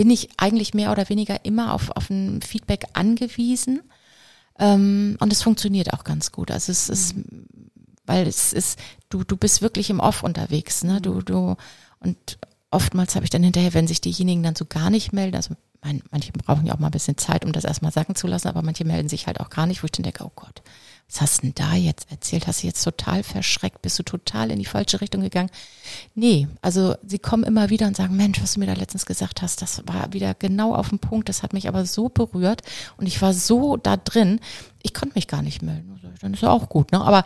bin 0.01 0.09
ich 0.09 0.29
eigentlich 0.37 0.73
mehr 0.73 0.91
oder 0.91 1.09
weniger 1.09 1.45
immer 1.45 1.75
auf, 1.75 1.91
auf 1.91 2.09
ein 2.09 2.41
Feedback 2.41 2.85
angewiesen. 2.93 3.83
Ähm, 4.57 5.15
und 5.19 5.31
es 5.31 5.43
funktioniert 5.43 5.93
auch 5.93 6.03
ganz 6.03 6.31
gut. 6.31 6.49
Also 6.49 6.71
es 6.71 6.89
ist, 6.89 7.13
weil 8.07 8.25
es 8.25 8.51
ist, 8.51 8.79
du, 9.09 9.23
du 9.23 9.37
bist 9.37 9.61
wirklich 9.61 9.91
im 9.91 9.99
Off 9.99 10.23
unterwegs, 10.23 10.83
ne? 10.83 11.01
Du, 11.01 11.21
du, 11.21 11.55
und 11.99 12.39
oftmals 12.71 13.13
habe 13.13 13.25
ich 13.25 13.29
dann 13.29 13.43
hinterher, 13.43 13.75
wenn 13.75 13.85
sich 13.85 14.01
diejenigen 14.01 14.41
dann 14.41 14.55
so 14.55 14.65
gar 14.65 14.89
nicht 14.89 15.13
melden, 15.13 15.35
also 15.35 15.53
mein, 15.83 16.01
manche 16.11 16.31
brauchen 16.31 16.65
ja 16.65 16.73
auch 16.73 16.79
mal 16.79 16.87
ein 16.87 16.91
bisschen 16.91 17.17
Zeit, 17.17 17.43
um 17.43 17.51
das 17.51 17.65
erstmal 17.65 17.91
sagen 17.91 18.15
zu 18.15 18.27
lassen, 18.27 18.47
aber 18.47 18.61
manche 18.61 18.85
melden 18.85 19.09
sich 19.09 19.27
halt 19.27 19.39
auch 19.39 19.49
gar 19.49 19.65
nicht, 19.65 19.81
wo 19.81 19.85
ich 19.85 19.91
dann 19.91 20.03
denke, 20.03 20.23
oh 20.23 20.31
Gott, 20.35 20.61
was 21.09 21.21
hast 21.21 21.37
du 21.39 21.47
denn 21.47 21.55
da 21.55 21.75
jetzt 21.75 22.09
erzählt? 22.09 22.47
Hast 22.47 22.63
du 22.63 22.67
jetzt 22.67 22.83
total 22.83 23.23
verschreckt? 23.23 23.81
Bist 23.81 23.99
du 23.99 24.03
total 24.03 24.49
in 24.49 24.59
die 24.59 24.65
falsche 24.65 25.01
Richtung 25.01 25.21
gegangen? 25.21 25.49
Nee, 26.15 26.47
also 26.61 26.95
sie 27.05 27.19
kommen 27.19 27.43
immer 27.43 27.69
wieder 27.69 27.87
und 27.87 27.97
sagen, 27.97 28.15
Mensch, 28.15 28.41
was 28.41 28.53
du 28.53 28.59
mir 28.61 28.67
da 28.67 28.73
letztens 28.73 29.05
gesagt 29.05 29.41
hast, 29.41 29.61
das 29.61 29.83
war 29.87 30.13
wieder 30.13 30.33
genau 30.35 30.73
auf 30.73 30.89
den 30.89 30.99
Punkt, 30.99 31.27
das 31.27 31.43
hat 31.43 31.51
mich 31.51 31.67
aber 31.67 31.85
so 31.85 32.07
berührt 32.09 32.61
und 32.97 33.07
ich 33.07 33.21
war 33.21 33.33
so 33.33 33.75
da 33.75 33.97
drin, 33.97 34.39
ich 34.83 34.93
konnte 34.93 35.15
mich 35.15 35.27
gar 35.27 35.41
nicht 35.41 35.61
melden. 35.61 35.99
Dann 36.21 36.33
ist 36.33 36.43
ja 36.43 36.49
auch 36.51 36.69
gut, 36.69 36.91
ne? 36.91 37.01
Aber 37.01 37.23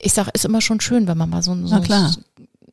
ich 0.00 0.14
sag, 0.14 0.28
ist 0.28 0.46
immer 0.46 0.62
schon 0.62 0.80
schön, 0.80 1.06
wenn 1.06 1.18
man 1.18 1.28
mal 1.28 1.42
so, 1.42 1.54
so 1.66 1.74
ein 1.76 2.08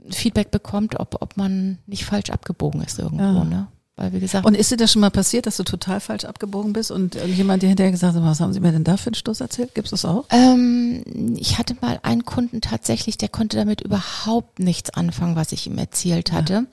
Feedback 0.10 0.50
bekommt, 0.50 1.00
ob, 1.00 1.22
ob 1.22 1.36
man 1.36 1.78
nicht 1.86 2.06
falsch 2.06 2.30
abgebogen 2.30 2.82
ist 2.82 2.98
irgendwo, 2.98 3.24
ja. 3.24 3.44
ne? 3.44 3.68
Weil, 3.98 4.14
wie 4.14 4.20
gesagt. 4.20 4.46
Und 4.46 4.56
ist 4.56 4.72
dir 4.72 4.78
das 4.78 4.92
schon 4.92 5.02
mal 5.02 5.10
passiert, 5.10 5.48
dass 5.48 5.58
du 5.58 5.64
total 5.64 6.00
falsch 6.00 6.24
abgebogen 6.24 6.72
bist 6.72 6.92
und 6.92 7.16
jemand 7.16 7.64
dir 7.64 7.68
hinterher 7.68 7.92
gesagt 7.92 8.16
hat, 8.16 8.24
was 8.24 8.40
haben 8.40 8.54
sie 8.54 8.60
mir 8.60 8.72
denn 8.72 8.84
da 8.84 8.96
für 8.96 9.08
einen 9.08 9.16
Stoß 9.16 9.42
erzählt? 9.42 9.74
Gibt 9.74 9.88
es 9.88 9.92
das 9.92 10.06
auch? 10.06 10.26
Ähm, 10.30 11.04
ich 11.36 11.58
hatte 11.58 11.76
mal 11.82 12.00
einen 12.04 12.24
Kunden 12.24 12.62
tatsächlich, 12.62 13.18
der 13.18 13.30
konnte 13.30 13.58
damit 13.58 13.82
überhaupt 13.82 14.60
nichts 14.60 14.92
anfangen, 14.92 15.36
was 15.36 15.52
ich 15.52 15.66
ihm 15.66 15.80
erzählt 15.80 16.32
hatte. 16.32 16.54
Ja. 16.54 16.64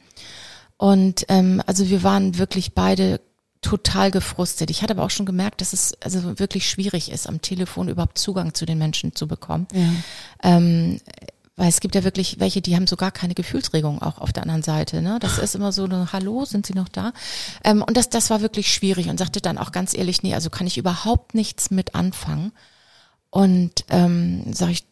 Und 0.77 1.25
ähm, 1.29 1.63
also 1.67 1.89
wir 1.89 2.03
waren 2.03 2.37
wirklich 2.37 2.75
beide 2.75 3.21
total 3.63 4.11
gefrustet. 4.11 4.71
Ich 4.71 4.83
hatte 4.83 4.93
aber 4.93 5.05
auch 5.05 5.11
schon 5.11 5.25
gemerkt, 5.25 5.63
dass 5.63 5.73
es 5.73 5.95
also 6.03 6.39
wirklich 6.39 6.69
schwierig 6.69 7.11
ist, 7.11 7.27
am 7.27 7.41
Telefon 7.41 7.89
überhaupt 7.89 8.19
Zugang 8.19 8.53
zu 8.53 8.67
den 8.67 8.77
Menschen 8.77 9.15
zu 9.15 9.27
bekommen. 9.27 9.67
Ja. 9.73 9.89
Ähm, 10.43 11.01
weil 11.57 11.69
es 11.69 11.81
gibt 11.81 11.95
ja 11.95 12.03
wirklich 12.03 12.40
welche, 12.40 12.61
die 12.61 12.75
haben 12.75 12.87
so 12.87 12.97
gar 12.97 13.12
keine 13.12 13.35
Gefühlsregung 13.35 14.03
auch 14.03 14.19
auf 14.19 14.33
der 14.33 14.43
anderen 14.43 14.62
Seite. 14.62 15.03
Ne? 15.03 15.19
Das 15.21 15.38
ist 15.38 15.55
immer 15.55 15.71
so 15.71 15.85
eine 15.85 16.12
Hallo, 16.12 16.45
sind 16.45 16.67
Sie 16.67 16.75
noch 16.75 16.88
da? 16.88 17.12
Ähm, 17.62 17.83
und 17.83 17.97
das, 17.97 18.11
das 18.11 18.31
war 18.31 18.40
wirklich 18.40 18.73
schwierig 18.73 19.09
und 19.09 19.19
sagte 19.19 19.40
dann 19.40 19.59
auch 19.59 19.71
ganz 19.71 19.95
ehrlich, 19.95 20.23
nee, 20.23 20.35
also 20.35 20.51
kann 20.51 20.67
ich 20.67 20.79
überhaupt 20.79 21.35
nichts 21.35 21.71
mit 21.71 21.95
anfangen. 21.95 22.53
Und 23.31 23.85
ähm, 23.90 24.53
sage 24.53 24.73
ich, 24.73 24.85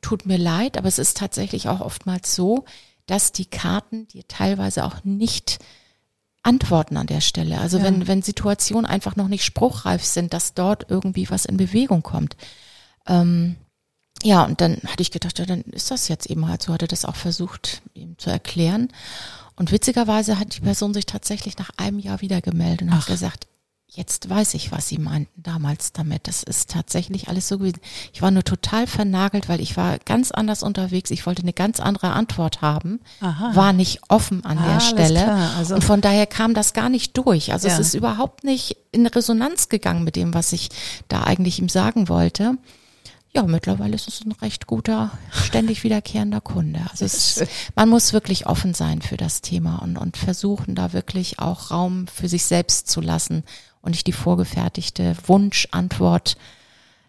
tut 0.00 0.26
mir 0.26 0.38
leid, 0.38 0.78
aber 0.78 0.88
es 0.88 0.98
ist 0.98 1.16
tatsächlich 1.16 1.68
auch 1.68 1.80
oftmals 1.80 2.34
so, 2.34 2.64
dass 3.06 3.32
die 3.32 3.46
Karten 3.46 4.08
dir 4.08 4.26
teilweise 4.26 4.84
auch 4.84 5.04
nicht 5.04 5.58
antworten 6.42 6.96
an 6.96 7.06
der 7.06 7.20
Stelle. 7.20 7.58
Also 7.58 7.78
ja. 7.78 7.84
wenn, 7.84 8.06
wenn 8.06 8.22
Situationen 8.22 8.86
einfach 8.86 9.16
noch 9.16 9.28
nicht 9.28 9.44
spruchreif 9.44 10.04
sind, 10.04 10.32
dass 10.32 10.54
dort 10.54 10.86
irgendwie 10.88 11.28
was 11.28 11.44
in 11.44 11.56
Bewegung 11.56 12.02
kommt. 12.02 12.36
Ähm, 13.06 13.56
ja, 14.26 14.42
und 14.42 14.60
dann 14.60 14.78
hatte 14.88 15.02
ich 15.02 15.12
gedacht, 15.12 15.38
ja, 15.38 15.46
dann 15.46 15.60
ist 15.62 15.92
das 15.92 16.08
jetzt 16.08 16.26
eben 16.26 16.48
halt 16.48 16.60
so, 16.60 16.72
hatte 16.72 16.88
das 16.88 17.04
auch 17.04 17.14
versucht, 17.14 17.80
ihm 17.94 18.18
zu 18.18 18.28
erklären. 18.28 18.88
Und 19.54 19.70
witzigerweise 19.70 20.38
hat 20.38 20.56
die 20.56 20.60
Person 20.60 20.92
sich 20.92 21.06
tatsächlich 21.06 21.56
nach 21.58 21.70
einem 21.76 22.00
Jahr 22.00 22.20
wieder 22.20 22.40
gemeldet 22.40 22.82
und 22.82 22.92
Ach. 22.92 23.02
hat 23.02 23.06
gesagt, 23.06 23.46
jetzt 23.86 24.28
weiß 24.28 24.54
ich, 24.54 24.72
was 24.72 24.88
sie 24.88 24.98
meinten 24.98 25.42
damals 25.42 25.92
damit. 25.92 26.26
Das 26.26 26.42
ist 26.42 26.70
tatsächlich 26.70 27.28
alles 27.28 27.46
so 27.46 27.58
gewesen. 27.58 27.80
Ich 28.12 28.20
war 28.20 28.32
nur 28.32 28.42
total 28.42 28.88
vernagelt, 28.88 29.48
weil 29.48 29.60
ich 29.60 29.76
war 29.76 30.00
ganz 30.00 30.32
anders 30.32 30.64
unterwegs. 30.64 31.12
Ich 31.12 31.24
wollte 31.24 31.42
eine 31.42 31.52
ganz 31.52 31.78
andere 31.78 32.10
Antwort 32.10 32.62
haben, 32.62 32.98
Aha. 33.20 33.54
war 33.54 33.72
nicht 33.72 34.00
offen 34.08 34.44
an 34.44 34.58
ah, 34.58 34.72
der 34.72 34.80
Stelle. 34.80 35.32
Also 35.56 35.76
und 35.76 35.84
von 35.84 36.00
daher 36.00 36.26
kam 36.26 36.52
das 36.52 36.72
gar 36.72 36.88
nicht 36.88 37.16
durch. 37.16 37.52
Also 37.52 37.68
ja. 37.68 37.74
es 37.74 37.78
ist 37.78 37.94
überhaupt 37.94 38.42
nicht 38.42 38.76
in 38.90 39.06
Resonanz 39.06 39.68
gegangen 39.68 40.02
mit 40.02 40.16
dem, 40.16 40.34
was 40.34 40.52
ich 40.52 40.70
da 41.06 41.22
eigentlich 41.22 41.60
ihm 41.60 41.68
sagen 41.68 42.08
wollte 42.08 42.58
ja, 43.36 43.42
mittlerweile 43.42 43.94
ist 43.94 44.08
es 44.08 44.24
ein 44.24 44.32
recht 44.32 44.66
guter, 44.66 45.10
ständig 45.30 45.84
wiederkehrender 45.84 46.40
Kunde. 46.40 46.80
Also 46.90 47.04
es, 47.04 47.44
man 47.74 47.88
muss 47.88 48.14
wirklich 48.14 48.46
offen 48.46 48.72
sein 48.72 49.02
für 49.02 49.18
das 49.18 49.42
Thema 49.42 49.76
und, 49.82 49.98
und 49.98 50.16
versuchen, 50.16 50.74
da 50.74 50.94
wirklich 50.94 51.38
auch 51.38 51.70
Raum 51.70 52.06
für 52.08 52.28
sich 52.28 52.46
selbst 52.46 52.88
zu 52.88 53.02
lassen 53.02 53.44
und 53.82 53.90
nicht 53.90 54.06
die 54.06 54.12
vorgefertigte 54.12 55.14
Wunschantwort 55.26 56.38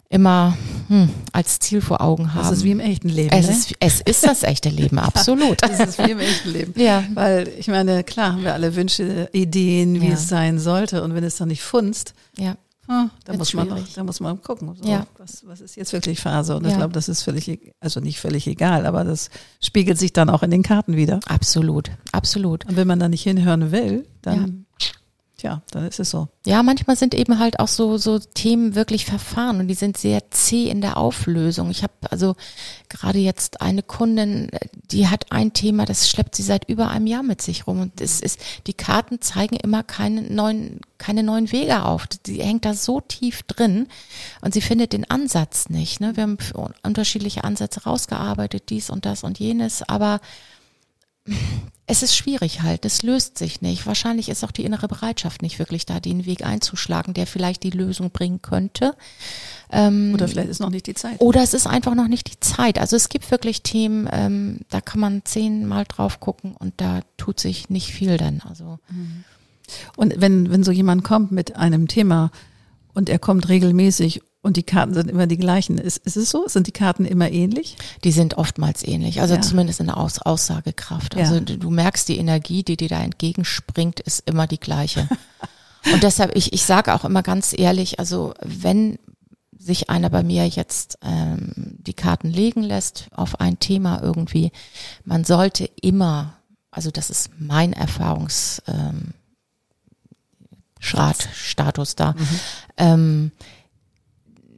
immer 0.09 0.57
hm, 0.87 1.09
als 1.31 1.59
Ziel 1.59 1.81
vor 1.81 2.01
Augen 2.01 2.33
haben. 2.33 2.43
Das 2.43 2.57
ist 2.57 2.63
wie 2.63 2.71
im 2.71 2.79
echten 2.81 3.09
Leben. 3.09 3.29
Es, 3.31 3.47
ne? 3.47 3.53
ist, 3.53 3.73
es 3.79 4.01
ist 4.01 4.25
das 4.25 4.43
echte 4.43 4.69
Leben, 4.69 4.99
absolut. 4.99 5.61
das 5.61 5.79
ist 5.79 5.97
wie 5.97 6.11
im 6.11 6.19
echten 6.19 6.51
Leben. 6.51 6.73
Ja. 6.79 7.03
Weil 7.13 7.47
ich 7.57 7.67
meine, 7.67 8.03
klar 8.03 8.33
haben 8.33 8.43
wir 8.43 8.53
alle 8.53 8.75
Wünsche, 8.75 9.29
Ideen, 9.31 10.01
wie 10.01 10.07
ja. 10.07 10.13
es 10.13 10.27
sein 10.27 10.59
sollte. 10.59 11.03
Und 11.03 11.15
wenn 11.15 11.23
es 11.23 11.37
dann 11.37 11.47
nicht 11.47 11.63
funzt, 11.63 12.13
ja. 12.37 12.57
Ah, 12.87 13.09
da, 13.25 13.33
muss 13.33 13.53
man 13.53 13.67
noch, 13.67 13.79
da 13.95 14.03
muss 14.03 14.19
man 14.19 14.41
gucken, 14.41 14.73
so, 14.75 14.89
ja. 14.89 15.05
was, 15.17 15.45
was 15.45 15.59
ist 15.59 15.75
jetzt 15.75 15.91
wirklich 15.91 16.21
Phase. 16.21 16.55
Und 16.55 16.63
ja. 16.63 16.71
ich 16.71 16.77
glaube, 16.77 16.93
das 16.93 17.09
ist 17.09 17.23
völlig, 17.23 17.47
e-, 17.49 17.73
also 17.79 17.99
nicht 17.99 18.19
völlig 18.19 18.47
egal, 18.47 18.85
aber 18.85 19.03
das 19.03 19.29
spiegelt 19.61 19.97
sich 19.97 20.13
dann 20.13 20.29
auch 20.29 20.43
in 20.43 20.51
den 20.51 20.63
Karten 20.63 20.95
wieder. 20.95 21.19
Absolut, 21.27 21.91
absolut. 22.11 22.65
Und 22.65 22.77
wenn 22.77 22.87
man 22.87 22.99
da 22.99 23.09
nicht 23.09 23.23
hinhören 23.23 23.71
will, 23.71 24.07
dann 24.21 24.66
Tja, 25.37 25.61
dann 25.69 25.85
ist 25.85 25.99
es 25.99 26.09
so. 26.09 26.29
Ja, 26.47 26.63
manchmal 26.63 26.95
sind 26.95 27.13
eben 27.13 27.37
halt 27.37 27.59
auch 27.59 27.67
so, 27.67 27.99
so 27.99 28.17
Themen 28.17 28.73
wirklich 28.73 29.05
verfahren 29.05 29.59
und 29.59 29.67
die 29.67 29.75
sind 29.75 29.95
sehr 29.95 30.31
zäh 30.31 30.67
in 30.67 30.81
der 30.81 30.97
Auflösung. 30.97 31.69
Ich 31.69 31.83
habe 31.83 31.93
also 32.09 32.35
gerade 32.89 33.19
jetzt 33.19 33.61
eine 33.61 33.83
Kundin, 33.83 34.49
die 34.89 35.07
hat 35.07 35.31
ein 35.31 35.53
Thema, 35.53 35.85
das 35.85 36.09
schleppt 36.09 36.33
sie 36.33 36.41
seit 36.41 36.67
über 36.67 36.89
einem 36.89 37.05
Jahr 37.05 37.21
mit 37.21 37.43
sich 37.43 37.67
rum 37.67 37.81
und 37.81 38.01
es 38.01 38.19
ist, 38.19 38.39
die 38.65 38.73
Karten 38.73 39.21
zeigen 39.21 39.57
immer 39.57 39.83
keine 39.83 40.23
neuen, 40.23 40.81
keine 40.97 41.21
neuen 41.21 41.51
Wege 41.51 41.83
auf. 41.83 42.07
Die 42.07 42.41
hängt 42.41 42.65
da 42.65 42.73
so 42.73 42.99
tief 42.99 43.43
drin 43.43 43.89
und 44.41 44.55
sie 44.55 44.61
findet 44.61 44.91
den 44.91 45.07
Ansatz 45.07 45.69
nicht. 45.69 46.01
Ne? 46.01 46.15
Wir 46.15 46.23
haben 46.23 46.39
unterschiedliche 46.81 47.43
Ansätze 47.43 47.83
rausgearbeitet, 47.83 48.71
dies 48.71 48.89
und 48.89 49.05
das 49.05 49.23
und 49.23 49.37
jenes, 49.37 49.87
aber 49.87 50.19
es 51.89 52.03
ist 52.03 52.17
schwierig 52.17 52.61
halt, 52.61 52.83
es 52.83 53.01
löst 53.01 53.37
sich 53.37 53.61
nicht. 53.61 53.87
Wahrscheinlich 53.87 54.27
ist 54.27 54.43
auch 54.43 54.51
die 54.51 54.65
innere 54.65 54.89
Bereitschaft 54.89 55.41
nicht 55.41 55.57
wirklich 55.57 55.85
da, 55.85 56.01
den 56.01 56.25
Weg 56.25 56.45
einzuschlagen, 56.45 57.13
der 57.13 57.25
vielleicht 57.25 57.63
die 57.63 57.69
Lösung 57.69 58.11
bringen 58.11 58.41
könnte. 58.41 58.93
Ähm, 59.71 60.11
oder 60.13 60.27
vielleicht 60.27 60.49
ist 60.49 60.59
noch 60.59 60.69
nicht 60.69 60.87
die 60.87 60.95
Zeit. 60.95 61.19
Oder 61.19 61.41
es 61.41 61.53
ist 61.53 61.65
einfach 61.65 61.95
noch 61.95 62.09
nicht 62.09 62.29
die 62.29 62.39
Zeit. 62.41 62.77
Also 62.77 62.97
es 62.97 63.07
gibt 63.07 63.31
wirklich 63.31 63.63
Themen, 63.63 64.09
ähm, 64.11 64.59
da 64.69 64.81
kann 64.81 64.99
man 64.99 65.21
zehnmal 65.23 65.85
drauf 65.85 66.19
gucken 66.19 66.55
und 66.57 66.73
da 66.77 66.99
tut 67.15 67.39
sich 67.39 67.69
nicht 67.69 67.93
viel 67.93 68.17
dann. 68.17 68.41
Also. 68.41 68.79
Mhm. 68.89 69.23
Und 69.95 70.19
wenn, 70.19 70.51
wenn 70.51 70.63
so 70.63 70.73
jemand 70.73 71.05
kommt 71.05 71.31
mit 71.31 71.55
einem 71.55 71.87
Thema 71.87 72.31
und 72.93 73.07
er 73.07 73.19
kommt 73.19 73.47
regelmäßig 73.47 74.21
und 74.47 74.55
die 74.55 74.63
Karten 74.63 74.93
sind 74.93 75.11
immer 75.11 75.27
die 75.27 75.37
gleichen. 75.37 75.77
Ist, 75.77 75.97
ist 76.05 76.15
es 76.15 76.29
so? 76.29 76.47
Sind 76.47 76.67
die 76.67 76.71
Karten 76.71 77.03
immer 77.03 77.29
ähnlich? 77.29 77.75
Die 78.05 78.13
sind 78.13 78.37
oftmals 78.37 78.87
ähnlich, 78.87 79.19
also 79.19 79.35
ja. 79.35 79.41
zumindest 79.41 79.81
in 79.81 79.87
der 79.87 79.97
Aus 79.97 80.19
Aussagekraft. 80.19 81.17
Also 81.17 81.35
ja. 81.35 81.39
du, 81.41 81.57
du, 81.57 81.69
merkst, 81.69 82.07
die 82.07 82.17
Energie, 82.17 82.63
die 82.63 82.77
dir 82.77 82.87
da 82.87 83.01
entgegenspringt, 83.01 83.99
ist 83.99 84.23
immer 84.25 84.47
die 84.47 84.59
gleiche. 84.59 85.09
und 85.93 86.01
deshalb, 86.01 86.33
ich, 86.33 86.53
ich 86.53 86.63
sage 86.63 86.95
auch 86.95 87.03
immer 87.03 87.23
ganz 87.23 87.53
ehrlich, 87.57 87.99
also 87.99 88.33
wenn 88.41 88.97
sich 89.51 89.89
einer 89.89 90.09
bei 90.09 90.23
mir 90.23 90.47
jetzt 90.47 90.97
ähm, 91.03 91.51
die 91.79 91.93
Karten 91.93 92.29
legen 92.29 92.63
lässt 92.63 93.07
auf 93.11 93.41
ein 93.41 93.59
Thema 93.59 94.01
irgendwie, 94.01 94.53
man 95.03 95.25
sollte 95.25 95.69
immer, 95.81 96.35
also 96.71 96.89
das 96.89 97.09
ist 97.09 97.31
mein 97.37 97.73
Erfahrungs 97.73 98.61
ähm, 98.65 99.13
Status 100.79 101.95
da, 101.95 102.13
mhm. 102.13 102.39
ähm, 102.77 103.31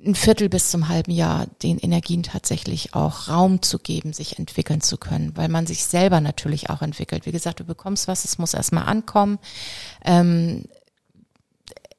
ein 0.05 0.15
Viertel 0.15 0.49
bis 0.49 0.71
zum 0.71 0.87
halben 0.87 1.11
Jahr 1.11 1.47
den 1.61 1.77
Energien 1.77 2.23
tatsächlich 2.23 2.93
auch 2.93 3.27
Raum 3.27 3.61
zu 3.61 3.79
geben, 3.79 4.13
sich 4.13 4.39
entwickeln 4.39 4.81
zu 4.81 4.97
können, 4.97 5.35
weil 5.35 5.49
man 5.49 5.67
sich 5.67 5.83
selber 5.83 6.21
natürlich 6.21 6.69
auch 6.69 6.81
entwickelt. 6.81 7.25
Wie 7.25 7.31
gesagt, 7.31 7.59
du 7.59 7.65
bekommst 7.65 8.07
was, 8.07 8.23
es 8.23 8.37
muss 8.37 8.53
erstmal 8.53 8.85
ankommen. 8.85 9.39
Ähm, 10.05 10.65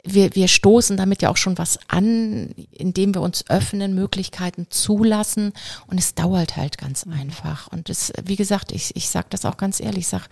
wir, 0.05 0.35
wir 0.35 0.49
stoßen 0.49 0.97
damit 0.97 1.21
ja 1.23 1.29
auch 1.29 1.37
schon 1.37 1.59
was 1.59 1.79
an, 1.89 2.55
indem 2.71 3.15
wir 3.15 3.21
uns 3.21 3.45
öffnen, 3.51 3.95
Möglichkeiten 3.95 4.67
zulassen 4.71 5.53
und 5.87 5.99
es 5.99 6.15
dauert 6.15 6.57
halt 6.57 6.79
ganz 6.79 7.07
mhm. 7.07 7.13
einfach. 7.13 7.69
Und 7.69 7.91
es, 7.91 8.13
wie 8.25 8.37
gesagt, 8.37 8.73
ich, 8.73 8.97
ich 8.97 9.09
sage 9.11 9.27
das 9.31 9.45
auch 9.45 9.57
ganz 9.57 9.81
ehrlich, 9.81 10.01
ich 10.01 10.09
sag, 10.09 10.29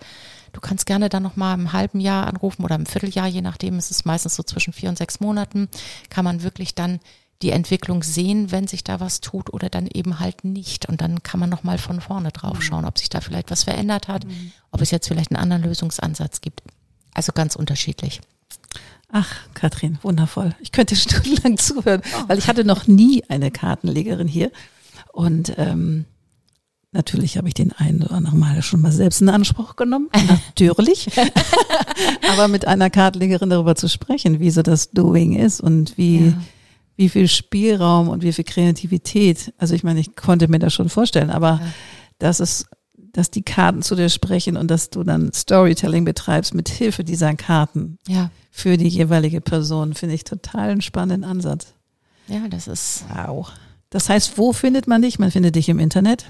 du 0.53 0.59
kannst 0.59 0.85
gerne 0.85 1.09
dann 1.09 1.23
nochmal 1.23 1.57
im 1.57 1.73
halben 1.73 1.99
Jahr 1.99 2.27
anrufen 2.27 2.63
oder 2.63 2.75
im 2.75 2.87
Vierteljahr, 2.87 3.27
je 3.27 3.41
nachdem, 3.41 3.75
es 3.75 3.91
ist 3.91 4.05
meistens 4.05 4.35
so 4.35 4.43
zwischen 4.43 4.73
vier 4.73 4.89
und 4.89 4.97
sechs 4.97 5.19
Monaten, 5.19 5.69
kann 6.09 6.25
man 6.25 6.41
wirklich 6.41 6.73
dann 6.73 6.99
die 7.41 7.51
Entwicklung 7.51 8.03
sehen, 8.03 8.51
wenn 8.51 8.67
sich 8.67 8.83
da 8.83 8.99
was 8.99 9.21
tut 9.21 9.53
oder 9.53 9.69
dann 9.69 9.87
eben 9.87 10.19
halt 10.19 10.43
nicht. 10.43 10.87
Und 10.87 11.01
dann 11.01 11.23
kann 11.23 11.39
man 11.39 11.49
nochmal 11.49 11.77
von 11.77 12.01
vorne 12.01 12.31
drauf 12.31 12.57
mhm. 12.57 12.61
schauen, 12.61 12.85
ob 12.85 12.97
sich 12.97 13.09
da 13.09 13.21
vielleicht 13.21 13.49
was 13.49 13.63
verändert 13.63 14.07
hat, 14.07 14.25
mhm. 14.25 14.51
ob 14.71 14.81
es 14.81 14.91
jetzt 14.91 15.07
vielleicht 15.07 15.31
einen 15.31 15.41
anderen 15.41 15.63
Lösungsansatz 15.63 16.41
gibt. 16.41 16.61
Also 17.13 17.31
ganz 17.33 17.55
unterschiedlich. 17.55 18.21
Ach, 19.11 19.33
Katrin, 19.53 19.97
wundervoll. 20.01 20.55
Ich 20.59 20.71
könnte 20.71 20.95
stundenlang 20.97 21.57
zuhören, 21.57 22.01
oh. 22.05 22.23
weil 22.27 22.37
ich 22.37 22.47
hatte 22.47 22.63
noch 22.63 22.87
nie 22.87 23.23
eine 23.29 23.51
Kartenlegerin 23.51 24.27
hier. 24.27 24.51
Und 25.13 25.53
ähm, 25.57 26.05
natürlich 26.91 27.37
habe 27.37 27.47
ich 27.47 27.53
den 27.53 27.71
einen 27.71 28.03
oder 28.03 28.13
anderen 28.13 28.39
Mal 28.39 28.61
schon 28.61 28.81
mal 28.81 28.91
selbst 28.91 29.21
in 29.21 29.29
Anspruch 29.29 29.75
genommen. 29.75 30.09
Natürlich. 30.27 31.09
Aber 32.31 32.47
mit 32.47 32.67
einer 32.67 32.89
Kartenlegerin 32.89 33.49
darüber 33.49 33.75
zu 33.75 33.87
sprechen, 33.87 34.39
wie 34.39 34.51
so 34.51 34.61
das 34.61 34.91
Doing 34.91 35.35
ist 35.35 35.61
und 35.61 35.97
wie, 35.97 36.27
ja. 36.27 36.33
Wie 36.99 37.09
viel 37.09 37.27
Spielraum 37.27 38.09
und 38.09 38.23
wie 38.23 38.33
viel 38.33 38.43
Kreativität. 38.43 39.53
Also 39.57 39.73
ich 39.73 39.83
meine, 39.83 39.99
ich 39.99 40.15
konnte 40.15 40.47
mir 40.47 40.59
das 40.59 40.73
schon 40.73 40.89
vorstellen, 40.89 41.29
aber 41.29 41.59
ja. 41.61 41.73
dass 42.19 42.39
es 42.39 42.65
dass 43.11 43.31
die 43.31 43.41
Karten 43.41 43.81
zu 43.81 43.95
dir 43.95 44.07
sprechen 44.07 44.55
und 44.55 44.69
dass 44.69 44.91
du 44.91 45.03
dann 45.03 45.33
Storytelling 45.33 46.05
betreibst 46.05 46.53
mit 46.53 46.69
Hilfe 46.69 47.03
dieser 47.03 47.33
Karten. 47.33 47.97
Ja 48.07 48.29
für 48.59 48.77
die 48.77 48.87
jeweilige 48.87 49.41
Person. 49.41 49.93
Finde 49.93 50.15
ich 50.15 50.23
total 50.23 50.69
einen 50.69 50.81
spannenden 50.81 51.29
Ansatz. 51.29 51.73
Ja, 52.27 52.47
das 52.49 52.67
ist. 52.67 53.05
Wow. 53.13 53.51
Das 53.89 54.09
heißt, 54.09 54.37
wo 54.37 54.53
findet 54.53 54.87
man 54.87 55.01
dich? 55.01 55.17
Man 55.17 55.31
findet 55.31 55.55
dich 55.55 55.69
im 55.69 55.79
Internet? 55.79 56.25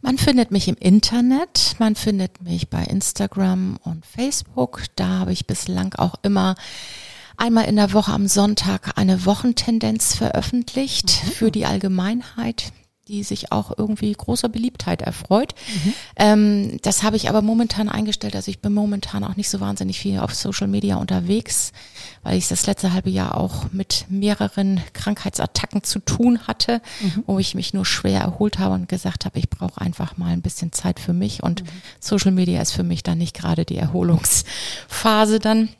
Man 0.00 0.18
findet 0.18 0.50
mich 0.50 0.66
im 0.66 0.74
Internet, 0.74 1.76
man 1.78 1.94
findet 1.94 2.42
mich 2.42 2.68
bei 2.68 2.82
Instagram 2.82 3.78
und 3.84 4.04
Facebook. 4.04 4.82
Da 4.96 5.20
habe 5.20 5.32
ich 5.32 5.46
bislang 5.46 5.94
auch 5.94 6.16
immer 6.24 6.56
einmal 7.42 7.64
in 7.64 7.76
der 7.76 7.92
Woche 7.92 8.12
am 8.12 8.28
Sonntag 8.28 8.96
eine 8.96 9.26
Wochentendenz 9.26 10.14
veröffentlicht 10.14 11.22
mhm. 11.24 11.30
für 11.32 11.50
die 11.50 11.66
Allgemeinheit 11.66 12.72
die 13.08 13.24
sich 13.24 13.50
auch 13.50 13.76
irgendwie 13.76 14.12
großer 14.12 14.48
Beliebtheit 14.48 15.02
erfreut. 15.02 15.54
Mhm. 15.66 15.94
Ähm, 16.16 16.78
das 16.82 17.02
habe 17.02 17.16
ich 17.16 17.28
aber 17.28 17.42
momentan 17.42 17.88
eingestellt. 17.88 18.36
Also 18.36 18.48
ich 18.48 18.60
bin 18.60 18.72
momentan 18.72 19.24
auch 19.24 19.36
nicht 19.36 19.50
so 19.50 19.58
wahnsinnig 19.58 19.98
viel 19.98 20.20
auf 20.20 20.34
Social 20.34 20.68
Media 20.68 20.96
unterwegs, 20.96 21.72
weil 22.22 22.38
ich 22.38 22.46
das 22.46 22.64
letzte 22.66 22.92
halbe 22.92 23.10
Jahr 23.10 23.36
auch 23.36 23.72
mit 23.72 24.06
mehreren 24.08 24.80
Krankheitsattacken 24.92 25.82
zu 25.82 25.98
tun 25.98 26.46
hatte, 26.46 26.80
mhm. 27.00 27.24
wo 27.26 27.40
ich 27.40 27.56
mich 27.56 27.74
nur 27.74 27.84
schwer 27.84 28.20
erholt 28.20 28.60
habe 28.60 28.76
und 28.76 28.88
gesagt 28.88 29.24
habe, 29.24 29.40
ich 29.40 29.50
brauche 29.50 29.80
einfach 29.80 30.16
mal 30.16 30.32
ein 30.32 30.40
bisschen 30.40 30.70
Zeit 30.70 31.00
für 31.00 31.12
mich 31.12 31.42
und 31.42 31.64
mhm. 31.64 31.68
Social 31.98 32.30
Media 32.30 32.62
ist 32.62 32.72
für 32.72 32.84
mich 32.84 33.02
dann 33.02 33.18
nicht 33.18 33.34
gerade 33.34 33.64
die 33.64 33.78
Erholungsphase 33.78 35.40
dann. 35.40 35.70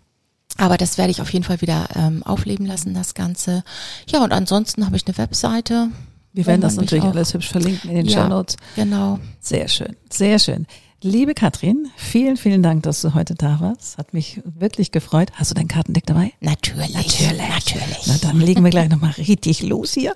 Aber 0.59 0.77
das 0.77 0.99
werde 0.99 1.11
ich 1.11 1.21
auf 1.21 1.33
jeden 1.33 1.45
Fall 1.45 1.61
wieder 1.61 1.89
ähm, 1.95 2.23
aufleben 2.23 2.67
lassen, 2.67 2.95
das 2.95 3.15
Ganze. 3.15 3.65
Ja, 4.09 4.23
und 4.23 4.33
ansonsten 4.33 4.85
habe 4.87 4.97
ich 4.97 5.07
eine 5.07 5.17
Webseite, 5.19 5.89
wir 6.33 6.47
werden 6.47 6.63
das 6.63 6.77
natürlich 6.77 7.05
alles 7.05 7.35
hübsch 7.35 7.49
verlinken 7.51 7.91
in 7.91 7.97
den 7.97 8.07
ja, 8.07 8.23
Show 8.23 8.29
Notes. 8.29 8.57
Genau. 8.75 9.19
Sehr 9.41 9.69
schön, 9.69 9.97
sehr 10.11 10.39
schön. 10.39 10.67
Liebe 11.05 11.35
Katrin, 11.35 11.89
vielen, 11.97 12.37
vielen 12.37 12.63
Dank, 12.63 12.85
dass 12.85 13.03
du 13.03 13.13
heute 13.13 13.35
da 13.35 13.59
warst. 13.61 13.99
Hat 13.99 14.15
mich 14.15 14.41
wirklich 14.45 14.93
gefreut. 14.93 15.33
Hast 15.35 15.51
du 15.51 15.55
dein 15.55 15.67
Kartendeck 15.67 16.07
dabei? 16.07 16.33
Natürlich. 16.41 16.95
Natürlich. 16.95 17.49
Natürlich. 17.49 18.03
Na, 18.07 18.19
dann 18.23 18.41
legen 18.41 18.63
wir 18.63 18.71
gleich 18.71 18.89
nochmal 18.89 19.11
richtig 19.19 19.63
los 19.63 19.95
hier. 19.95 20.15